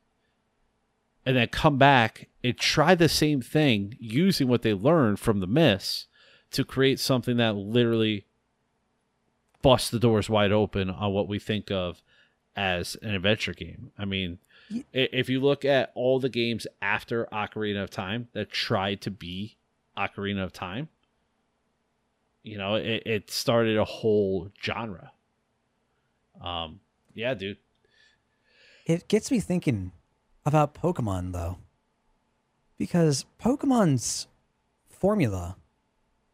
and 1.24 1.36
then 1.36 1.48
come 1.48 1.78
back 1.78 2.28
and 2.42 2.58
try 2.58 2.94
the 2.94 3.08
same 3.08 3.40
thing 3.40 3.96
using 4.00 4.48
what 4.48 4.62
they 4.62 4.74
learned 4.74 5.20
from 5.20 5.40
the 5.40 5.46
miss 5.46 6.06
to 6.50 6.64
create 6.64 6.98
something 6.98 7.36
that 7.36 7.54
literally 7.54 8.26
busts 9.62 9.90
the 9.90 10.00
doors 10.00 10.28
wide 10.28 10.52
open 10.52 10.90
on 10.90 11.12
what 11.12 11.28
we 11.28 11.38
think 11.38 11.70
of 11.70 12.02
as 12.56 12.96
an 13.02 13.14
adventure 13.14 13.54
game. 13.54 13.92
I 13.96 14.04
mean, 14.04 14.38
if 14.92 15.28
you 15.28 15.40
look 15.40 15.64
at 15.64 15.92
all 15.94 16.18
the 16.18 16.28
games 16.28 16.66
after 16.80 17.26
Ocarina 17.32 17.84
of 17.84 17.90
Time 17.90 18.28
that 18.32 18.50
tried 18.50 19.00
to 19.02 19.10
be 19.10 19.56
Ocarina 19.96 20.44
of 20.44 20.52
Time, 20.52 20.88
you 22.42 22.58
know, 22.58 22.74
it, 22.74 23.02
it 23.06 23.30
started 23.30 23.76
a 23.76 23.84
whole 23.84 24.50
genre. 24.62 25.12
Um, 26.40 26.80
yeah, 27.14 27.34
dude. 27.34 27.58
It 28.86 29.08
gets 29.08 29.30
me 29.30 29.38
thinking 29.38 29.92
about 30.44 30.74
Pokemon 30.74 31.32
though. 31.32 31.58
Because 32.78 33.26
Pokemon's 33.40 34.26
formula 34.88 35.56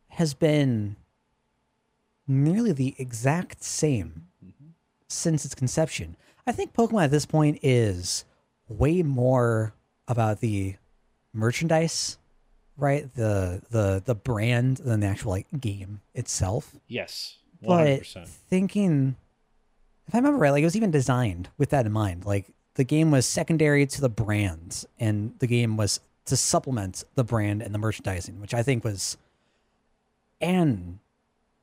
has 0.08 0.32
been 0.32 0.96
nearly 2.26 2.72
the 2.72 2.94
exact 2.98 3.62
same 3.62 4.28
since 5.08 5.44
its 5.44 5.54
conception. 5.54 6.16
I 6.46 6.52
think 6.52 6.72
Pokemon 6.72 7.04
at 7.04 7.10
this 7.10 7.26
point 7.26 7.58
is 7.62 8.24
way 8.68 9.02
more 9.02 9.74
about 10.06 10.40
the 10.40 10.76
merchandise, 11.34 12.16
right? 12.78 13.12
The 13.14 13.62
the 13.70 14.02
the 14.04 14.14
brand 14.14 14.78
than 14.78 15.00
the 15.00 15.06
actual 15.06 15.32
like 15.32 15.46
game 15.60 16.00
itself. 16.14 16.74
Yes, 16.86 17.36
one 17.60 17.78
hundred 17.78 18.06
But 18.14 18.28
thinking, 18.28 19.16
if 20.06 20.14
I 20.14 20.18
remember 20.18 20.38
right, 20.38 20.50
like 20.50 20.62
it 20.62 20.66
was 20.66 20.76
even 20.76 20.90
designed 20.90 21.50
with 21.58 21.70
that 21.70 21.84
in 21.84 21.92
mind. 21.92 22.24
Like 22.24 22.46
the 22.74 22.84
game 22.84 23.10
was 23.10 23.26
secondary 23.26 23.86
to 23.86 24.00
the 24.00 24.08
brand, 24.08 24.84
and 24.98 25.34
the 25.40 25.46
game 25.46 25.76
was 25.76 26.00
to 26.26 26.36
supplement 26.36 27.04
the 27.14 27.24
brand 27.24 27.62
and 27.62 27.74
the 27.74 27.78
merchandising, 27.78 28.40
which 28.40 28.54
I 28.54 28.62
think 28.62 28.84
was 28.84 29.16
an 30.40 31.00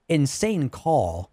insane 0.09 0.69
call. 0.69 1.31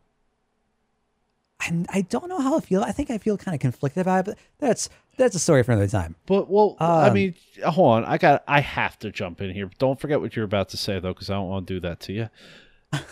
And 1.67 1.87
I 1.91 2.03
don't 2.03 2.29
know 2.29 2.41
how 2.41 2.57
I 2.57 2.61
feel. 2.61 2.83
I 2.83 2.93
think 2.93 3.11
I 3.11 3.19
feel 3.19 3.37
kind 3.37 3.55
of 3.55 3.61
conflicted 3.61 4.01
about 4.01 4.27
it, 4.29 4.37
but 4.59 4.67
that's 4.67 4.89
that's 5.17 5.35
a 5.37 5.39
story 5.39 5.63
for 5.63 5.73
another 5.73 5.89
time. 5.89 6.17
But 6.27 6.49
well, 6.51 6.77
I 6.81 7.09
Um, 7.09 7.15
mean, 7.15 7.35
hold 7.65 7.97
on. 7.99 8.05
I 8.05 8.19
got. 8.19 8.43
I 8.49 8.61
have 8.61 8.99
to 9.01 9.11
jump 9.11 9.41
in 9.41 9.51
here. 9.53 9.71
Don't 9.79 10.01
forget 10.01 10.21
what 10.21 10.35
you're 10.35 10.45
about 10.45 10.71
to 10.71 10.77
say 10.77 10.99
though, 10.99 11.13
because 11.13 11.31
I 11.31 11.35
don't 11.35 11.49
want 11.49 11.67
to 11.69 11.75
do 11.75 11.81
that 11.81 12.01
to 12.01 12.13
you. 12.13 12.29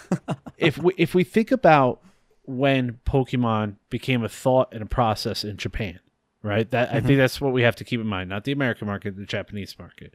if 0.58 0.78
we 0.78 0.92
if 0.96 1.14
we 1.14 1.24
think 1.24 1.50
about 1.50 2.00
when 2.44 2.98
Pokemon 3.06 3.76
became 3.90 4.24
a 4.24 4.28
thought 4.28 4.68
and 4.72 4.82
a 4.82 4.86
process 4.86 5.44
in 5.44 5.56
Japan, 5.56 6.00
right? 6.42 6.68
That 6.70 6.92
I 6.92 7.00
think 7.00 7.18
that's 7.18 7.40
what 7.40 7.52
we 7.52 7.62
have 7.62 7.76
to 7.76 7.84
keep 7.84 8.00
in 8.00 8.06
mind. 8.06 8.28
Not 8.30 8.44
the 8.44 8.52
American 8.52 8.86
market, 8.86 9.16
the 9.16 9.24
Japanese 9.26 9.78
market. 9.78 10.14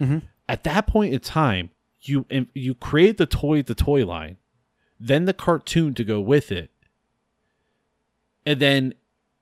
Mhm. 0.00 0.22
At 0.48 0.64
that 0.64 0.86
point 0.86 1.14
in 1.14 1.20
time, 1.20 1.70
you 2.02 2.26
you 2.54 2.74
create 2.74 3.16
the 3.18 3.26
toy, 3.26 3.62
the 3.62 3.74
toy 3.74 4.04
line, 4.04 4.36
then 4.98 5.24
the 5.24 5.34
cartoon 5.34 5.94
to 5.94 6.04
go 6.04 6.20
with 6.20 6.50
it, 6.52 6.70
and 8.50 8.58
then 8.58 8.94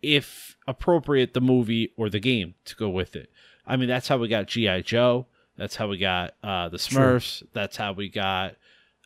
if 0.02 0.58
appropriate 0.66 1.32
the 1.32 1.40
movie 1.40 1.94
or 1.96 2.10
the 2.10 2.20
game 2.20 2.54
to 2.66 2.76
go 2.76 2.90
with 2.90 3.16
it. 3.16 3.30
I 3.66 3.76
mean 3.76 3.88
that's 3.88 4.06
how 4.06 4.18
we 4.18 4.28
got 4.28 4.48
gi 4.48 4.82
joe. 4.82 5.26
That's 5.56 5.76
how 5.76 5.88
we 5.88 5.96
got 5.96 6.34
uh, 6.42 6.68
the 6.68 6.76
True. 6.76 6.98
smurfs. 7.00 7.42
That's 7.54 7.78
how 7.78 7.94
we 7.94 8.10
got 8.10 8.56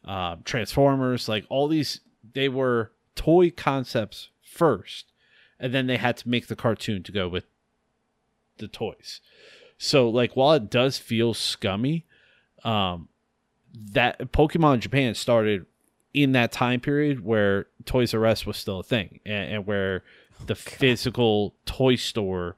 um, 0.05 0.43
transformers. 0.45 1.29
Like 1.29 1.47
all 1.49 1.69
these 1.69 2.01
they 2.33 2.49
were 2.49 2.91
toy 3.15 3.51
concepts 3.51 4.31
first 4.43 5.13
and 5.61 5.73
then 5.73 5.87
they 5.87 5.99
had 5.99 6.17
to 6.17 6.29
make 6.29 6.49
the 6.49 6.57
cartoon 6.57 7.05
to 7.05 7.13
go 7.13 7.29
with 7.29 7.45
the 8.59 8.67
toys. 8.67 9.21
So 9.79 10.09
like 10.09 10.35
while 10.35 10.55
it 10.55 10.69
does 10.69 10.99
feel 10.99 11.33
scummy 11.33 12.07
um 12.65 13.09
that 13.93 14.19
pokemon 14.33 14.81
japan 14.81 15.15
started 15.15 15.65
in 16.15 16.33
that 16.33 16.53
time 16.53 16.81
period 16.81 17.25
where 17.25 17.67
toys 17.85 18.13
r 18.15 18.27
us 18.27 18.45
was 18.47 18.57
still 18.57 18.81
a 18.81 18.83
thing 18.83 19.21
and, 19.25 19.53
and 19.55 19.67
where 19.67 20.03
the 20.47 20.55
physical 20.55 21.55
toy 21.67 21.95
store 21.97 22.57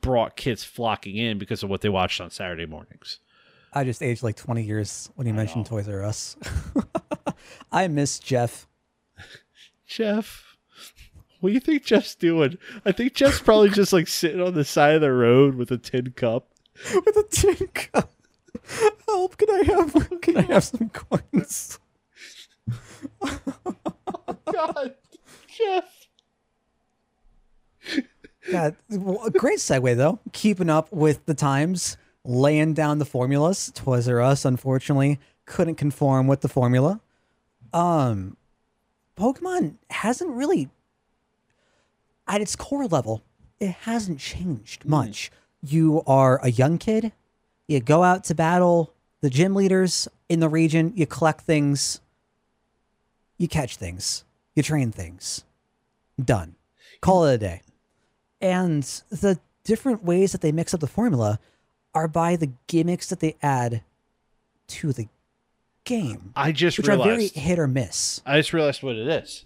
brought 0.00 0.36
kids 0.36 0.64
flocking 0.64 1.16
in 1.16 1.38
because 1.38 1.62
of 1.62 1.70
what 1.70 1.80
they 1.80 1.88
watched 1.88 2.20
on 2.20 2.30
saturday 2.30 2.66
mornings 2.66 3.18
I 3.74 3.84
just 3.84 4.02
aged 4.02 4.22
like 4.22 4.36
20 4.36 4.62
years 4.62 5.10
when 5.14 5.26
you 5.26 5.32
I 5.32 5.36
mentioned 5.36 5.64
know. 5.64 5.78
Toys 5.78 5.88
R 5.88 6.02
Us. 6.02 6.36
I 7.72 7.88
miss 7.88 8.18
Jeff. 8.18 8.66
jeff 9.86 10.56
what 11.40 11.48
do 11.50 11.54
you 11.54 11.60
think 11.60 11.84
jeff's 11.84 12.14
doing 12.14 12.56
i 12.86 12.92
think 12.92 13.14
jeff's 13.14 13.40
probably 13.40 13.68
just 13.68 13.92
like 13.92 14.08
sitting 14.08 14.40
on 14.40 14.54
the 14.54 14.64
side 14.64 14.94
of 14.94 15.00
the 15.00 15.12
road 15.12 15.54
with 15.54 15.70
a 15.70 15.76
tin 15.78 16.12
cup 16.12 16.48
with 16.94 17.16
a 17.16 17.24
tin 17.30 17.68
cup. 17.68 18.10
Help! 19.06 19.36
Can 19.36 19.50
I 19.50 19.62
have? 19.64 20.20
Can 20.22 20.36
I 20.38 20.42
have 20.42 20.64
some 20.64 20.88
coins? 20.90 21.78
God, 24.52 24.94
Jeff. 25.48 26.08
Yeah, 28.48 28.70
well, 28.90 29.24
a 29.24 29.30
great 29.30 29.58
segue 29.58 29.96
though. 29.96 30.18
Keeping 30.32 30.68
up 30.68 30.92
with 30.92 31.24
the 31.26 31.34
times, 31.34 31.96
laying 32.24 32.74
down 32.74 32.98
the 32.98 33.04
formulas. 33.04 33.72
Toys 33.74 34.08
R 34.08 34.20
Us, 34.20 34.44
unfortunately, 34.44 35.18
couldn't 35.46 35.76
conform 35.76 36.26
with 36.26 36.40
the 36.40 36.48
formula. 36.48 37.00
Um, 37.72 38.36
Pokemon 39.16 39.76
hasn't 39.90 40.30
really, 40.30 40.68
at 42.28 42.40
its 42.40 42.56
core 42.56 42.86
level, 42.86 43.22
it 43.60 43.70
hasn't 43.70 44.18
changed 44.18 44.84
much. 44.84 45.30
You 45.62 46.02
are 46.06 46.40
a 46.42 46.50
young 46.50 46.78
kid. 46.78 47.12
You 47.68 47.80
go 47.80 48.02
out 48.02 48.24
to 48.24 48.34
battle 48.34 48.92
the 49.20 49.30
gym 49.30 49.54
leaders 49.54 50.08
in 50.28 50.40
the 50.40 50.48
region. 50.48 50.92
You 50.96 51.06
collect 51.06 51.42
things. 51.42 52.00
You 53.42 53.48
catch 53.48 53.74
things. 53.74 54.22
You 54.54 54.62
train 54.62 54.92
things. 54.92 55.42
Done. 56.24 56.54
Call 57.00 57.24
it 57.24 57.34
a 57.34 57.38
day. 57.38 57.62
And 58.40 58.84
the 59.10 59.40
different 59.64 60.04
ways 60.04 60.30
that 60.30 60.42
they 60.42 60.52
mix 60.52 60.72
up 60.72 60.78
the 60.78 60.86
formula 60.86 61.40
are 61.92 62.06
by 62.06 62.36
the 62.36 62.52
gimmicks 62.68 63.08
that 63.08 63.18
they 63.18 63.34
add 63.42 63.82
to 64.68 64.92
the 64.92 65.08
game, 65.82 66.32
I 66.36 66.52
just 66.52 66.78
which 66.78 66.88
are 66.88 66.96
very 66.96 67.08
realized. 67.08 67.34
hit 67.34 67.58
or 67.58 67.66
miss. 67.66 68.22
I 68.24 68.38
just 68.38 68.52
realized 68.52 68.84
what 68.84 68.94
it 68.94 69.08
is. 69.08 69.44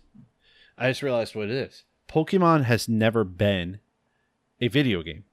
I 0.76 0.90
just 0.90 1.03
realized 1.03 1.34
what 1.34 1.49
it 1.49 1.57
is. 1.57 1.84
Pokemon 2.07 2.64
has 2.64 2.90
never 2.90 3.24
been 3.24 3.80
a 4.61 4.68
video 4.68 5.03
game. 5.03 5.24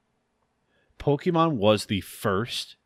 Pokemon 0.98 1.58
was 1.58 1.88
the 1.88 2.00
first. 2.00 2.78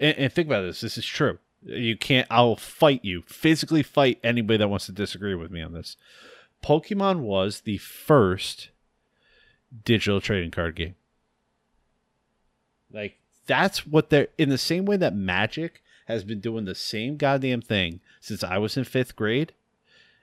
And, 0.00 0.18
and 0.18 0.32
think 0.32 0.48
about 0.48 0.62
this. 0.62 0.80
This 0.80 0.98
is 0.98 1.06
true. 1.06 1.38
You 1.64 1.96
can't. 1.96 2.26
I'll 2.30 2.56
fight 2.56 3.04
you. 3.04 3.22
Physically 3.22 3.82
fight 3.82 4.18
anybody 4.24 4.58
that 4.58 4.68
wants 4.68 4.86
to 4.86 4.92
disagree 4.92 5.34
with 5.34 5.50
me 5.50 5.62
on 5.62 5.72
this. 5.72 5.96
Pokemon 6.62 7.20
was 7.20 7.60
the 7.60 7.78
first 7.78 8.70
digital 9.84 10.20
trading 10.20 10.50
card 10.50 10.76
game. 10.76 10.94
Like 12.92 13.18
that's 13.46 13.86
what 13.86 14.10
they're 14.10 14.28
in 14.38 14.48
the 14.48 14.58
same 14.58 14.84
way 14.84 14.96
that 14.96 15.14
Magic 15.14 15.82
has 16.06 16.24
been 16.24 16.40
doing 16.40 16.64
the 16.64 16.74
same 16.74 17.16
goddamn 17.16 17.62
thing 17.62 18.00
since 18.20 18.44
I 18.44 18.58
was 18.58 18.76
in 18.76 18.84
fifth 18.84 19.16
grade. 19.16 19.52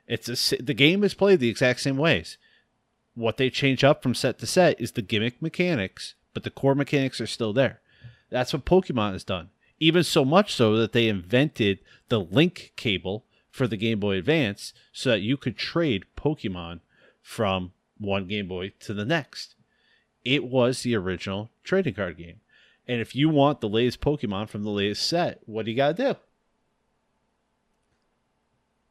It's 0.08 0.52
a, 0.52 0.62
the 0.62 0.74
game 0.74 1.04
is 1.04 1.14
played 1.14 1.40
the 1.40 1.50
exact 1.50 1.82
same 1.82 1.98
ways. 1.98 2.38
What 3.16 3.38
they 3.38 3.50
change 3.50 3.84
up 3.84 4.02
from 4.02 4.16
set 4.16 4.40
to 4.40 4.48
set 4.48 4.80
is 4.80 4.94
the 4.94 5.02
gimmick 5.02 5.42
mechanics, 5.42 6.16
but 6.34 6.44
the 6.44 6.50
core 6.50 6.76
mechanics 6.76 7.20
are 7.20 7.28
still 7.28 7.54
there. 7.54 7.82
That's 8.30 8.54
what 8.54 8.66
Pokemon 8.66 9.14
has 9.14 9.24
done. 9.24 9.50
Even 9.80 10.04
so 10.04 10.26
much 10.26 10.54
so 10.54 10.76
that 10.78 10.92
they 10.92 11.08
invented 11.08 11.80
the 12.10 12.20
link 12.20 12.74
cable 12.76 13.26
for 13.50 13.68
the 13.68 13.78
Game 13.78 14.00
Boy 14.00 14.18
Advance 14.18 14.74
so 14.92 15.10
that 15.12 15.22
you 15.22 15.38
could 15.38 15.58
trade 15.58 16.06
Pokemon 16.18 16.82
from 17.22 17.72
one 17.98 18.28
Game 18.28 18.48
Boy 18.48 18.74
to 18.82 18.94
the 18.94 19.06
next. 19.06 19.56
It 20.26 20.44
was 20.46 20.84
the 20.84 20.96
original 20.96 21.50
trading 21.64 21.94
card 21.94 22.18
game. 22.18 22.42
And 22.88 23.00
if 23.00 23.16
you 23.16 23.30
want 23.30 23.62
the 23.62 23.70
latest 23.70 24.02
Pokemon 24.02 24.50
from 24.50 24.64
the 24.64 24.70
latest 24.70 25.08
set, 25.08 25.40
what 25.46 25.66
do 25.66 25.72
you 25.72 25.78
got 25.78 25.96
to 25.98 26.14
do? 26.14 26.20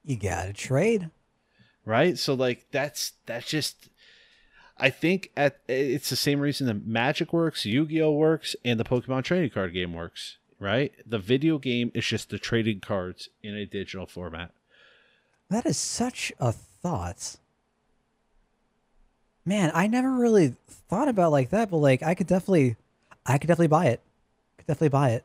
You 0.05 0.17
gotta 0.17 0.53
trade. 0.55 1.11
right 1.85 2.17
so 2.19 2.33
like 2.35 2.67
that's 2.71 3.13
that's 3.27 3.47
just 3.47 3.89
i 4.79 4.89
think 4.89 5.31
at 5.37 5.59
it's 5.69 6.09
the 6.11 6.17
same 6.17 6.41
reason 6.41 6.67
that 6.67 6.87
magic 6.87 7.33
works 7.33 7.67
yu-gi-oh 7.67 8.13
works 8.13 8.57
and 8.65 8.81
the 8.81 8.85
pokemon 8.85 9.23
trading 9.23 9.51
card 9.51 9.75
game 9.75 9.93
works 9.93 10.39
right 10.61 10.93
the 11.07 11.19
video 11.19 11.59
game 11.59 11.91
is 11.95 12.05
just 12.07 12.31
the 12.31 12.39
trading 12.39 12.81
cards 12.81 13.29
in 13.43 13.55
a 13.55 13.65
digital 13.67 14.07
format 14.07 14.51
That 15.51 15.65
is 15.67 15.77
such 15.79 16.33
a 16.41 16.53
thought. 16.53 17.37
Man, 19.45 19.71
I 19.75 19.87
never 19.87 20.11
really 20.15 20.57
thought 20.69 21.09
about 21.09 21.29
it 21.29 21.31
like 21.31 21.51
that, 21.51 21.71
but 21.71 21.79
like 21.79 22.03
I 22.03 22.15
could 22.15 22.27
definitely 22.27 22.77
I 23.25 23.39
could 23.39 23.49
definitely 23.49 23.69
buy 23.69 23.87
it. 23.87 24.01
Could 24.59 24.67
definitely 24.67 24.89
buy 24.91 25.11
it. 25.11 25.25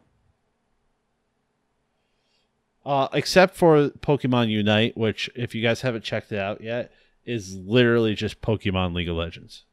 uh, 2.86 3.08
except 3.14 3.56
for 3.56 3.90
pokemon 3.90 4.50
unite 4.50 4.96
which 4.98 5.30
if 5.36 5.56
you 5.56 5.62
guys 5.62 5.82
haven't 5.82 6.04
checked 6.04 6.32
it 6.32 6.40
out 6.40 6.62
yet 6.62 6.92
is 7.26 7.56
literally 7.56 8.14
just 8.14 8.42
pokemon 8.42 8.94
league 8.94 9.10
of 9.10 9.16
legends 9.16 9.64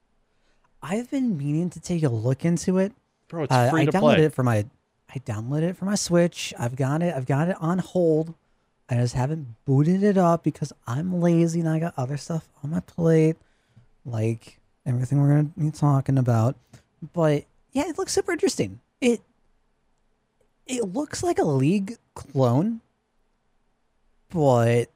I've 0.83 1.11
been 1.11 1.37
meaning 1.37 1.69
to 1.71 1.81
take 1.81 2.03
a 2.03 2.09
look 2.09 2.45
into 2.45 2.79
it. 2.79 2.93
bro 3.29 3.45
it's 3.45 3.53
Uh, 3.53 3.71
free 3.71 3.83
I 3.83 3.85
to 3.87 3.93
downloaded 3.93 4.01
play 4.17 4.25
it 4.25 4.35
for 4.35 4.43
my 4.45 4.67
I 5.15 5.19
downloaded 5.19 5.71
it 5.71 5.77
for 5.77 5.87
my 5.87 5.97
Switch. 5.97 6.55
I've 6.59 6.77
got 6.77 7.03
it. 7.03 7.15
I've 7.15 7.27
got 7.27 7.49
it 7.49 7.57
on 7.61 7.79
hold. 7.79 8.35
I 8.89 8.95
just 8.97 9.15
haven't 9.15 9.57
booted 9.65 10.03
it 10.03 10.17
up 10.17 10.43
because 10.45 10.73
I'm 10.87 11.21
lazy 11.21 11.61
and 11.61 11.69
I 11.69 11.79
got 11.79 11.95
other 11.97 12.17
stuff 12.17 12.49
on 12.63 12.71
my 12.71 12.81
plate, 12.81 13.37
like 14.05 14.59
everything 14.87 15.21
we're 15.21 15.29
gonna 15.29 15.51
be 15.57 15.71
talking 15.71 16.19
about. 16.19 16.57
But 17.13 17.45
yeah, 17.73 17.89
it 17.89 17.99
looks 17.99 18.13
super 18.13 18.33
interesting. 18.33 18.81
It 19.01 19.21
it 20.67 20.93
looks 20.93 21.23
like 21.23 21.39
a 21.39 21.45
League 21.45 21.97
clone, 22.15 22.81
but 24.31 24.91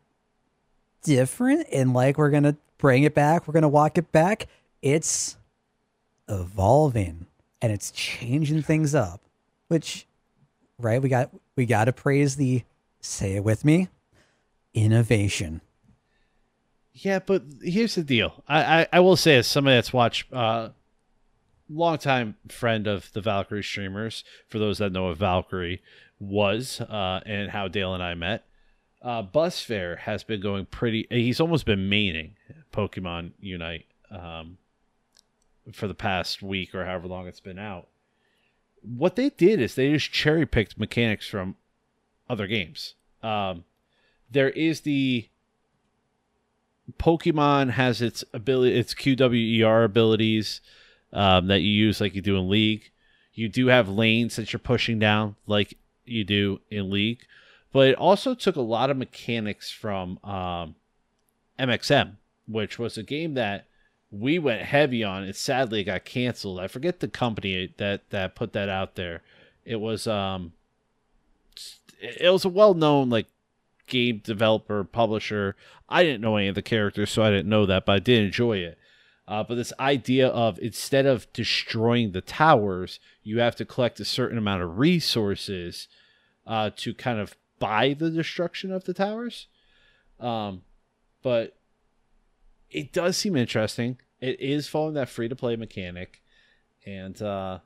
different. 1.03 1.67
And 1.73 1.93
like 1.93 2.19
we're 2.19 2.31
gonna 2.31 2.57
bring 2.79 3.05
it 3.05 3.15
back. 3.15 3.47
We're 3.47 3.55
gonna 3.55 3.69
walk 3.69 3.99
it 3.99 4.11
back. 4.13 4.49
It's 4.83 5.37
evolving 6.29 7.27
and 7.63 7.73
it's 7.73 7.91
changing 7.93 8.63
things 8.63 8.95
up 8.95 9.24
which 9.75 10.07
right 10.79 11.03
we 11.03 11.09
got 11.09 11.31
we 11.57 11.67
got 11.67 11.87
to 11.87 11.93
praise 11.93 12.37
the 12.37 12.63
say 13.01 13.35
it 13.35 13.45
with 13.45 13.65
me 13.65 13.89
innovation 14.73 15.61
Yeah, 16.93 17.19
but 17.19 17.43
here's 17.61 17.97
the 17.97 18.05
deal. 18.05 18.45
I, 18.47 18.81
I, 18.83 18.87
I 18.95 19.01
will 19.01 19.17
say, 19.17 19.37
as 19.37 19.49
somebody 19.49 19.77
that's 19.77 19.93
watched, 19.93 20.33
uh, 20.33 20.69
longtime 21.69 22.37
friend 22.49 22.87
of 22.87 23.13
the 23.13 23.21
Valkyrie 23.21 23.65
streamers, 23.65 24.23
for 24.49 24.61
those 24.61 24.79
that 24.79 24.93
know 24.93 25.07
what 25.09 25.17
Valkyrie 25.17 25.83
was 26.21 26.81
uh, 26.81 27.21
and 27.27 27.51
how 27.51 27.67
Dale 27.67 27.95
and 27.95 28.03
I 28.03 28.15
met, 28.15 28.47
uh, 29.03 29.23
Bus 29.23 29.61
Fair 29.61 29.97
has 29.97 30.23
been 30.23 30.41
going 30.41 30.67
pretty. 30.67 31.09
He's 31.11 31.41
almost 31.41 31.67
been 31.67 31.91
maining 31.91 32.33
Pokemon 32.73 33.33
Unite 33.41 33.87
um, 34.11 34.59
for 35.73 35.89
the 35.89 35.95
past 35.95 36.43
week 36.43 36.77
or 36.77 36.85
however 36.85 37.09
long 37.09 37.27
it's 37.27 37.41
been 37.41 37.59
out. 37.59 37.89
What 38.85 39.17
they 39.17 39.31
did 39.31 39.61
is 39.61 39.75
they 39.75 39.93
just 39.93 40.13
cherry 40.13 40.47
picked 40.47 40.79
mechanics 40.79 41.27
from 41.27 41.57
other 42.29 42.47
games. 42.47 42.95
Um, 43.23 43.65
there 44.31 44.51
is 44.51 44.83
the 44.83 45.29
Pokemon 46.99 47.71
has 47.71 48.03
its 48.03 48.25
ability, 48.33 48.77
its 48.77 48.95
QWER 48.95 49.85
abilities 49.85 50.61
um, 51.13 51.47
that 51.47 51.61
you 51.61 51.71
use 51.71 52.01
like 52.01 52.15
you 52.15 52.21
do 52.21 52.37
in 52.37 52.51
League. 52.51 52.91
You 53.33 53.49
do 53.49 53.69
have 53.69 53.89
lanes 53.89 54.37
that 54.37 54.53
you're 54.53 54.61
pushing 54.61 54.99
down 54.99 55.37
like 55.47 55.77
you 56.05 56.25
do 56.25 56.61
in 56.71 56.91
League, 56.91 57.27
but 57.73 57.89
it 57.89 57.97
also 57.97 58.35
took 58.35 58.57
a 58.57 58.61
lot 58.61 58.91
of 58.91 58.97
mechanics 58.97 59.71
from 59.71 60.19
um, 60.23 60.77
MXM, 61.59 62.17
which 62.47 62.79
was 62.79 62.99
a 62.99 63.03
game 63.03 63.35
that 63.35 63.67
we 64.21 64.39
went 64.39 64.63
heavy 64.63 65.03
on. 65.03 65.25
It 65.25 65.37
sadly 65.37 65.81
it 65.81 65.85
got 65.85 66.05
canceled. 66.05 66.61
I 66.61 66.69
forget 66.69 67.01
the 67.01 67.09
company 67.09 67.73
that 67.79 68.09
that 68.11 68.35
put 68.35 68.53
that 68.53 68.69
out 68.69 68.95
there. 68.95 69.23
It 69.65 69.77
was 69.77 70.07
um, 70.07 70.53
it 72.01 72.31
was 72.31 72.45
a 72.45 72.49
well 72.49 72.75
known 72.75 73.11
like 73.11 73.27
game 73.87 74.21
developer 74.23 74.85
publisher. 74.85 75.57
I 75.89 76.03
didn't 76.03 76.21
know 76.21 76.37
any 76.37 76.49
of 76.49 76.55
the 76.55 76.63
characters, 76.63 77.11
so 77.11 77.23
I 77.23 77.31
didn't 77.31 77.49
know 77.49 77.67
that, 77.67 77.87
but 77.87 77.93
I 77.93 77.99
did 77.99 78.25
enjoy 78.25 78.59
it. 78.59 78.79
Uh, 79.27 79.43
but 79.43 79.55
this 79.55 79.73
idea 79.81 80.29
of 80.29 80.59
instead 80.59 81.07
of 81.07 81.33
destroying 81.33 82.13
the 82.13 82.21
towers, 82.21 83.01
you 83.23 83.41
have 83.41 83.57
to 83.57 83.65
collect 83.65 84.01
a 84.01 84.05
certain 84.05 84.39
amount 84.39 84.63
of 84.63 84.79
resources 84.79 85.89
uh, 86.47 86.71
to 86.77 86.95
kind 86.95 87.19
of 87.19 87.35
buy 87.59 87.95
the 87.95 88.11
destruction 88.11 88.71
of 88.71 88.85
the 88.85 88.93
towers. 88.93 89.47
Um, 90.21 90.63
but 91.23 91.57
it 92.71 92.93
does 92.93 93.17
seem 93.17 93.37
interesting. 93.37 93.99
It 94.25 94.41
is 94.41 94.69
following 94.69 94.95
that 94.95 95.11
free 95.11 95.29
to 95.29 95.37
play 95.37 95.55
mechanic, 95.55 96.23
and 96.87 97.21
uh, 97.21 97.59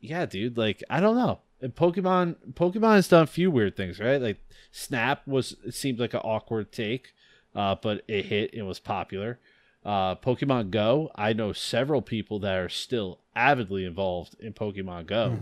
yeah, 0.00 0.24
dude, 0.24 0.56
like 0.56 0.82
I 0.88 0.98
don't 1.00 1.14
know. 1.16 1.40
And 1.60 1.74
Pokemon 1.74 2.36
Pokemon 2.54 2.94
has 2.94 3.08
done 3.08 3.24
a 3.24 3.26
few 3.26 3.50
weird 3.50 3.76
things, 3.76 4.00
right? 4.00 4.18
Like 4.20 4.38
Snap 4.72 5.26
was 5.26 5.56
it 5.66 5.74
seemed 5.74 5.98
like 5.98 6.14
an 6.14 6.20
awkward 6.24 6.72
take, 6.72 7.12
uh, 7.54 7.74
but 7.82 8.02
it 8.08 8.24
hit. 8.24 8.54
It 8.54 8.62
was 8.62 8.78
popular. 8.80 9.40
Uh, 9.84 10.14
Pokemon 10.14 10.70
Go, 10.70 11.10
I 11.14 11.34
know 11.34 11.52
several 11.52 12.00
people 12.00 12.38
that 12.40 12.56
are 12.56 12.70
still 12.70 13.20
avidly 13.36 13.84
involved 13.84 14.36
in 14.40 14.54
Pokemon 14.54 15.06
Go. 15.06 15.36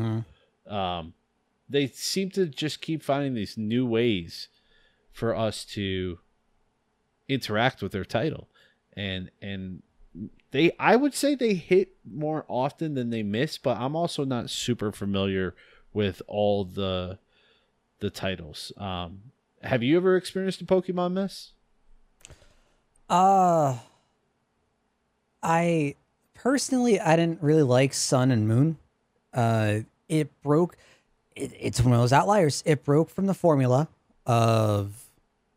Um, 0.66 1.14
they 1.68 1.86
seem 1.86 2.30
to 2.30 2.46
just 2.46 2.80
keep 2.80 3.00
finding 3.00 3.34
these 3.34 3.56
new 3.56 3.86
ways 3.86 4.48
for 5.12 5.36
us 5.36 5.64
to 5.66 6.18
interact 7.28 7.80
with 7.80 7.92
their 7.92 8.04
title, 8.04 8.48
and 8.96 9.30
and 9.40 9.82
they 10.50 10.72
I 10.78 10.96
would 10.96 11.14
say 11.14 11.34
they 11.34 11.54
hit 11.54 11.90
more 12.04 12.44
often 12.48 12.94
than 12.94 13.10
they 13.10 13.22
miss, 13.22 13.58
but 13.58 13.78
I'm 13.78 13.96
also 13.96 14.24
not 14.24 14.50
super 14.50 14.92
familiar 14.92 15.54
with 15.92 16.22
all 16.26 16.64
the 16.64 17.18
the 18.00 18.10
titles. 18.10 18.72
Um, 18.76 19.32
have 19.62 19.82
you 19.82 19.96
ever 19.96 20.16
experienced 20.16 20.60
a 20.60 20.64
Pokemon 20.64 21.12
miss? 21.12 21.52
Uh 23.08 23.78
I 25.42 25.94
personally 26.34 27.00
I 27.00 27.16
didn't 27.16 27.42
really 27.42 27.62
like 27.62 27.94
Sun 27.94 28.30
and 28.30 28.48
Moon. 28.48 28.78
Uh 29.32 29.80
it 30.08 30.30
broke 30.42 30.76
it, 31.34 31.52
it's 31.58 31.80
one 31.80 31.92
of 31.92 32.00
those 32.00 32.12
outliers. 32.12 32.62
It 32.66 32.84
broke 32.84 33.10
from 33.10 33.26
the 33.26 33.34
formula 33.34 33.88
of 34.24 35.04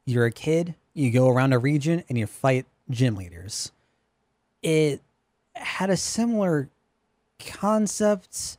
you're 0.06 0.26
a 0.26 0.32
kid, 0.32 0.76
you 0.94 1.12
go 1.12 1.28
around 1.30 1.54
a 1.54 1.60
region 1.60 2.04
and 2.10 2.18
you 2.18 2.28
fight 2.28 2.66
gym 2.90 3.16
leaders. 3.16 3.72
It 4.62 5.02
had 5.56 5.90
a 5.90 5.98
similar 5.98 6.70
concept 7.40 8.58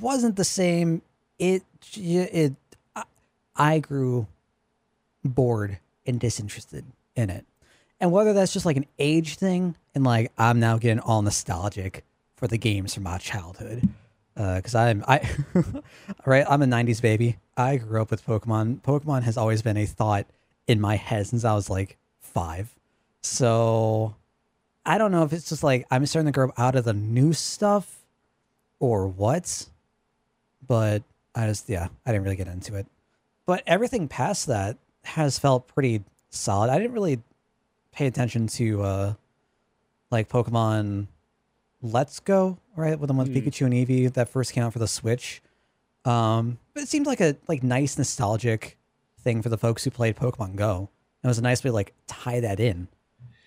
wasn't 0.00 0.36
the 0.36 0.44
same. 0.44 1.02
It 1.38 1.62
it 1.96 2.54
I 3.56 3.78
grew 3.78 4.26
bored 5.24 5.78
and 6.06 6.18
disinterested 6.18 6.84
in 7.14 7.30
it. 7.30 7.46
And 8.00 8.10
whether 8.10 8.32
that's 8.32 8.52
just 8.52 8.66
like 8.66 8.76
an 8.76 8.86
age 8.98 9.36
thing 9.36 9.76
and 9.94 10.04
like 10.04 10.32
I'm 10.36 10.60
now 10.60 10.78
getting 10.78 11.00
all 11.00 11.22
nostalgic 11.22 12.04
for 12.36 12.48
the 12.48 12.58
games 12.58 12.94
from 12.94 13.04
my 13.04 13.18
childhood. 13.18 13.88
Uh, 14.36 14.60
cause 14.60 14.74
I'm, 14.74 15.04
I, 15.06 15.30
right. 16.26 16.44
I'm 16.48 16.60
a 16.60 16.66
nineties 16.66 17.00
baby. 17.00 17.36
I 17.56 17.76
grew 17.76 18.02
up 18.02 18.10
with 18.10 18.26
Pokemon. 18.26 18.80
Pokemon 18.80 19.22
has 19.22 19.36
always 19.36 19.62
been 19.62 19.76
a 19.76 19.86
thought 19.86 20.26
in 20.66 20.80
my 20.80 20.96
head 20.96 21.28
since 21.28 21.44
I 21.44 21.54
was 21.54 21.70
like 21.70 21.96
five. 22.20 22.74
So 23.22 24.16
I 24.86 24.98
don't 24.98 25.12
know 25.12 25.22
if 25.24 25.32
it's 25.32 25.48
just 25.48 25.62
like 25.62 25.86
I'm 25.90 26.04
starting 26.06 26.30
to 26.30 26.36
grow 26.36 26.52
out 26.58 26.74
of 26.76 26.84
the 26.84 26.92
new 26.92 27.32
stuff 27.32 28.00
or 28.78 29.06
what, 29.08 29.66
but 30.66 31.02
I 31.34 31.46
just, 31.46 31.68
yeah, 31.68 31.88
I 32.04 32.12
didn't 32.12 32.24
really 32.24 32.36
get 32.36 32.48
into 32.48 32.76
it. 32.76 32.86
But 33.46 33.62
everything 33.66 34.08
past 34.08 34.46
that 34.46 34.78
has 35.04 35.38
felt 35.38 35.68
pretty 35.68 36.02
solid. 36.30 36.70
I 36.70 36.78
didn't 36.78 36.92
really 36.92 37.20
pay 37.92 38.06
attention 38.06 38.46
to 38.48 38.82
uh 38.82 39.14
like 40.10 40.28
Pokemon 40.28 41.06
Let's 41.82 42.20
Go, 42.20 42.58
right? 42.76 42.98
With 42.98 43.08
the 43.08 43.14
one 43.14 43.28
with 43.28 43.36
Mm. 43.36 43.46
Pikachu 43.46 43.66
and 43.66 43.74
Eevee 43.74 44.12
that 44.14 44.28
first 44.28 44.52
came 44.52 44.64
out 44.64 44.72
for 44.72 44.78
the 44.78 44.88
Switch. 44.88 45.42
Um, 46.04 46.58
but 46.74 46.82
it 46.82 46.88
seemed 46.88 47.06
like 47.06 47.20
a 47.20 47.36
like 47.48 47.62
nice 47.62 47.96
nostalgic 47.98 48.76
thing 49.20 49.42
for 49.42 49.48
the 49.48 49.58
folks 49.58 49.84
who 49.84 49.90
played 49.90 50.16
Pokemon 50.16 50.56
Go. 50.56 50.90
It 51.22 51.26
was 51.26 51.38
a 51.38 51.42
nice 51.42 51.64
way 51.64 51.70
to 51.70 51.74
like 51.74 51.94
tie 52.06 52.40
that 52.40 52.60
in. 52.60 52.88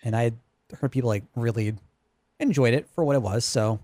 And 0.03 0.15
I 0.15 0.31
heard 0.75 0.91
people 0.91 1.09
like 1.09 1.23
really 1.35 1.75
enjoyed 2.39 2.73
it 2.73 2.87
for 2.93 3.03
what 3.03 3.15
it 3.15 3.21
was. 3.21 3.45
So 3.45 3.79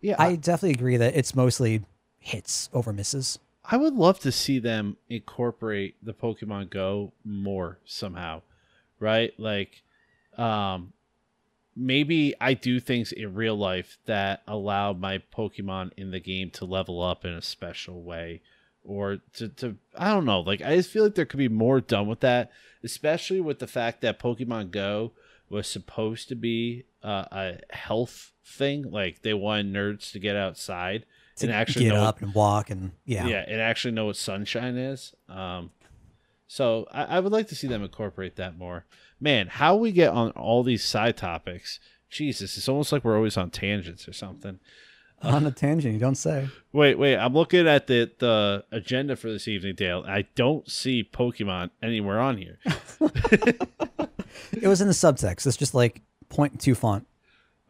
Yeah, 0.00 0.16
I 0.18 0.36
definitely 0.36 0.74
agree 0.74 0.96
that 0.96 1.16
it's 1.16 1.34
mostly 1.34 1.82
hits 2.18 2.68
over 2.72 2.92
misses. 2.92 3.38
I 3.70 3.76
would 3.76 3.94
love 3.94 4.18
to 4.20 4.32
see 4.32 4.58
them 4.58 4.96
incorporate 5.08 5.96
the 6.02 6.14
Pokemon 6.14 6.70
Go 6.70 7.12
more 7.22 7.78
somehow, 7.84 8.42
right? 8.98 9.38
Like, 9.38 9.82
um, 10.38 10.94
maybe 11.76 12.34
I 12.40 12.54
do 12.54 12.80
things 12.80 13.12
in 13.12 13.34
real 13.34 13.56
life 13.56 13.98
that 14.06 14.42
allow 14.46 14.94
my 14.94 15.22
Pokemon 15.36 15.92
in 15.98 16.12
the 16.12 16.20
game 16.20 16.50
to 16.52 16.64
level 16.64 17.02
up 17.02 17.26
in 17.26 17.32
a 17.32 17.42
special 17.42 18.02
way, 18.02 18.40
or 18.84 19.18
to, 19.34 19.48
to 19.48 19.76
I 19.96 20.14
don't 20.14 20.24
know. 20.24 20.40
Like, 20.40 20.62
I 20.62 20.76
just 20.76 20.90
feel 20.90 21.04
like 21.04 21.14
there 21.14 21.26
could 21.26 21.38
be 21.38 21.48
more 21.48 21.82
done 21.82 22.06
with 22.06 22.20
that, 22.20 22.50
especially 22.82 23.40
with 23.40 23.58
the 23.58 23.66
fact 23.66 24.00
that 24.00 24.18
Pokemon 24.18 24.70
Go 24.70 25.12
was 25.50 25.66
supposed 25.66 26.28
to 26.28 26.34
be 26.34 26.84
uh, 27.02 27.24
a 27.30 27.58
health 27.70 28.32
thing. 28.44 28.90
Like, 28.90 29.22
they 29.22 29.34
wanted 29.34 29.72
nerds 29.72 30.12
to 30.12 30.18
get 30.18 30.36
outside 30.36 31.06
To 31.36 31.46
and 31.46 31.54
actually 31.54 31.86
get 31.86 31.94
know 31.94 32.02
up 32.02 32.22
and 32.22 32.34
walk 32.34 32.70
and 32.70 32.92
yeah. 33.04 33.26
yeah, 33.26 33.44
and 33.46 33.60
actually 33.60 33.92
know 33.92 34.06
what 34.06 34.16
sunshine 34.16 34.76
is. 34.76 35.14
Um, 35.28 35.70
so 36.46 36.86
I, 36.90 37.04
I 37.04 37.20
would 37.20 37.32
like 37.32 37.48
to 37.48 37.54
see 37.54 37.68
them 37.68 37.82
incorporate 37.82 38.36
that 38.36 38.58
more. 38.58 38.86
Man, 39.20 39.48
how 39.48 39.76
we 39.76 39.92
get 39.92 40.10
on 40.10 40.30
all 40.30 40.62
these 40.62 40.84
side 40.84 41.16
topics? 41.16 41.78
Jesus, 42.10 42.56
it's 42.56 42.68
almost 42.68 42.90
like 42.90 43.04
we're 43.04 43.16
always 43.16 43.36
on 43.36 43.50
tangents 43.50 44.08
or 44.08 44.12
something. 44.12 44.58
On 45.20 45.44
a 45.46 45.50
tangent, 45.50 45.94
you 45.94 45.98
don't 45.98 46.14
say. 46.14 46.48
Wait, 46.72 46.96
wait, 46.96 47.16
I'm 47.16 47.34
looking 47.34 47.66
at 47.66 47.88
the 47.88 48.08
the 48.20 48.64
agenda 48.70 49.16
for 49.16 49.28
this 49.28 49.48
evening, 49.48 49.74
Dale. 49.74 50.04
I 50.06 50.26
don't 50.36 50.70
see 50.70 51.02
Pokemon 51.02 51.70
anywhere 51.82 52.20
on 52.20 52.36
here. 52.36 52.60
It 54.52 54.68
was 54.68 54.80
in 54.80 54.88
the 54.88 54.94
subtext. 54.94 55.46
It's 55.46 55.56
just 55.56 55.74
like 55.74 56.02
point 56.28 56.60
two 56.60 56.74
font. 56.74 57.06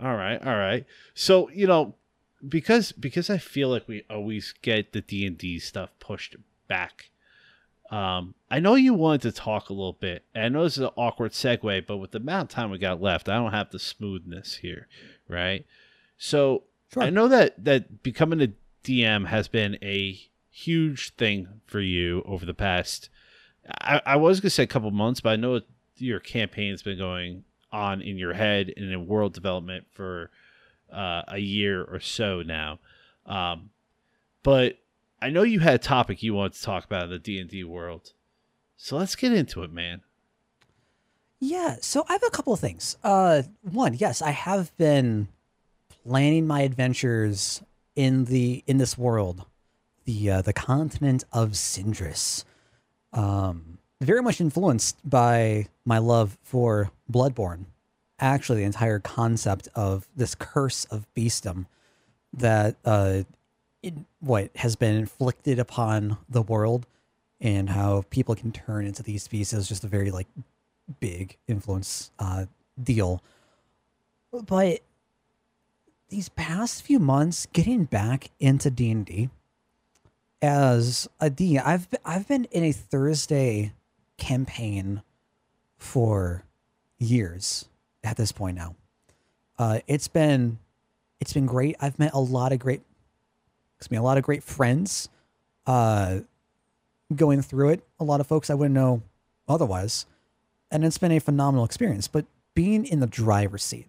All 0.01 0.15
right, 0.15 0.41
all 0.45 0.57
right. 0.57 0.85
So 1.15 1.51
you 1.51 1.67
know, 1.67 1.95
because 2.47 2.93
because 2.93 3.31
I 3.31 3.39
feel 3.39 3.69
like 3.69 3.89
we 3.89 4.05
always 4.09 4.55
get 4.63 4.93
the 4.93 5.01
D 5.01 5.27
and 5.27 5.37
D 5.37 5.59
stuff 5.59 5.91
pushed 5.99 6.37
back. 6.69 7.11
Um, 7.91 8.35
I 8.51 8.61
know 8.61 8.75
you 8.75 8.93
wanted 8.93 9.23
to 9.23 9.33
talk 9.33 9.71
a 9.71 9.73
little 9.73 9.95
bit. 9.95 10.25
I 10.35 10.51
know 10.51 10.65
this 10.65 10.77
is 10.77 10.85
an 10.85 10.91
awkward 10.97 11.33
segue, 11.33 11.87
but 11.87 11.97
with 11.97 12.11
the 12.11 12.19
amount 12.19 12.51
of 12.51 12.55
time 12.55 12.71
we 12.71 12.79
got 12.79 13.01
left, 13.01 13.31
I 13.31 13.37
don't 13.37 13.53
have 13.53 13.71
the 13.71 13.79
smoothness 13.79 14.57
here, 14.57 14.89
right? 15.27 15.65
So 16.19 16.65
Sure. 16.93 17.03
I 17.03 17.11
know 17.11 17.29
that 17.29 17.63
that 17.65 18.03
becoming 18.03 18.41
a 18.41 18.53
DM 18.85 19.27
has 19.27 19.49
been 19.49 19.77
a 19.83 20.19
huge 20.51 21.15
thing 21.15 21.61
for 21.67 21.81
you 21.81 22.23
over 22.25 22.47
the 22.47 22.55
past. 22.55 23.11
I, 23.81 24.01
I 24.07 24.17
was 24.17 24.41
gonna 24.41 24.51
say 24.51 24.63
a 24.63 24.69
couple 24.69 24.91
months, 24.91 25.21
but 25.21 25.31
I 25.31 25.37
know 25.37 25.61
your 26.01 26.21
campaign's 26.21 26.83
been 26.83 26.99
going 26.99 27.45
on 27.71 28.01
in 28.01 28.17
your 28.17 28.35
head 28.35 28.73
and 28.77 28.91
in 28.91 29.07
world 29.07 29.35
development 29.35 29.87
for 29.93 30.31
uh, 30.93 31.23
a 31.29 31.39
year 31.39 31.85
or 31.85 32.01
so 32.01 32.43
now. 32.43 32.79
Um, 33.27 33.71
but 34.43 34.79
I 35.21 35.31
know 35.31 35.43
you 35.43 35.61
had 35.61 35.75
a 35.75 35.79
topic 35.79 36.23
you 36.23 36.35
wanted 36.35 36.55
to 36.55 36.63
talk 36.63 36.85
about 36.85 37.05
in 37.05 37.11
the 37.11 37.19
D 37.19 37.39
and 37.39 37.51
D 37.51 37.65
world, 37.65 38.13
so 38.77 38.97
let's 38.97 39.17
get 39.17 39.33
into 39.33 39.63
it, 39.63 39.73
man. 39.73 40.03
Yeah, 41.41 41.77
so 41.81 42.05
I 42.09 42.15
have 42.15 42.25
a 42.27 42.31
couple 42.31 42.53
of 42.53 42.61
things. 42.61 42.97
Uh, 43.05 43.43
one, 43.63 43.95
yes, 43.95 44.23
I 44.23 44.31
have 44.31 44.77
been 44.77 45.29
planning 46.05 46.47
my 46.47 46.63
adventures 46.63 47.63
in 47.95 48.25
the 48.25 48.65
in 48.67 48.79
this 48.79 48.97
world, 48.97 49.45
the 50.05 50.31
uh, 50.31 50.43
the 50.43 50.53
continent 50.53 51.25
of 51.33 51.51
Sindris. 51.51 52.45
Um, 53.13 53.78
very 54.01 54.23
much 54.23 54.41
influenced 54.41 54.97
by 55.09 55.67
my 55.85 55.99
love 55.99 56.39
for 56.43 56.91
Bloodborne. 57.11 57.65
Actually, 58.21 58.61
the 58.61 58.65
entire 58.67 58.99
concept 58.99 59.69
of 59.75 60.09
this 60.17 60.35
curse 60.35 60.85
of 60.87 61.07
beastdom 61.15 61.67
that 62.33 62.77
uh, 62.85 63.23
it, 63.83 63.95
what 64.21 64.51
has 64.57 64.77
been 64.77 64.97
inflicted 64.97 65.59
upon 65.59 66.19
the 66.29 66.43
world, 66.43 66.87
and 67.41 67.71
how 67.71 68.05
people 68.11 68.35
can 68.35 68.51
turn 68.51 68.85
into 68.85 69.03
these 69.03 69.29
beasts 69.29 69.53
is 69.53 69.69
just 69.69 69.85
a 69.85 69.89
very 69.89 70.11
like 70.11 70.27
big 71.01 71.37
influence 71.47 72.11
uh, 72.19 72.47
deal. 72.83 73.23
But 74.33 74.81
these 76.09 76.29
past 76.31 76.83
few 76.83 76.99
months, 76.99 77.47
getting 77.53 77.85
back 77.85 78.31
into 78.41 78.71
D 78.71 78.91
and 78.91 79.07
D 79.07 79.31
as 80.43 81.09
a 81.21 81.31
D, 81.31 81.59
I've 81.59 81.87
I've 82.05 82.27
been 82.27 82.45
in 82.47 82.65
a 82.65 82.73
Thursday 82.73 83.73
campaign 84.19 85.03
for 85.79 86.45
years 86.99 87.69
at 88.05 88.17
this 88.17 88.33
point 88.33 88.57
now. 88.57 88.75
Uh, 89.59 89.81
it's 89.87 90.09
been 90.09 90.59
it's 91.21 91.33
been 91.33 91.47
great. 91.47 91.77
I've 91.81 91.99
met 91.99 92.13
a 92.13 92.21
lot 92.21 92.53
of 92.53 92.59
great, 92.59 92.83
excuse 93.79 93.91
me, 93.91 93.97
a 93.97 94.03
lot 94.03 94.19
of 94.19 94.25
great 94.25 94.43
friends. 94.43 95.09
Uh, 95.67 96.21
going 97.15 97.43
through 97.43 97.71
it, 97.71 97.87
a 97.99 98.05
lot 98.05 98.21
of 98.21 98.27
folks 98.27 98.51
I 98.51 98.55
wouldn't 98.55 98.75
know 98.75 99.03
otherwise 99.49 100.07
and 100.71 100.85
it's 100.85 100.99
been 100.99 101.13
a 101.13 101.19
phenomenal 101.19 101.65
experience. 101.65 102.09
But 102.09 102.27
being 102.55 102.85
in 102.85 103.01
the 103.01 103.07
driver's 103.07 103.63
seat, 103.63 103.89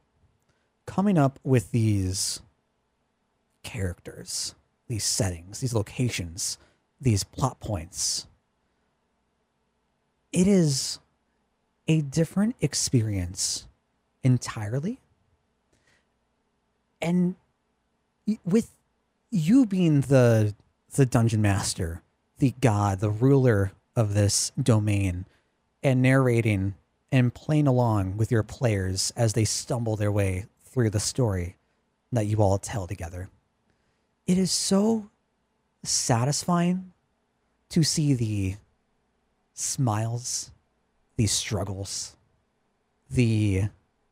coming 0.86 1.17
up 1.17 1.39
with 1.43 1.71
these 1.71 2.41
characters, 3.63 4.55
these 4.88 5.03
settings, 5.03 5.59
these 5.59 5.73
locations, 5.73 6.57
these 6.99 7.23
plot 7.23 7.59
points, 7.59 8.27
it 10.32 10.47
is 10.47 10.99
a 11.88 12.01
different 12.01 12.55
experience 12.61 13.67
entirely. 14.23 14.99
And 17.01 17.36
with 18.45 18.73
you 19.32 19.65
being 19.65 20.01
the 20.01 20.53
the 20.95 21.05
dungeon 21.05 21.41
master, 21.41 22.01
the 22.39 22.53
god, 22.61 22.99
the 22.99 23.09
ruler 23.09 23.71
of 23.95 24.13
this 24.13 24.51
domain, 24.61 25.25
and 25.84 26.01
narrating 26.01 26.75
and 27.11 27.34
playing 27.34 27.67
along 27.67 28.17
with 28.17 28.32
your 28.32 28.43
players 28.43 29.11
as 29.15 29.34
they 29.34 29.45
stumble 29.45 29.95
their 29.95 30.11
way 30.11 30.45
through 30.63 30.89
the 30.89 30.99
story 30.99 31.55
that 32.11 32.25
you 32.25 32.41
all 32.41 32.57
tell 32.57 32.88
together. 32.88 33.30
It 34.27 34.38
is 34.38 34.51
so 34.51 35.09
satisfying 35.84 36.91
to 37.69 37.84
see 37.84 38.13
the 38.13 38.55
smiles, 39.60 40.51
the 41.18 41.28
struggles, 41.28 42.16
the 43.12 43.64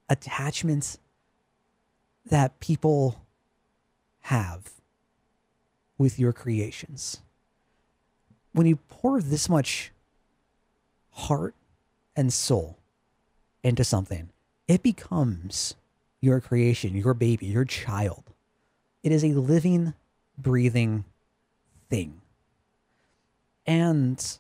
attachments 0.10 0.98
that 2.26 2.60
people 2.60 3.24
have 4.24 4.72
with 5.98 6.20
your 6.20 6.34
creations. 6.34 7.22
When 8.52 8.68
you 8.68 8.76
pour 8.90 9.22
this 9.22 9.48
much 9.48 9.92
heart 11.12 11.56
and 12.14 12.34
soul 12.34 12.78
into 13.64 13.86
something, 13.86 14.30
it 14.68 14.84
becomes 14.84 15.76
your 16.20 16.42
creation, 16.42 16.94
your 16.94 17.14
baby, 17.14 17.46
your 17.46 17.64
child. 17.64 18.24
It 19.02 19.14
is 19.14 19.24
a 19.24 19.30
living, 19.30 19.94
breathing 20.38 21.06
thing. 21.90 22.20
And 23.66 24.38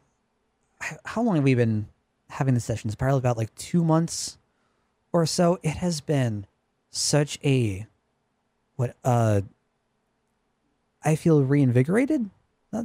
how 1.05 1.21
long 1.21 1.35
have 1.35 1.43
we 1.43 1.55
been 1.55 1.87
having 2.29 2.53
the 2.53 2.59
sessions? 2.59 2.95
Probably 2.95 3.17
about 3.17 3.37
like 3.37 3.53
two 3.55 3.83
months 3.83 4.37
or 5.11 5.25
so. 5.25 5.59
It 5.63 5.77
has 5.77 6.01
been 6.01 6.45
such 6.89 7.39
a 7.43 7.87
what 8.75 8.95
uh 9.03 9.41
I 11.03 11.15
feel 11.15 11.43
reinvigorated. 11.43 12.29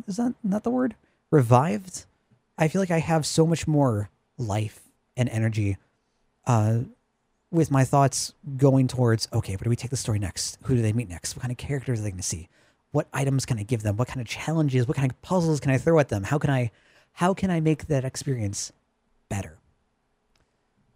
Is 0.07 0.17
that 0.17 0.35
not 0.45 0.63
the 0.63 0.71
word? 0.71 0.95
Revived. 1.31 2.05
I 2.57 2.69
feel 2.69 2.81
like 2.81 2.91
I 2.91 3.01
have 3.01 3.27
so 3.27 3.47
much 3.47 3.67
more 3.67 4.11
life 4.39 4.81
and 5.17 5.29
energy 5.29 5.77
uh, 6.47 6.81
with 7.51 7.71
my 7.71 7.85
thoughts 7.85 8.33
going 8.57 8.89
towards 8.89 9.29
okay, 9.33 9.55
where 9.55 9.65
do 9.65 9.71
we 9.71 9.77
take 9.77 9.91
the 9.91 9.97
story 9.97 10.19
next? 10.19 10.59
Who 10.65 10.77
do 10.77 10.83
they 10.83 10.93
meet 10.93 11.09
next? 11.09 11.35
What 11.35 11.43
kind 11.43 11.53
of 11.53 11.59
characters 11.59 12.01
are 12.01 12.03
they 12.03 12.11
going 12.11 12.21
to 12.21 12.23
see? 12.23 12.49
What 12.93 13.09
items 13.13 13.47
can 13.47 13.59
I 13.59 13.63
give 13.63 13.83
them? 13.83 13.97
What 13.97 14.09
kind 14.09 14.21
of 14.21 14.27
challenges? 14.27 14.87
What 14.87 14.97
kind 14.97 15.11
of 15.11 15.21
puzzles 15.23 15.61
can 15.61 15.71
I 15.71 15.79
throw 15.79 15.99
at 15.99 16.09
them? 16.09 16.25
How 16.25 16.39
can 16.39 16.51
I, 16.51 16.71
how 17.13 17.35
can 17.35 17.51
I 17.51 17.61
make 17.61 17.87
that 17.87 18.05
experience 18.05 18.73
better? 19.29 19.59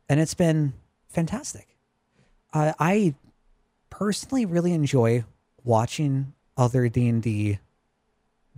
And 0.09 0.21
it's 0.21 0.35
been 0.35 0.75
fantastic. 1.09 1.77
Uh, 2.53 2.73
I 2.79 3.15
personally 3.91 4.47
really 4.47 4.73
enjoy 4.73 5.25
watching 5.65 6.33
other 6.57 6.89
D 6.89 7.09
and 7.09 7.23
D 7.23 7.59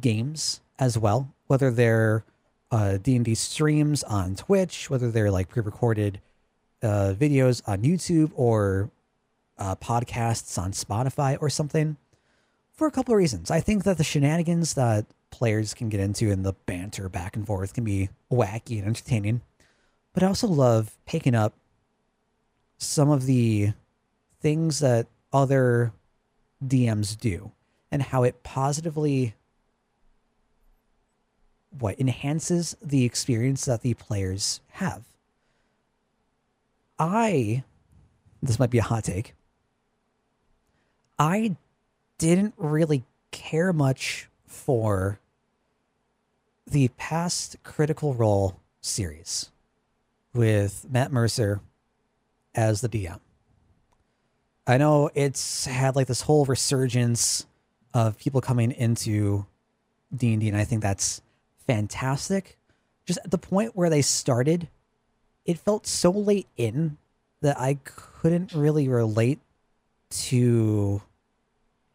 games 0.01 0.61
as 0.79 0.99
well, 0.99 1.35
whether 1.47 1.71
they're 1.71 2.25
uh, 2.71 2.99
D&D 2.99 3.35
streams 3.35 4.03
on 4.05 4.35
Twitch, 4.35 4.91
whether 4.91 5.11
they're 5.11 5.31
like 5.31 5.49
pre-recorded 5.49 6.21
uh, 6.83 7.15
videos 7.19 7.63
on 7.67 7.83
YouTube 7.83 8.31
or 8.35 8.91
uh, 9.59 9.75
podcasts 9.77 10.59
on 10.59 10.73
Spotify 10.73 11.37
or 11.41 11.51
something, 11.51 11.97
for 12.73 12.87
a 12.87 12.91
couple 12.91 13.15
of 13.15 13.19
reasons. 13.19 13.51
I 13.51 13.61
think 13.61 13.85
that 13.85 13.99
the 13.99 14.05
shenanigans 14.05 14.75
that 14.75 15.07
players 15.31 15.75
can 15.75 15.89
get 15.89 16.01
into 16.01 16.31
and 16.31 16.45
the 16.45 16.55
banter 16.67 17.09
back 17.09 17.37
and 17.37 17.47
forth 17.47 17.75
can 17.75 17.85
be 17.85 18.11
wacky 18.31 18.79
and 18.79 18.87
entertaining. 18.87 19.43
But 20.13 20.23
I 20.23 20.27
also 20.27 20.49
love 20.49 20.97
picking 21.07 21.35
up 21.35 21.55
some 22.79 23.11
of 23.11 23.27
the 23.27 23.73
things 24.41 24.81
that 24.81 25.07
other 25.33 25.93
DMs 26.65 27.19
do 27.19 27.53
and 27.91 28.03
how 28.03 28.23
it 28.23 28.43
positively 28.43 29.35
what 31.79 32.01
enhances 32.01 32.77
the 32.83 33.05
experience 33.05 33.65
that 33.67 33.83
the 33.83 33.95
players 33.95 34.61
have. 34.73 35.05
I 36.99 37.65
this 38.43 38.59
might 38.59 38.71
be 38.71 38.79
a 38.79 38.83
hot 38.83 39.05
take. 39.05 39.35
I 41.19 41.57
didn't 42.19 42.55
really 42.57 43.05
care 43.31 43.73
much 43.73 44.29
for 44.49 45.21
the 46.67 46.89
past 46.97 47.57
Critical 47.63 48.15
Role 48.15 48.61
series 48.81 49.51
with 50.35 50.87
Matt 50.91 51.13
Mercer 51.13 51.61
as 52.55 52.81
the 52.81 52.89
DM. 52.89 53.21
I 54.67 54.77
know 54.77 55.11
it's 55.15 55.65
had 55.65 55.97
like 55.97 56.09
this 56.09 56.23
whole 56.23 56.45
resurgence 56.45 57.47
of 57.95 58.19
people 58.19 58.41
coming 58.41 58.73
into 58.73 59.47
D&D 60.15 60.49
and 60.49 60.57
I 60.57 60.65
think 60.65 60.83
that's 60.83 61.23
fantastic. 61.67 62.59
Just 63.07 63.19
at 63.25 63.31
the 63.31 63.39
point 63.39 63.75
where 63.75 63.89
they 63.89 64.03
started, 64.03 64.69
it 65.47 65.59
felt 65.59 65.87
so 65.87 66.11
late 66.11 66.49
in 66.57 66.99
that 67.41 67.59
I 67.59 67.79
couldn't 67.85 68.53
really 68.53 68.89
relate 68.89 69.39
to 70.11 71.03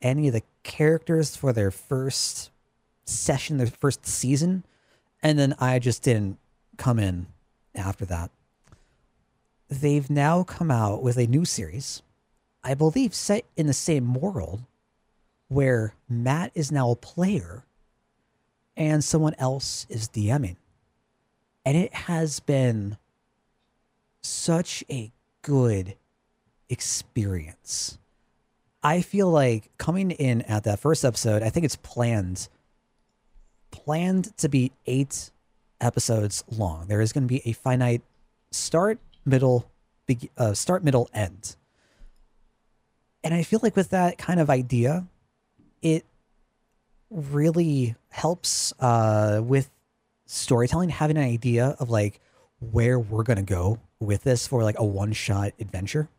any 0.04 0.28
of 0.28 0.34
the 0.34 0.44
characters 0.62 1.36
for 1.36 1.54
their 1.54 1.72
first 1.72 2.52
session, 3.06 3.58
their 3.58 3.68
first 3.68 4.06
season. 4.06 4.64
And 5.22 5.40
then 5.40 5.56
I 5.60 5.80
just 5.80 6.04
didn't 6.04 6.38
come 6.78 7.00
in 7.00 7.28
after 7.74 8.06
that. 8.06 8.30
They've 9.70 10.10
now 10.10 10.44
come 10.44 10.70
out 10.70 11.02
with 11.02 11.18
a 11.18 11.26
new 11.26 11.46
series, 11.46 12.04
I 12.64 12.76
believe 12.76 13.16
set 13.16 13.46
in 13.58 13.66
the 13.68 13.74
same 13.74 14.14
world, 14.14 14.62
where 15.48 15.96
Matt 16.08 16.52
is 16.54 16.72
now 16.72 16.92
a 16.92 16.96
player 16.96 17.64
and 18.76 19.04
someone 19.04 19.36
else 19.40 19.86
is 19.90 20.10
DMing. 20.10 20.58
And 21.66 21.78
it 21.78 21.94
has 21.94 22.40
been 22.40 22.98
such 24.22 24.84
a 24.90 25.12
good 25.42 25.96
experience. 26.70 27.98
I 28.84 29.02
feel 29.02 29.30
like 29.30 29.72
coming 29.78 30.12
in 30.12 30.42
at 30.42 30.66
that 30.66 30.80
first 30.80 31.06
episode, 31.06 31.42
I 31.42 31.50
think 31.50 31.66
it's 31.66 31.78
planned 31.78 32.50
planned 33.72 34.38
to 34.38 34.48
be 34.48 34.72
8 34.86 35.32
episodes 35.82 36.44
long. 36.50 36.88
There 36.88 37.02
is 37.02 37.12
going 37.12 37.24
to 37.24 37.28
be 37.28 37.42
a 37.46 37.54
finite 37.54 38.04
start, 38.52 39.00
middle, 39.26 39.70
big, 40.06 40.30
uh, 40.38 40.54
start, 40.54 40.84
middle, 40.84 41.10
end. 41.14 41.56
And 43.24 43.34
I 43.34 43.42
feel 43.44 43.60
like 43.64 43.76
with 43.76 43.90
that 43.90 44.18
kind 44.18 44.40
of 44.40 44.50
idea, 44.50 45.08
it 45.82 46.06
really 47.10 47.96
helps 48.10 48.74
uh, 48.80 49.42
with 49.44 49.70
storytelling, 50.26 50.90
having 50.90 51.18
an 51.18 51.24
idea 51.24 51.76
of 51.80 51.90
like 51.90 52.20
where 52.60 53.00
we're 53.00 53.24
gonna 53.24 53.44
go 53.44 53.80
with 54.00 54.24
this 54.24 54.46
for 54.48 54.64
like 54.64 54.78
a 54.78 54.86
one 54.86 55.14
shot 55.14 55.54
adventure. 55.60 56.10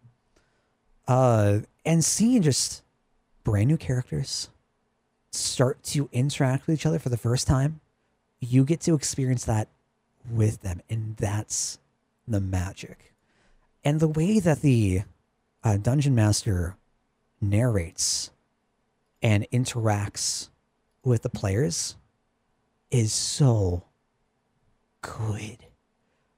Uh, 1.06 1.60
and 1.84 2.04
seeing 2.04 2.42
just 2.42 2.82
brand 3.42 3.68
new 3.68 3.76
characters 3.76 4.48
start 5.32 5.82
to 5.82 6.08
interact 6.12 6.66
with 6.66 6.78
each 6.78 6.86
other 6.86 6.98
for 6.98 7.08
the 7.08 7.16
first 7.16 7.46
time, 7.46 7.80
you 8.40 8.64
get 8.64 8.80
to 8.82 8.94
experience 8.94 9.44
that 9.44 9.68
with 10.30 10.62
them, 10.62 10.80
and 10.88 11.16
that's 11.16 11.78
the 12.26 12.40
magic. 12.40 13.14
And 13.84 14.00
the 14.00 14.08
way 14.08 14.40
that 14.40 14.62
the 14.62 15.02
uh, 15.62 15.76
dungeon 15.76 16.14
master 16.14 16.76
narrates 17.40 18.30
and 19.22 19.46
interacts 19.52 20.48
with 21.04 21.22
the 21.22 21.28
players 21.28 21.96
is 22.90 23.12
so 23.12 23.84
good. 25.02 25.58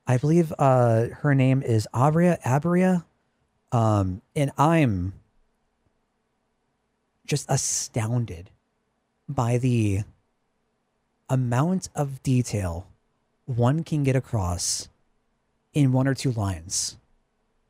I 0.06 0.16
believe 0.16 0.52
uh, 0.58 1.06
her 1.20 1.34
name 1.34 1.62
is 1.62 1.88
Aabria 1.92 2.40
Aabria. 2.42 3.04
Um, 3.72 4.22
and 4.34 4.52
I'm 4.56 5.12
just 7.26 7.50
astounded 7.50 8.50
by 9.28 9.58
the 9.58 10.00
amount 11.28 11.88
of 11.94 12.22
detail 12.22 12.86
one 13.44 13.84
can 13.84 14.02
get 14.02 14.16
across 14.16 14.88
in 15.72 15.92
one 15.92 16.08
or 16.08 16.14
two 16.14 16.32
lines. 16.32 16.96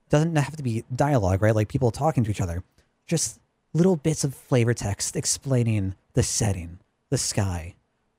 Doesn't 0.09 0.37
have 0.37 0.57
to 0.57 0.63
be 0.63 0.85
dialogue, 0.95 1.43
right? 1.43 1.55
Like 1.55 1.69
people 1.69 1.91
talking 1.91 2.25
to 2.25 2.31
each 2.31 2.41
other. 2.41 2.63
Just 3.07 3.41
little 3.73 3.97
bits 3.97 4.25
of 4.25 4.35
flavor 4.35 4.75
text 4.75 5.17
explaining 5.17 5.95
the 6.15 6.23
setting, 6.23 6.79
the 7.11 7.19
sky, 7.19 7.75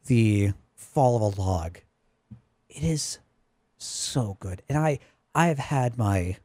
the 0.05 0.51
fall 0.75 1.15
of 1.15 1.37
a 1.37 1.41
log. 1.41 1.79
It 2.69 2.83
is 2.83 3.19
so 3.77 4.37
good. 4.39 4.61
And 4.69 4.77
I 4.77 4.99
I 5.33 5.47
have 5.47 5.59
had 5.59 5.97
my 5.97 6.37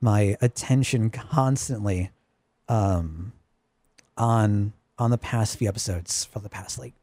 my 0.00 0.36
attention 0.40 1.10
constantly 1.10 2.10
um 2.68 3.32
on 4.16 4.72
on 4.98 5.10
the 5.10 5.18
past 5.18 5.56
few 5.56 5.68
episodes 5.68 6.24
for 6.24 6.38
the 6.38 6.48
past 6.48 6.78
like 6.78 6.94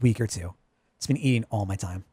week 0.00 0.20
or 0.20 0.26
two. 0.26 0.54
It's 0.96 1.06
been 1.06 1.16
eating 1.16 1.44
all 1.50 1.66
my 1.66 1.76
time. 1.76 2.04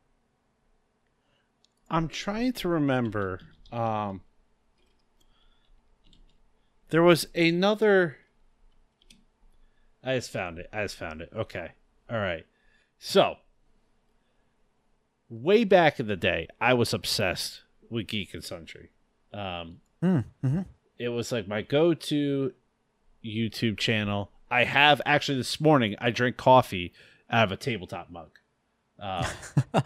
I'm 1.89 2.07
trying 2.07 2.53
to 2.53 2.67
remember. 2.69 3.39
Um, 3.71 4.21
there 6.89 7.03
was 7.03 7.27
another. 7.35 8.17
I 10.03 10.15
just 10.15 10.31
found 10.31 10.57
it. 10.57 10.67
I 10.73 10.83
just 10.83 10.95
found 10.95 11.21
it. 11.21 11.29
Okay. 11.35 11.71
All 12.09 12.17
right. 12.17 12.45
So, 12.97 13.35
way 15.29 15.63
back 15.63 15.99
in 15.99 16.07
the 16.07 16.15
day, 16.15 16.47
I 16.59 16.73
was 16.73 16.93
obsessed 16.93 17.61
with 17.89 18.07
Geek 18.07 18.33
and 18.33 18.43
Sundry. 18.43 18.89
Um, 19.33 19.81
Mm, 20.03 20.23
hmm 20.41 20.61
it 20.97 21.09
was 21.09 21.31
like 21.31 21.47
my 21.47 21.61
go-to 21.61 22.53
YouTube 23.23 23.77
channel. 23.77 24.30
I 24.51 24.65
have 24.65 25.01
actually 25.05 25.37
this 25.37 25.61
morning. 25.61 25.95
I 25.99 26.11
drank 26.11 26.37
coffee 26.37 26.93
out 27.29 27.45
of 27.45 27.51
a 27.51 27.57
tabletop 27.57 28.11
mug. 28.11 28.31
Uh, 28.99 29.27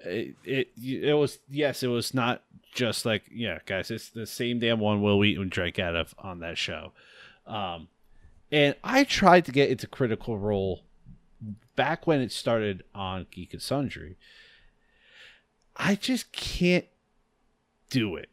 it, 0.00 0.34
it 0.44 0.68
it 0.76 1.14
was 1.14 1.38
yes, 1.48 1.82
it 1.82 1.88
was 1.88 2.14
not 2.14 2.42
just 2.74 3.04
like 3.04 3.24
yeah, 3.30 3.58
guys. 3.66 3.90
It's 3.90 4.08
the 4.08 4.26
same 4.26 4.58
damn 4.58 4.80
one 4.80 5.02
Wil 5.02 5.18
Wheaton 5.18 5.50
drank 5.50 5.78
out 5.78 5.94
of 5.94 6.14
on 6.18 6.40
that 6.40 6.56
show. 6.56 6.92
Um, 7.46 7.88
and 8.50 8.74
I 8.82 9.04
tried 9.04 9.44
to 9.44 9.52
get 9.52 9.70
into 9.70 9.86
Critical 9.86 10.38
Role 10.38 10.82
back 11.76 12.06
when 12.06 12.20
it 12.20 12.32
started 12.32 12.84
on 12.94 13.26
Geek 13.30 13.52
and 13.52 13.62
Sundry. 13.62 14.16
I 15.76 15.94
just 15.96 16.32
can't 16.32 16.86
do 17.90 18.16
it. 18.16 18.30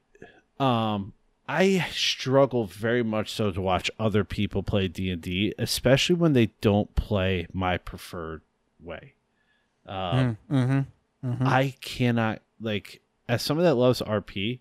Um, 0.60 1.14
I 1.52 1.86
struggle 1.92 2.66
very 2.66 3.04
much 3.04 3.30
so 3.30 3.52
to 3.52 3.60
watch 3.60 3.92
other 4.00 4.24
people 4.24 4.64
play 4.64 4.88
D 4.88 5.10
and 5.10 5.22
D, 5.22 5.54
especially 5.60 6.16
when 6.16 6.32
they 6.32 6.52
don't 6.62 6.96
play 6.96 7.46
my 7.52 7.78
preferred 7.78 8.42
way. 8.80 9.16
Um, 9.86 10.38
mm-hmm. 10.50 11.30
Mm-hmm. 11.30 11.46
I 11.46 11.76
cannot 11.82 12.42
like 12.62 13.02
as 13.28 13.42
someone 13.42 13.66
that 13.66 13.76
loves 13.76 14.02
RP, 14.02 14.60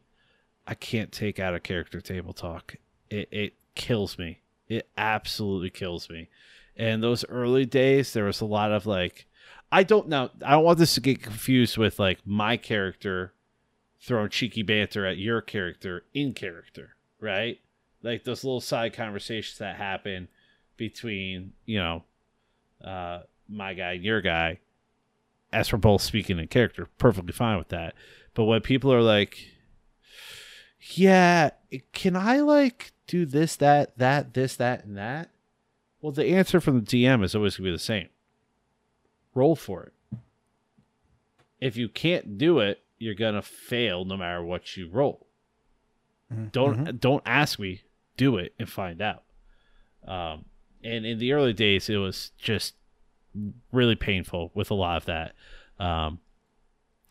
I 0.66 0.74
can't 0.74 1.12
take 1.12 1.38
out 1.38 1.54
a 1.54 1.60
character 1.60 2.00
table 2.00 2.32
talk. 2.32 2.74
It 3.08 3.28
it 3.30 3.54
kills 3.76 4.18
me. 4.18 4.40
It 4.66 4.88
absolutely 4.98 5.70
kills 5.70 6.10
me. 6.10 6.28
And 6.76 7.04
those 7.04 7.24
early 7.28 7.66
days, 7.66 8.12
there 8.14 8.24
was 8.24 8.40
a 8.40 8.46
lot 8.46 8.72
of 8.72 8.84
like, 8.84 9.26
I 9.70 9.84
don't 9.84 10.08
know. 10.08 10.30
I 10.44 10.52
don't 10.52 10.64
want 10.64 10.80
this 10.80 10.94
to 10.94 11.00
get 11.00 11.22
confused 11.22 11.78
with 11.78 12.00
like 12.00 12.18
my 12.26 12.56
character 12.56 13.32
throwing 14.00 14.30
cheeky 14.30 14.62
banter 14.62 15.06
at 15.06 15.18
your 15.18 15.40
character 15.40 16.04
in 16.14 16.32
character, 16.32 16.96
right? 17.20 17.60
Like 18.02 18.24
those 18.24 18.44
little 18.44 18.60
side 18.60 18.94
conversations 18.94 19.58
that 19.58 19.76
happen 19.76 20.28
between 20.76 21.52
you 21.66 21.78
know, 21.78 22.04
uh, 22.82 23.20
my 23.48 23.74
guy 23.74 23.92
and 23.92 24.04
your 24.04 24.20
guy. 24.20 24.58
As 25.52 25.72
we're 25.72 25.78
both 25.78 26.02
speaking 26.02 26.38
in 26.38 26.46
character, 26.46 26.88
perfectly 26.96 27.32
fine 27.32 27.58
with 27.58 27.70
that. 27.70 27.94
But 28.34 28.44
when 28.44 28.60
people 28.60 28.92
are 28.92 29.02
like, 29.02 29.48
"Yeah, 30.92 31.50
can 31.92 32.14
I 32.14 32.38
like 32.38 32.92
do 33.08 33.26
this, 33.26 33.56
that, 33.56 33.98
that, 33.98 34.32
this, 34.32 34.54
that, 34.56 34.84
and 34.84 34.96
that?" 34.96 35.30
Well, 36.00 36.12
the 36.12 36.26
answer 36.26 36.60
from 36.60 36.80
the 36.80 36.86
DM 36.86 37.24
is 37.24 37.34
always 37.34 37.56
going 37.56 37.64
to 37.64 37.70
be 37.70 37.74
the 37.74 37.80
same. 37.80 38.08
Roll 39.34 39.56
for 39.56 39.84
it. 39.84 40.18
If 41.60 41.76
you 41.76 41.88
can't 41.88 42.38
do 42.38 42.60
it, 42.60 42.82
you're 43.00 43.14
going 43.14 43.34
to 43.34 43.42
fail 43.42 44.04
no 44.04 44.16
matter 44.16 44.44
what 44.44 44.76
you 44.76 44.88
roll. 44.88 45.26
Mm-hmm. 46.32 46.46
Don't 46.52 47.00
don't 47.00 47.22
ask 47.26 47.58
me, 47.58 47.82
do 48.16 48.36
it 48.36 48.54
and 48.58 48.68
find 48.68 49.02
out. 49.02 49.24
Um, 50.06 50.44
and 50.84 51.04
in 51.04 51.18
the 51.18 51.32
early 51.32 51.52
days, 51.52 51.88
it 51.88 51.96
was 51.96 52.30
just 52.38 52.74
really 53.72 53.96
painful 53.96 54.52
with 54.54 54.70
a 54.70 54.74
lot 54.74 54.98
of 54.98 55.06
that. 55.06 55.34
Um, 55.78 56.20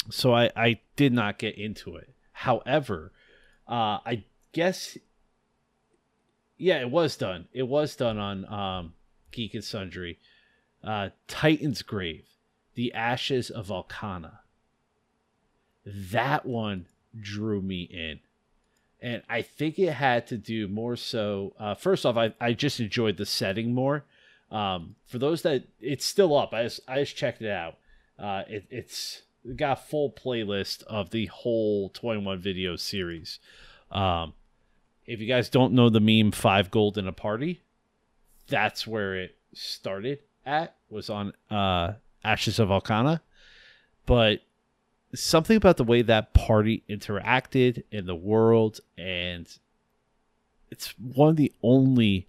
so 0.09 0.33
I, 0.33 0.51
I 0.55 0.79
did 0.95 1.11
not 1.11 1.37
get 1.37 1.57
into 1.57 1.97
it. 1.97 2.13
However, 2.31 3.11
uh, 3.67 3.99
I 4.05 4.23
guess 4.53 4.97
yeah, 6.57 6.81
it 6.81 6.91
was 6.91 7.15
done. 7.15 7.47
It 7.53 7.63
was 7.63 7.95
done 7.95 8.17
on 8.17 8.45
um, 8.53 8.93
Geek 9.31 9.55
and 9.55 9.63
Sundry. 9.63 10.19
Uh, 10.83 11.09
Titansgrave, 11.27 12.25
The 12.75 12.93
Ashes 12.93 13.49
of 13.49 13.67
Valkana. 13.67 14.39
That 15.85 16.45
one 16.45 16.85
drew 17.19 17.61
me 17.61 17.83
in. 17.83 18.19
And 19.01 19.23
I 19.29 19.41
think 19.41 19.79
it 19.79 19.93
had 19.93 20.27
to 20.27 20.37
do 20.37 20.67
more 20.67 20.95
so. 20.95 21.53
Uh, 21.57 21.73
first 21.73 22.05
off, 22.05 22.17
I, 22.17 22.33
I 22.39 22.53
just 22.53 22.79
enjoyed 22.79 23.17
the 23.17 23.25
setting 23.25 23.73
more. 23.73 24.03
Um, 24.51 24.95
for 25.05 25.19
those 25.19 25.43
that 25.43 25.63
it's 25.79 26.05
still 26.05 26.37
up, 26.37 26.53
I 26.53 26.63
just, 26.63 26.81
I 26.87 26.99
just 26.99 27.15
checked 27.15 27.41
it 27.41 27.49
out. 27.49 27.75
Uh, 28.17 28.43
it, 28.47 28.65
it's 28.69 29.21
got 29.55 29.87
full 29.87 30.11
playlist 30.11 30.83
of 30.83 31.11
the 31.11 31.27
whole 31.27 31.89
21 31.89 32.39
video 32.39 32.75
series. 32.75 33.39
Um, 33.91 34.33
if 35.05 35.21
you 35.21 35.27
guys 35.27 35.49
don't 35.49 35.73
know 35.73 35.89
the 35.89 35.99
meme 35.99 36.31
five 36.31 36.69
gold 36.69 36.97
in 36.97 37.07
a 37.07 37.13
party, 37.13 37.61
that's 38.47 38.85
where 38.85 39.15
it 39.15 39.37
started 39.53 40.19
at 40.45 40.75
was 40.89 41.09
on 41.09 41.33
uh 41.49 41.93
Ashes 42.23 42.59
of 42.59 42.69
Valkana. 42.69 43.21
But 44.05 44.41
something 45.13 45.57
about 45.57 45.77
the 45.77 45.83
way 45.83 46.01
that 46.01 46.33
party 46.33 46.83
interacted 46.89 47.83
in 47.91 48.05
the 48.05 48.15
world 48.15 48.79
and 48.97 49.47
it's 50.71 50.93
one 50.99 51.29
of 51.29 51.35
the 51.35 51.51
only 51.63 52.27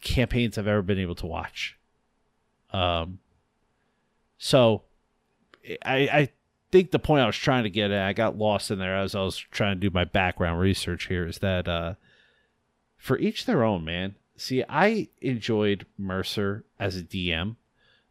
campaigns 0.00 0.58
I've 0.58 0.66
ever 0.66 0.82
been 0.82 0.98
able 0.98 1.14
to 1.16 1.26
watch. 1.26 1.78
Um 2.72 3.20
so 4.38 4.82
I 5.84 6.08
I 6.12 6.28
think 6.70 6.90
the 6.90 6.98
point 6.98 7.22
I 7.22 7.26
was 7.26 7.36
trying 7.36 7.64
to 7.64 7.70
get 7.70 7.90
at, 7.90 8.06
I 8.06 8.12
got 8.12 8.38
lost 8.38 8.70
in 8.70 8.78
there 8.78 8.96
as 8.96 9.14
I 9.14 9.22
was 9.22 9.36
trying 9.36 9.76
to 9.76 9.80
do 9.80 9.92
my 9.92 10.04
background 10.04 10.60
research 10.60 11.06
here, 11.06 11.26
is 11.26 11.38
that 11.38 11.68
uh, 11.68 11.94
for 12.96 13.18
each 13.18 13.46
their 13.46 13.64
own, 13.64 13.84
man. 13.84 14.14
See, 14.36 14.64
I 14.68 15.08
enjoyed 15.20 15.86
Mercer 15.98 16.64
as 16.78 16.96
a 16.96 17.02
DM 17.02 17.56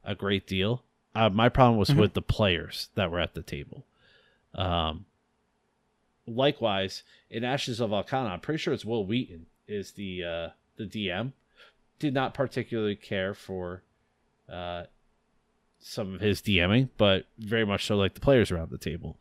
a 0.04 0.16
great 0.16 0.46
deal. 0.46 0.84
Uh, 1.16 1.30
my 1.30 1.49
problem 1.49 1.78
was 1.78 1.89
Mhm. 1.89 1.97
with 1.99 2.14
the 2.14 2.22
players 2.22 2.89
that 2.95 3.10
were 3.12 3.20
at 3.20 3.34
the 3.34 3.41
table. 3.41 3.86
Um, 4.53 5.05
likewise, 6.28 7.03
in 7.30 7.43
Ashes 7.43 7.80
of 7.80 7.89
Valkana, 7.91 8.30
I'm 8.32 8.39
pretty 8.39 8.60
sure 8.60 8.74
it's 8.74 8.86
Wil 8.86 9.05
Wheaton 9.05 9.47
is 9.68 9.91
the 9.91 10.24
uh, 10.24 10.49
the 10.78 10.86
DM. 10.86 11.34
Did 11.99 12.14
not 12.14 12.34
particularly 12.34 12.95
care 12.95 13.34
for 13.34 13.84
uh, 14.47 14.86
some 15.80 16.16
of 16.16 16.22
his 16.22 16.41
DMing, 16.41 16.89
but 16.97 17.26
very 17.38 17.66
much 17.66 17.86
so 17.86 17.97
like 17.97 18.14
the 18.14 18.20
players 18.22 18.51
around 18.51 18.72
the 18.72 18.78
table. 18.78 19.18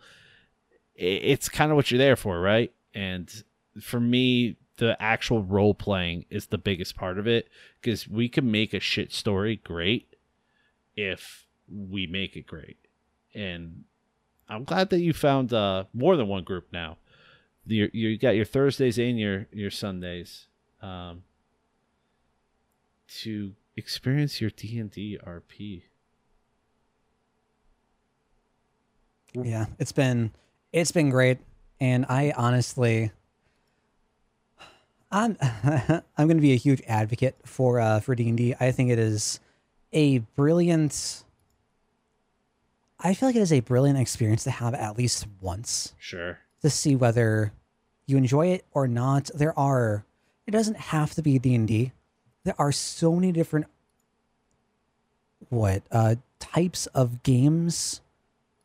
It's 0.95 1.49
kind 1.49 1.70
of 1.70 1.76
what 1.76 1.91
you're 1.91 1.99
there 1.99 2.16
for, 2.16 2.41
right? 2.41 2.72
And 2.95 3.43
for 3.80 4.01
me, 4.01 4.57
the 4.78 5.01
actual 5.01 5.43
role 5.43 5.74
playing 5.74 6.24
is 6.30 6.47
the 6.47 6.59
biggest 6.59 6.97
part 6.97 7.18
of 7.18 7.26
it 7.26 7.49
because 7.80 8.09
we 8.09 8.28
can 8.28 8.51
make 8.51 8.72
a 8.74 8.80
shit 8.80 9.12
story 9.12 9.57
great 9.57 10.14
if 10.97 11.47
we 11.71 12.07
make 12.07 12.37
it 12.37 12.47
great. 12.47 12.79
And 13.35 13.85
I'm 14.49 14.64
glad 14.64 14.91
that 14.91 15.01
you 15.01 15.12
found 15.12 15.53
uh, 15.53 15.85
more 15.93 16.16
than 16.16 16.29
one 16.29 16.45
group 16.45 16.69
now. 16.73 16.99
You 17.66 17.91
you 17.93 18.16
got 18.16 18.35
your 18.35 18.47
Thursdays 18.47 18.99
and 18.99 19.19
your 19.19 19.47
your 19.53 19.71
Sundays 19.71 20.47
um, 20.81 21.25
to 23.21 23.53
experience 23.77 24.41
your 24.41 24.51
D 24.51 24.79
and 24.79 24.91
D 24.91 25.19
RP. 25.23 25.83
Yeah, 29.35 29.66
it's 29.79 29.93
been 29.93 30.33
it's 30.73 30.93
been 30.93 31.11
great, 31.11 31.39
and 31.79 32.07
I 32.09 32.33
honestly, 32.37 33.12
I'm 35.11 35.37
I'm 35.43 36.03
going 36.27 36.37
to 36.39 36.43
be 36.43 36.53
a 36.53 36.57
huge 36.57 36.83
advocate 36.89 37.37
for 37.45 37.81
uh, 37.81 38.01
for 38.01 38.14
D 38.14 38.29
and 38.29 38.39
D. 38.39 38.55
I 38.59 38.73
think 38.73 38.91
it 38.91 38.99
is 38.99 39.41
a 39.93 40.19
brilliant. 40.19 41.25
I 43.01 43.14
feel 43.14 43.28
like 43.28 43.36
it 43.36 43.42
is 43.42 43.53
a 43.53 43.61
brilliant 43.61 43.99
experience 43.99 44.44
to 44.44 44.51
have 44.51 44.74
at 44.74 44.99
least 44.99 45.26
once 45.40 45.94
Sure. 45.99 46.38
to 46.62 46.70
see 46.70 46.96
whether 46.96 47.53
you 48.07 48.16
enjoy 48.16 48.49
it 48.49 48.64
or 48.72 48.88
not. 48.88 49.30
There 49.34 49.57
are 49.59 50.05
it 50.46 50.51
doesn't 50.53 50.76
have 50.78 51.14
to 51.14 51.22
be 51.22 51.38
D 51.38 51.55
and 51.55 51.68
D. 51.68 51.92
There 52.44 52.55
are 52.59 52.72
so 52.72 53.14
many 53.14 53.32
different 53.32 53.66
what 55.51 55.82
uh 55.90 56.16
types 56.38 56.86
of 56.88 57.22
games 57.22 58.01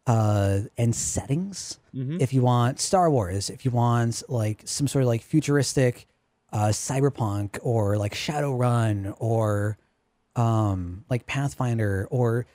uh 0.07 0.59
and 0.77 0.95
settings 0.95 1.79
Mm-hmm. 1.95 2.17
if 2.21 2.33
you 2.33 2.41
want 2.41 2.79
Star 2.79 3.07
Wars, 3.11 3.51
if 3.51 3.65
you 3.65 3.69
want 3.69 4.23
like 4.27 4.63
some 4.65 4.87
sort 4.87 5.03
of 5.03 5.07
like 5.07 5.21
futuristic 5.21 6.07
uh 6.51 6.69
cyberpunk 6.69 7.59
or 7.61 7.97
like 7.99 8.15
Shadowrun 8.15 9.15
or 9.19 9.77
um 10.35 11.05
like 11.07 11.27
Pathfinder 11.27 12.07
or 12.09 12.47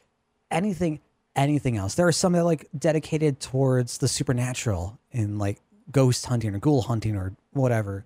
anything 0.51 0.99
anything 1.39 1.77
else. 1.77 1.95
There 1.95 2.07
are 2.07 2.13
some 2.13 2.33
that 2.33 2.41
are 2.41 2.45
like 2.45 2.69
dedicated 2.77 3.41
towards 3.41 3.99
the 3.99 4.09
supernatural 4.09 4.99
in 5.13 5.39
like 5.39 5.61
ghost 5.91 6.27
hunting 6.27 6.55
or 6.55 6.59
ghoul 6.59 6.83
hunting 6.83 7.17
or 7.17 7.35
whatever. 7.53 8.05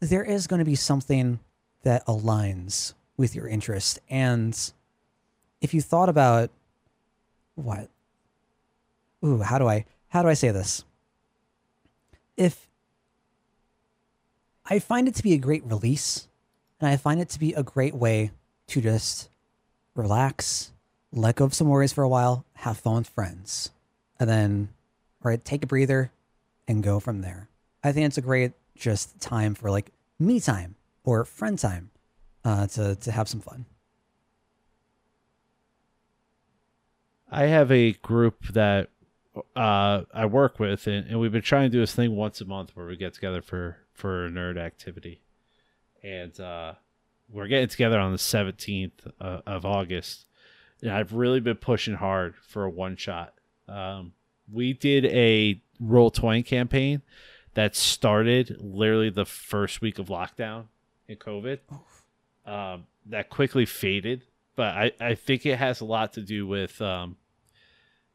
There 0.00 0.24
is 0.24 0.46
going 0.46 0.58
to 0.58 0.64
be 0.64 0.74
something 0.74 1.40
that 1.82 2.06
aligns 2.06 2.94
with 3.16 3.34
your 3.34 3.46
interest 3.46 3.98
and 4.08 4.72
if 5.60 5.74
you 5.74 5.80
thought 5.80 6.08
about 6.08 6.50
what 7.54 7.88
ooh 9.24 9.40
how 9.42 9.58
do 9.58 9.68
i 9.68 9.84
how 10.08 10.22
do 10.22 10.28
i 10.28 10.34
say 10.34 10.50
this 10.50 10.84
if 12.36 12.66
i 14.66 14.78
find 14.78 15.06
it 15.06 15.14
to 15.14 15.22
be 15.22 15.34
a 15.34 15.38
great 15.38 15.64
release 15.64 16.26
and 16.80 16.88
i 16.88 16.96
find 16.96 17.20
it 17.20 17.28
to 17.28 17.38
be 17.38 17.52
a 17.52 17.62
great 17.62 17.94
way 17.94 18.30
to 18.66 18.80
just 18.80 19.28
relax 19.94 20.72
let 21.12 21.36
go 21.36 21.44
of 21.44 21.54
some 21.54 21.68
worries 21.68 21.92
for 21.92 22.02
a 22.02 22.08
while 22.08 22.44
have 22.54 22.78
fun 22.78 22.96
with 22.96 23.08
friends 23.08 23.70
and 24.18 24.28
then 24.28 24.68
right 25.22 25.44
take 25.44 25.62
a 25.62 25.66
breather 25.66 26.10
and 26.66 26.82
go 26.82 26.98
from 27.00 27.20
there. 27.20 27.48
I 27.84 27.92
think 27.92 28.06
it's 28.06 28.18
a 28.18 28.22
great 28.22 28.52
just 28.76 29.20
time 29.20 29.54
for 29.54 29.70
like 29.70 29.92
me 30.18 30.40
time 30.40 30.76
or 31.04 31.24
friend 31.24 31.58
time 31.58 31.90
uh, 32.44 32.66
to 32.68 32.96
to 32.96 33.12
have 33.12 33.28
some 33.28 33.40
fun. 33.40 33.66
I 37.30 37.46
have 37.46 37.70
a 37.72 37.92
group 37.92 38.46
that 38.48 38.90
uh, 39.56 40.02
I 40.12 40.26
work 40.26 40.58
with, 40.58 40.86
and, 40.86 41.06
and 41.08 41.18
we've 41.18 41.32
been 41.32 41.40
trying 41.40 41.70
to 41.70 41.74
do 41.74 41.80
this 41.80 41.94
thing 41.94 42.14
once 42.14 42.42
a 42.42 42.44
month 42.44 42.72
where 42.74 42.86
we 42.86 42.96
get 42.96 43.14
together 43.14 43.42
for 43.42 43.78
for 43.92 44.26
a 44.26 44.30
nerd 44.30 44.58
activity, 44.58 45.22
and 46.02 46.38
uh, 46.38 46.74
we're 47.30 47.48
getting 47.48 47.68
together 47.68 47.98
on 47.98 48.12
the 48.12 48.18
seventeenth 48.18 49.06
uh, 49.20 49.40
of 49.46 49.64
August, 49.64 50.26
and 50.82 50.90
I've 50.90 51.14
really 51.14 51.40
been 51.40 51.56
pushing 51.56 51.94
hard 51.94 52.34
for 52.46 52.64
a 52.64 52.70
one 52.70 52.96
shot. 52.96 53.34
Um, 53.68 54.12
we 54.52 54.72
did 54.72 55.06
a 55.06 55.62
roll 55.80 56.10
twenty 56.10 56.42
campaign 56.42 57.02
that 57.54 57.76
started 57.76 58.56
literally 58.60 59.10
the 59.10 59.24
first 59.24 59.80
week 59.80 59.98
of 59.98 60.08
lockdown 60.08 60.64
in 61.08 61.16
COVID. 61.16 61.58
Um, 62.44 62.86
that 63.06 63.30
quickly 63.30 63.66
faded, 63.66 64.24
but 64.56 64.74
I, 64.74 64.92
I 65.00 65.14
think 65.14 65.46
it 65.46 65.58
has 65.58 65.80
a 65.80 65.84
lot 65.84 66.12
to 66.14 66.20
do 66.20 66.44
with 66.44 66.80
um, 66.82 67.16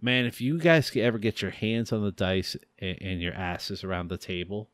man. 0.01 0.25
If 0.25 0.41
you 0.41 0.59
guys 0.59 0.91
ever 0.95 1.17
get 1.17 1.41
your 1.41 1.51
hands 1.51 1.93
on 1.93 2.03
the 2.03 2.11
dice 2.11 2.57
and, 2.77 2.97
and 3.01 3.21
your 3.21 3.33
asses 3.33 3.85
around 3.85 4.09
the 4.09 4.17
table, 4.17 4.69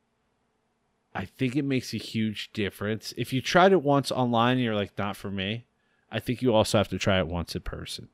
I 1.13 1.25
think 1.25 1.55
it 1.55 1.65
makes 1.65 1.93
a 1.93 1.97
huge 1.97 2.51
difference. 2.53 3.13
If 3.15 3.31
you 3.31 3.41
tried 3.41 3.73
it 3.73 3.83
once 3.83 4.11
online 4.11 4.53
and 4.53 4.63
you're 4.63 4.73
like, 4.73 4.97
not 4.97 5.15
for 5.15 5.29
me, 5.29 5.65
I 6.13 6.19
think 6.19 6.41
you 6.41 6.53
also 6.53 6.77
have 6.77 6.87
to 6.89 6.99
try 6.99 7.17
it 7.19 7.27
once 7.27 7.55
in 7.55 7.61
person. 7.61 8.07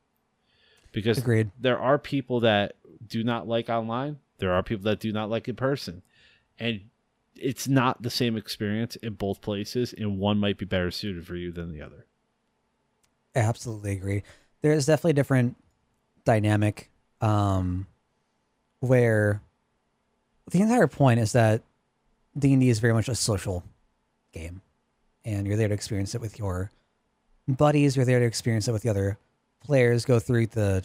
Because 0.90 1.18
Agreed. 1.18 1.50
there 1.60 1.78
are 1.78 1.98
people 1.98 2.40
that 2.40 2.74
do 3.06 3.22
not 3.22 3.46
like 3.46 3.68
online, 3.68 4.18
there 4.38 4.52
are 4.52 4.62
people 4.62 4.84
that 4.84 4.98
do 4.98 5.12
not 5.12 5.30
like 5.30 5.46
in 5.48 5.54
person. 5.54 6.02
And 6.58 6.80
it's 7.36 7.68
not 7.68 8.02
the 8.02 8.10
same 8.10 8.36
experience 8.36 8.96
in 8.96 9.14
both 9.14 9.40
places, 9.40 9.92
and 9.92 10.18
one 10.18 10.38
might 10.38 10.58
be 10.58 10.64
better 10.64 10.90
suited 10.90 11.26
for 11.26 11.36
you 11.36 11.52
than 11.52 11.72
the 11.72 11.82
other. 11.82 12.06
Absolutely 13.36 13.92
agree. 13.92 14.22
There's 14.62 14.86
definitely 14.86 15.12
a 15.12 15.14
different 15.14 15.56
dynamic 16.24 16.90
um, 17.20 17.86
where 18.80 19.42
the 20.50 20.62
entire 20.62 20.88
point 20.88 21.20
is 21.20 21.32
that 21.32 21.62
D&D 22.36 22.68
is 22.68 22.78
very 22.80 22.94
much 22.94 23.08
a 23.08 23.14
social 23.14 23.62
game 24.32 24.62
and 25.24 25.46
you're 25.46 25.56
there 25.56 25.68
to 25.68 25.74
experience 25.74 26.14
it 26.14 26.20
with 26.20 26.38
your 26.38 26.70
buddies, 27.54 27.96
you're 27.96 28.04
there 28.04 28.20
to 28.20 28.26
experience 28.26 28.68
it 28.68 28.72
with 28.72 28.82
the 28.82 28.88
other 28.88 29.18
players, 29.60 30.04
go 30.04 30.18
through 30.18 30.46
the 30.48 30.84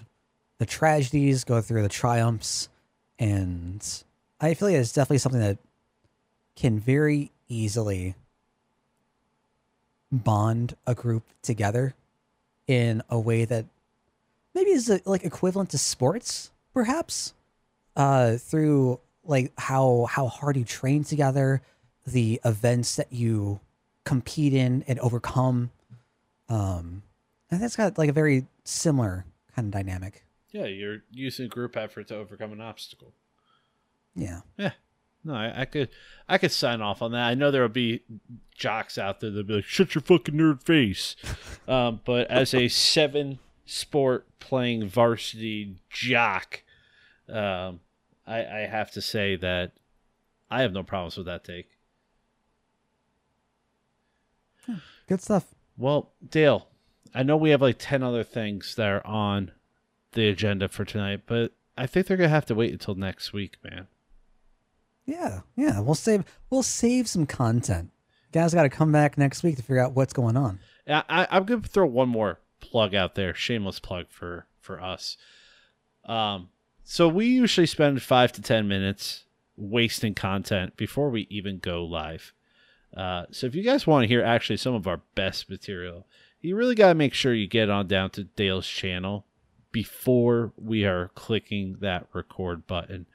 the 0.57 0.65
tragedies, 0.65 1.43
go 1.43 1.59
through 1.61 1.81
the 1.81 1.89
triumphs 1.89 2.69
and 3.19 4.03
I 4.39 4.53
feel 4.53 4.69
like 4.69 4.77
it's 4.77 4.93
definitely 4.93 5.19
something 5.19 5.41
that 5.41 5.57
can 6.55 6.79
very 6.79 7.31
easily 7.47 8.15
bond 10.11 10.75
a 10.85 10.95
group 10.95 11.23
together 11.41 11.93
in 12.67 13.01
a 13.09 13.19
way 13.19 13.45
that 13.45 13.65
maybe 14.53 14.71
is 14.71 14.89
uh, 14.89 14.99
like 15.05 15.23
equivalent 15.23 15.69
to 15.71 15.77
sports, 15.77 16.51
perhaps, 16.73 17.33
uh, 17.95 18.37
through 18.37 18.99
like 19.23 19.51
how 19.57 20.07
how 20.09 20.27
hard 20.27 20.57
you 20.57 20.63
train 20.63 21.03
together, 21.03 21.61
the 22.05 22.39
events 22.45 22.95
that 22.95 23.11
you 23.11 23.59
compete 24.03 24.53
in 24.53 24.83
and 24.87 24.99
overcome. 24.99 25.71
Um, 26.49 27.03
and 27.49 27.61
that's 27.61 27.75
got 27.75 27.97
like 27.97 28.09
a 28.09 28.13
very 28.13 28.47
similar 28.63 29.25
kind 29.55 29.67
of 29.67 29.71
dynamic. 29.71 30.25
Yeah, 30.51 30.65
you're 30.65 30.99
using 31.11 31.49
group 31.49 31.75
effort 31.75 32.07
to 32.07 32.15
overcome 32.15 32.51
an 32.51 32.61
obstacle. 32.61 33.13
Yeah. 34.15 34.41
Yeah. 34.57 34.71
No, 35.23 35.33
I, 35.33 35.61
I 35.61 35.65
could 35.65 35.89
I 36.29 36.37
could 36.37 36.51
sign 36.51 36.81
off 36.81 37.01
on 37.01 37.11
that. 37.13 37.27
I 37.27 37.33
know 37.33 37.49
there'll 37.49 37.67
be 37.67 38.01
jocks 38.53 38.97
out 38.97 39.19
there 39.19 39.31
that'll 39.31 39.43
be 39.43 39.55
like, 39.55 39.65
shut 39.65 39.95
your 39.95 40.03
fucking 40.03 40.35
nerd 40.35 40.63
face. 40.63 41.15
um, 41.67 42.01
but 42.05 42.29
as 42.29 42.53
a 42.53 42.67
seven 42.67 43.39
sport 43.65 44.27
playing 44.39 44.87
varsity 44.87 45.77
jock, 45.89 46.61
um, 47.27 47.79
I, 48.27 48.45
I 48.45 48.59
have 48.67 48.91
to 48.91 49.01
say 49.01 49.35
that 49.37 49.73
I 50.51 50.61
have 50.61 50.73
no 50.73 50.83
problems 50.83 51.17
with 51.17 51.25
that 51.25 51.43
take. 51.43 51.69
Good 55.07 55.21
stuff. 55.21 55.54
Well, 55.77 56.11
Dale, 56.27 56.67
I 57.13 57.23
know 57.23 57.37
we 57.37 57.49
have 57.51 57.61
like 57.61 57.77
10 57.79 58.03
other 58.03 58.23
things 58.23 58.75
that 58.75 58.87
are 58.87 59.05
on 59.05 59.51
the 60.13 60.29
agenda 60.29 60.67
for 60.67 60.85
tonight, 60.85 61.21
but 61.25 61.51
I 61.77 61.87
think 61.87 62.07
they're 62.07 62.17
going 62.17 62.29
to 62.29 62.33
have 62.33 62.45
to 62.47 62.55
wait 62.55 62.71
until 62.71 62.95
next 62.95 63.33
week, 63.33 63.57
man. 63.63 63.87
Yeah, 65.05 65.41
yeah. 65.55 65.79
We'll 65.79 65.95
save 65.95 66.23
we'll 66.49 66.63
save 66.63 67.07
some 67.07 67.25
content. 67.27 67.91
Guys 68.31 68.53
got 68.53 68.63
to 68.63 68.69
come 68.69 68.91
back 68.91 69.17
next 69.17 69.43
week 69.43 69.55
to 69.57 69.61
figure 69.61 69.79
out 69.79 69.93
what's 69.93 70.13
going 70.13 70.35
on. 70.35 70.59
I, 70.87 71.27
I'm 71.29 71.45
going 71.45 71.61
to 71.61 71.69
throw 71.69 71.85
one 71.85 72.09
more 72.09 72.39
plug 72.59 72.95
out 72.95 73.15
there, 73.15 73.33
shameless 73.33 73.79
plug 73.79 74.07
for 74.09 74.47
for 74.59 74.81
us. 74.81 75.17
Um, 76.05 76.49
so 76.83 77.07
we 77.07 77.27
usually 77.27 77.67
spend 77.67 78.01
five 78.01 78.31
to 78.33 78.41
ten 78.41 78.67
minutes 78.67 79.25
wasting 79.55 80.15
content 80.15 80.75
before 80.75 81.09
we 81.09 81.27
even 81.29 81.59
go 81.59 81.83
live. 81.85 82.33
Uh, 82.95 83.25
so 83.31 83.45
if 83.47 83.55
you 83.55 83.63
guys 83.63 83.85
want 83.85 84.03
to 84.03 84.07
hear 84.07 84.23
actually 84.23 84.57
some 84.57 84.73
of 84.73 84.87
our 84.87 85.01
best 85.15 85.49
material, 85.49 86.05
you 86.41 86.55
really 86.55 86.75
got 86.75 86.89
to 86.89 86.95
make 86.95 87.13
sure 87.13 87.33
you 87.33 87.47
get 87.47 87.69
on 87.69 87.87
down 87.87 88.09
to 88.11 88.23
Dale's 88.23 88.67
channel 88.67 89.25
before 89.71 90.53
we 90.57 90.85
are 90.85 91.11
clicking 91.15 91.77
that 91.81 92.07
record 92.13 92.65
button. 92.67 93.05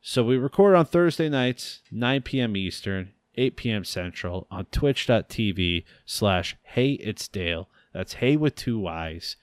So 0.00 0.24
we 0.24 0.36
record 0.38 0.74
on 0.74 0.86
Thursday 0.86 1.28
nights, 1.28 1.82
9 1.90 2.22
p.m. 2.22 2.56
Eastern, 2.56 3.10
8 3.34 3.56
p.m. 3.56 3.84
Central 3.84 4.46
on 4.50 4.64
twitch.tv 4.66 5.84
slash 6.06 6.56
hey 6.62 6.92
it's 6.92 7.28
Dale. 7.28 7.68
That's 7.92 8.14
hey 8.14 8.36
with 8.36 8.54
two 8.54 8.78
Y's. 8.78 9.36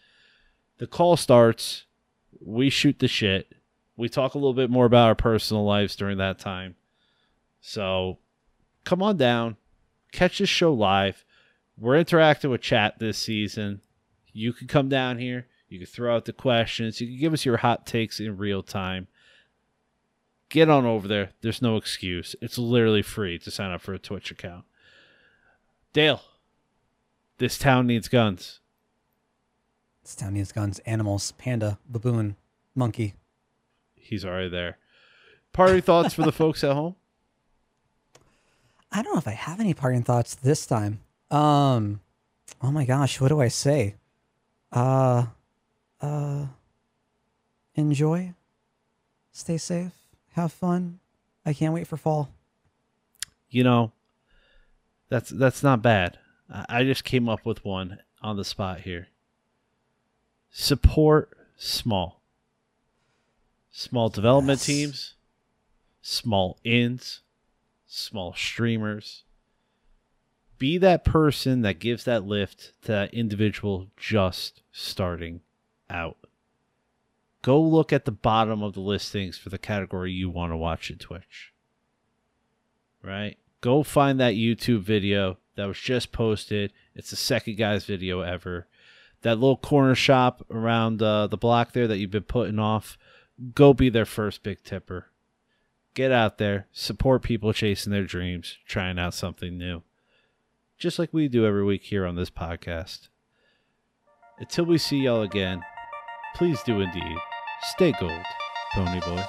The 0.79 0.87
call 0.87 1.17
starts. 1.17 1.85
We 2.43 2.69
shoot 2.69 2.99
the 2.99 3.07
shit. 3.07 3.53
We 3.95 4.09
talk 4.09 4.33
a 4.33 4.37
little 4.37 4.53
bit 4.53 4.69
more 4.69 4.85
about 4.85 5.07
our 5.07 5.15
personal 5.15 5.65
lives 5.65 5.95
during 5.95 6.17
that 6.17 6.39
time. 6.39 6.75
So 7.61 8.19
come 8.83 9.01
on 9.01 9.17
down. 9.17 9.57
Catch 10.11 10.39
this 10.39 10.49
show 10.49 10.73
live. 10.73 11.23
We're 11.77 11.97
interacting 11.97 12.49
with 12.49 12.61
chat 12.61 12.99
this 12.99 13.17
season. 13.17 13.81
You 14.33 14.53
can 14.53 14.67
come 14.67 14.89
down 14.89 15.19
here. 15.19 15.47
You 15.69 15.79
can 15.79 15.87
throw 15.87 16.15
out 16.15 16.25
the 16.25 16.33
questions. 16.33 17.01
You 17.01 17.07
can 17.07 17.19
give 17.19 17.33
us 17.33 17.45
your 17.45 17.57
hot 17.57 17.85
takes 17.85 18.19
in 18.19 18.37
real 18.37 18.63
time 18.63 19.07
get 20.49 20.69
on 20.69 20.85
over 20.85 21.07
there. 21.07 21.31
There's 21.41 21.61
no 21.61 21.75
excuse. 21.75 22.35
It's 22.41 22.57
literally 22.57 23.01
free 23.01 23.39
to 23.39 23.51
sign 23.51 23.71
up 23.71 23.81
for 23.81 23.93
a 23.93 23.99
Twitch 23.99 24.31
account. 24.31 24.65
Dale, 25.93 26.21
this 27.37 27.57
town 27.57 27.87
needs 27.87 28.07
guns. 28.07 28.59
This 30.03 30.15
town 30.15 30.33
needs 30.33 30.51
guns, 30.51 30.79
animals, 30.79 31.33
panda, 31.33 31.79
baboon, 31.87 32.37
monkey. 32.75 33.15
He's 33.95 34.23
already 34.23 34.49
there. 34.49 34.77
Party 35.51 35.81
thoughts 35.81 36.13
for 36.13 36.23
the 36.23 36.31
folks 36.31 36.63
at 36.63 36.73
home? 36.73 36.95
I 38.91 39.01
don't 39.01 39.13
know 39.13 39.19
if 39.19 39.27
I 39.27 39.31
have 39.31 39.59
any 39.59 39.73
parting 39.73 40.03
thoughts 40.03 40.35
this 40.35 40.65
time. 40.65 40.99
Um, 41.29 41.99
oh 42.61 42.71
my 42.71 42.85
gosh, 42.85 43.19
what 43.19 43.27
do 43.29 43.41
I 43.41 43.47
say? 43.49 43.95
Uh, 44.71 45.27
uh, 46.01 46.45
enjoy, 47.75 48.33
stay 49.31 49.57
safe, 49.57 49.91
have 50.33 50.51
fun. 50.51 50.99
I 51.45 51.53
can't 51.53 51.73
wait 51.73 51.87
for 51.87 51.97
fall. 51.97 52.29
You 53.49 53.63
know, 53.63 53.91
that's 55.09 55.29
that's 55.29 55.63
not 55.63 55.81
bad. 55.81 56.17
I 56.49 56.83
just 56.83 57.03
came 57.03 57.27
up 57.29 57.45
with 57.45 57.63
one 57.65 57.99
on 58.21 58.37
the 58.37 58.45
spot 58.45 58.81
here. 58.81 59.07
Support 60.49 61.37
small. 61.57 62.21
Small 63.71 64.09
development 64.09 64.59
Yes. 64.59 64.65
teams, 64.65 65.13
small 66.01 66.57
ins, 66.63 67.21
small 67.87 68.33
streamers. 68.33 69.23
Be 70.59 70.77
that 70.77 71.05
person 71.05 71.61
that 71.61 71.79
gives 71.79 72.03
that 72.03 72.25
lift 72.25 72.73
to 72.83 72.91
that 72.91 73.13
individual 73.13 73.87
just 73.95 74.61
starting 74.71 75.41
out. 75.89 76.17
Go 77.41 77.61
look 77.61 77.93
at 77.93 78.05
the 78.05 78.11
bottom 78.11 78.61
of 78.61 78.73
the 78.73 78.81
listings 78.81 79.37
for 79.37 79.49
the 79.49 79.57
category 79.57 80.11
you 80.11 80.29
want 80.29 80.51
to 80.51 80.57
watch 80.57 80.91
at 80.91 80.99
Twitch. 80.99 81.53
Right? 83.01 83.37
Go 83.61 83.83
find 83.83 84.19
that 84.19 84.33
YouTube 84.33 84.81
video 84.81 85.37
that 85.55 85.67
was 85.67 85.79
just 85.79 86.11
posted. 86.11 86.73
It's 86.95 87.11
the 87.11 87.15
second 87.15 87.57
guy's 87.57 87.85
video 87.85 88.21
ever. 88.21 88.67
That 89.21 89.35
little 89.35 89.57
corner 89.57 89.95
shop 89.95 90.45
around 90.51 91.01
uh, 91.01 91.27
the 91.27 91.37
block 91.37 91.71
there 91.71 91.87
that 91.87 91.97
you've 91.97 92.11
been 92.11 92.23
putting 92.23 92.59
off. 92.59 92.97
Go 93.53 93.73
be 93.73 93.89
their 93.89 94.05
first 94.05 94.43
big 94.43 94.63
tipper. 94.63 95.07
Get 95.97 96.11
out 96.11 96.37
there, 96.37 96.67
support 96.71 97.23
people 97.23 97.53
chasing 97.53 97.91
their 97.91 98.03
dreams, 98.03 98.59
trying 98.67 98.99
out 98.99 99.15
something 99.15 99.57
new. 99.57 99.81
Just 100.77 100.99
like 100.99 101.11
we 101.11 101.27
do 101.27 101.43
every 101.43 101.63
week 101.63 101.85
here 101.85 102.05
on 102.05 102.15
this 102.15 102.29
podcast. 102.29 103.07
Until 104.37 104.65
we 104.65 104.77
see 104.77 104.99
y'all 104.99 105.23
again, 105.23 105.63
please 106.35 106.61
do 106.61 106.81
indeed 106.81 107.17
stay 107.63 107.93
gold, 107.99 108.11
Ponyboy. 108.75 109.27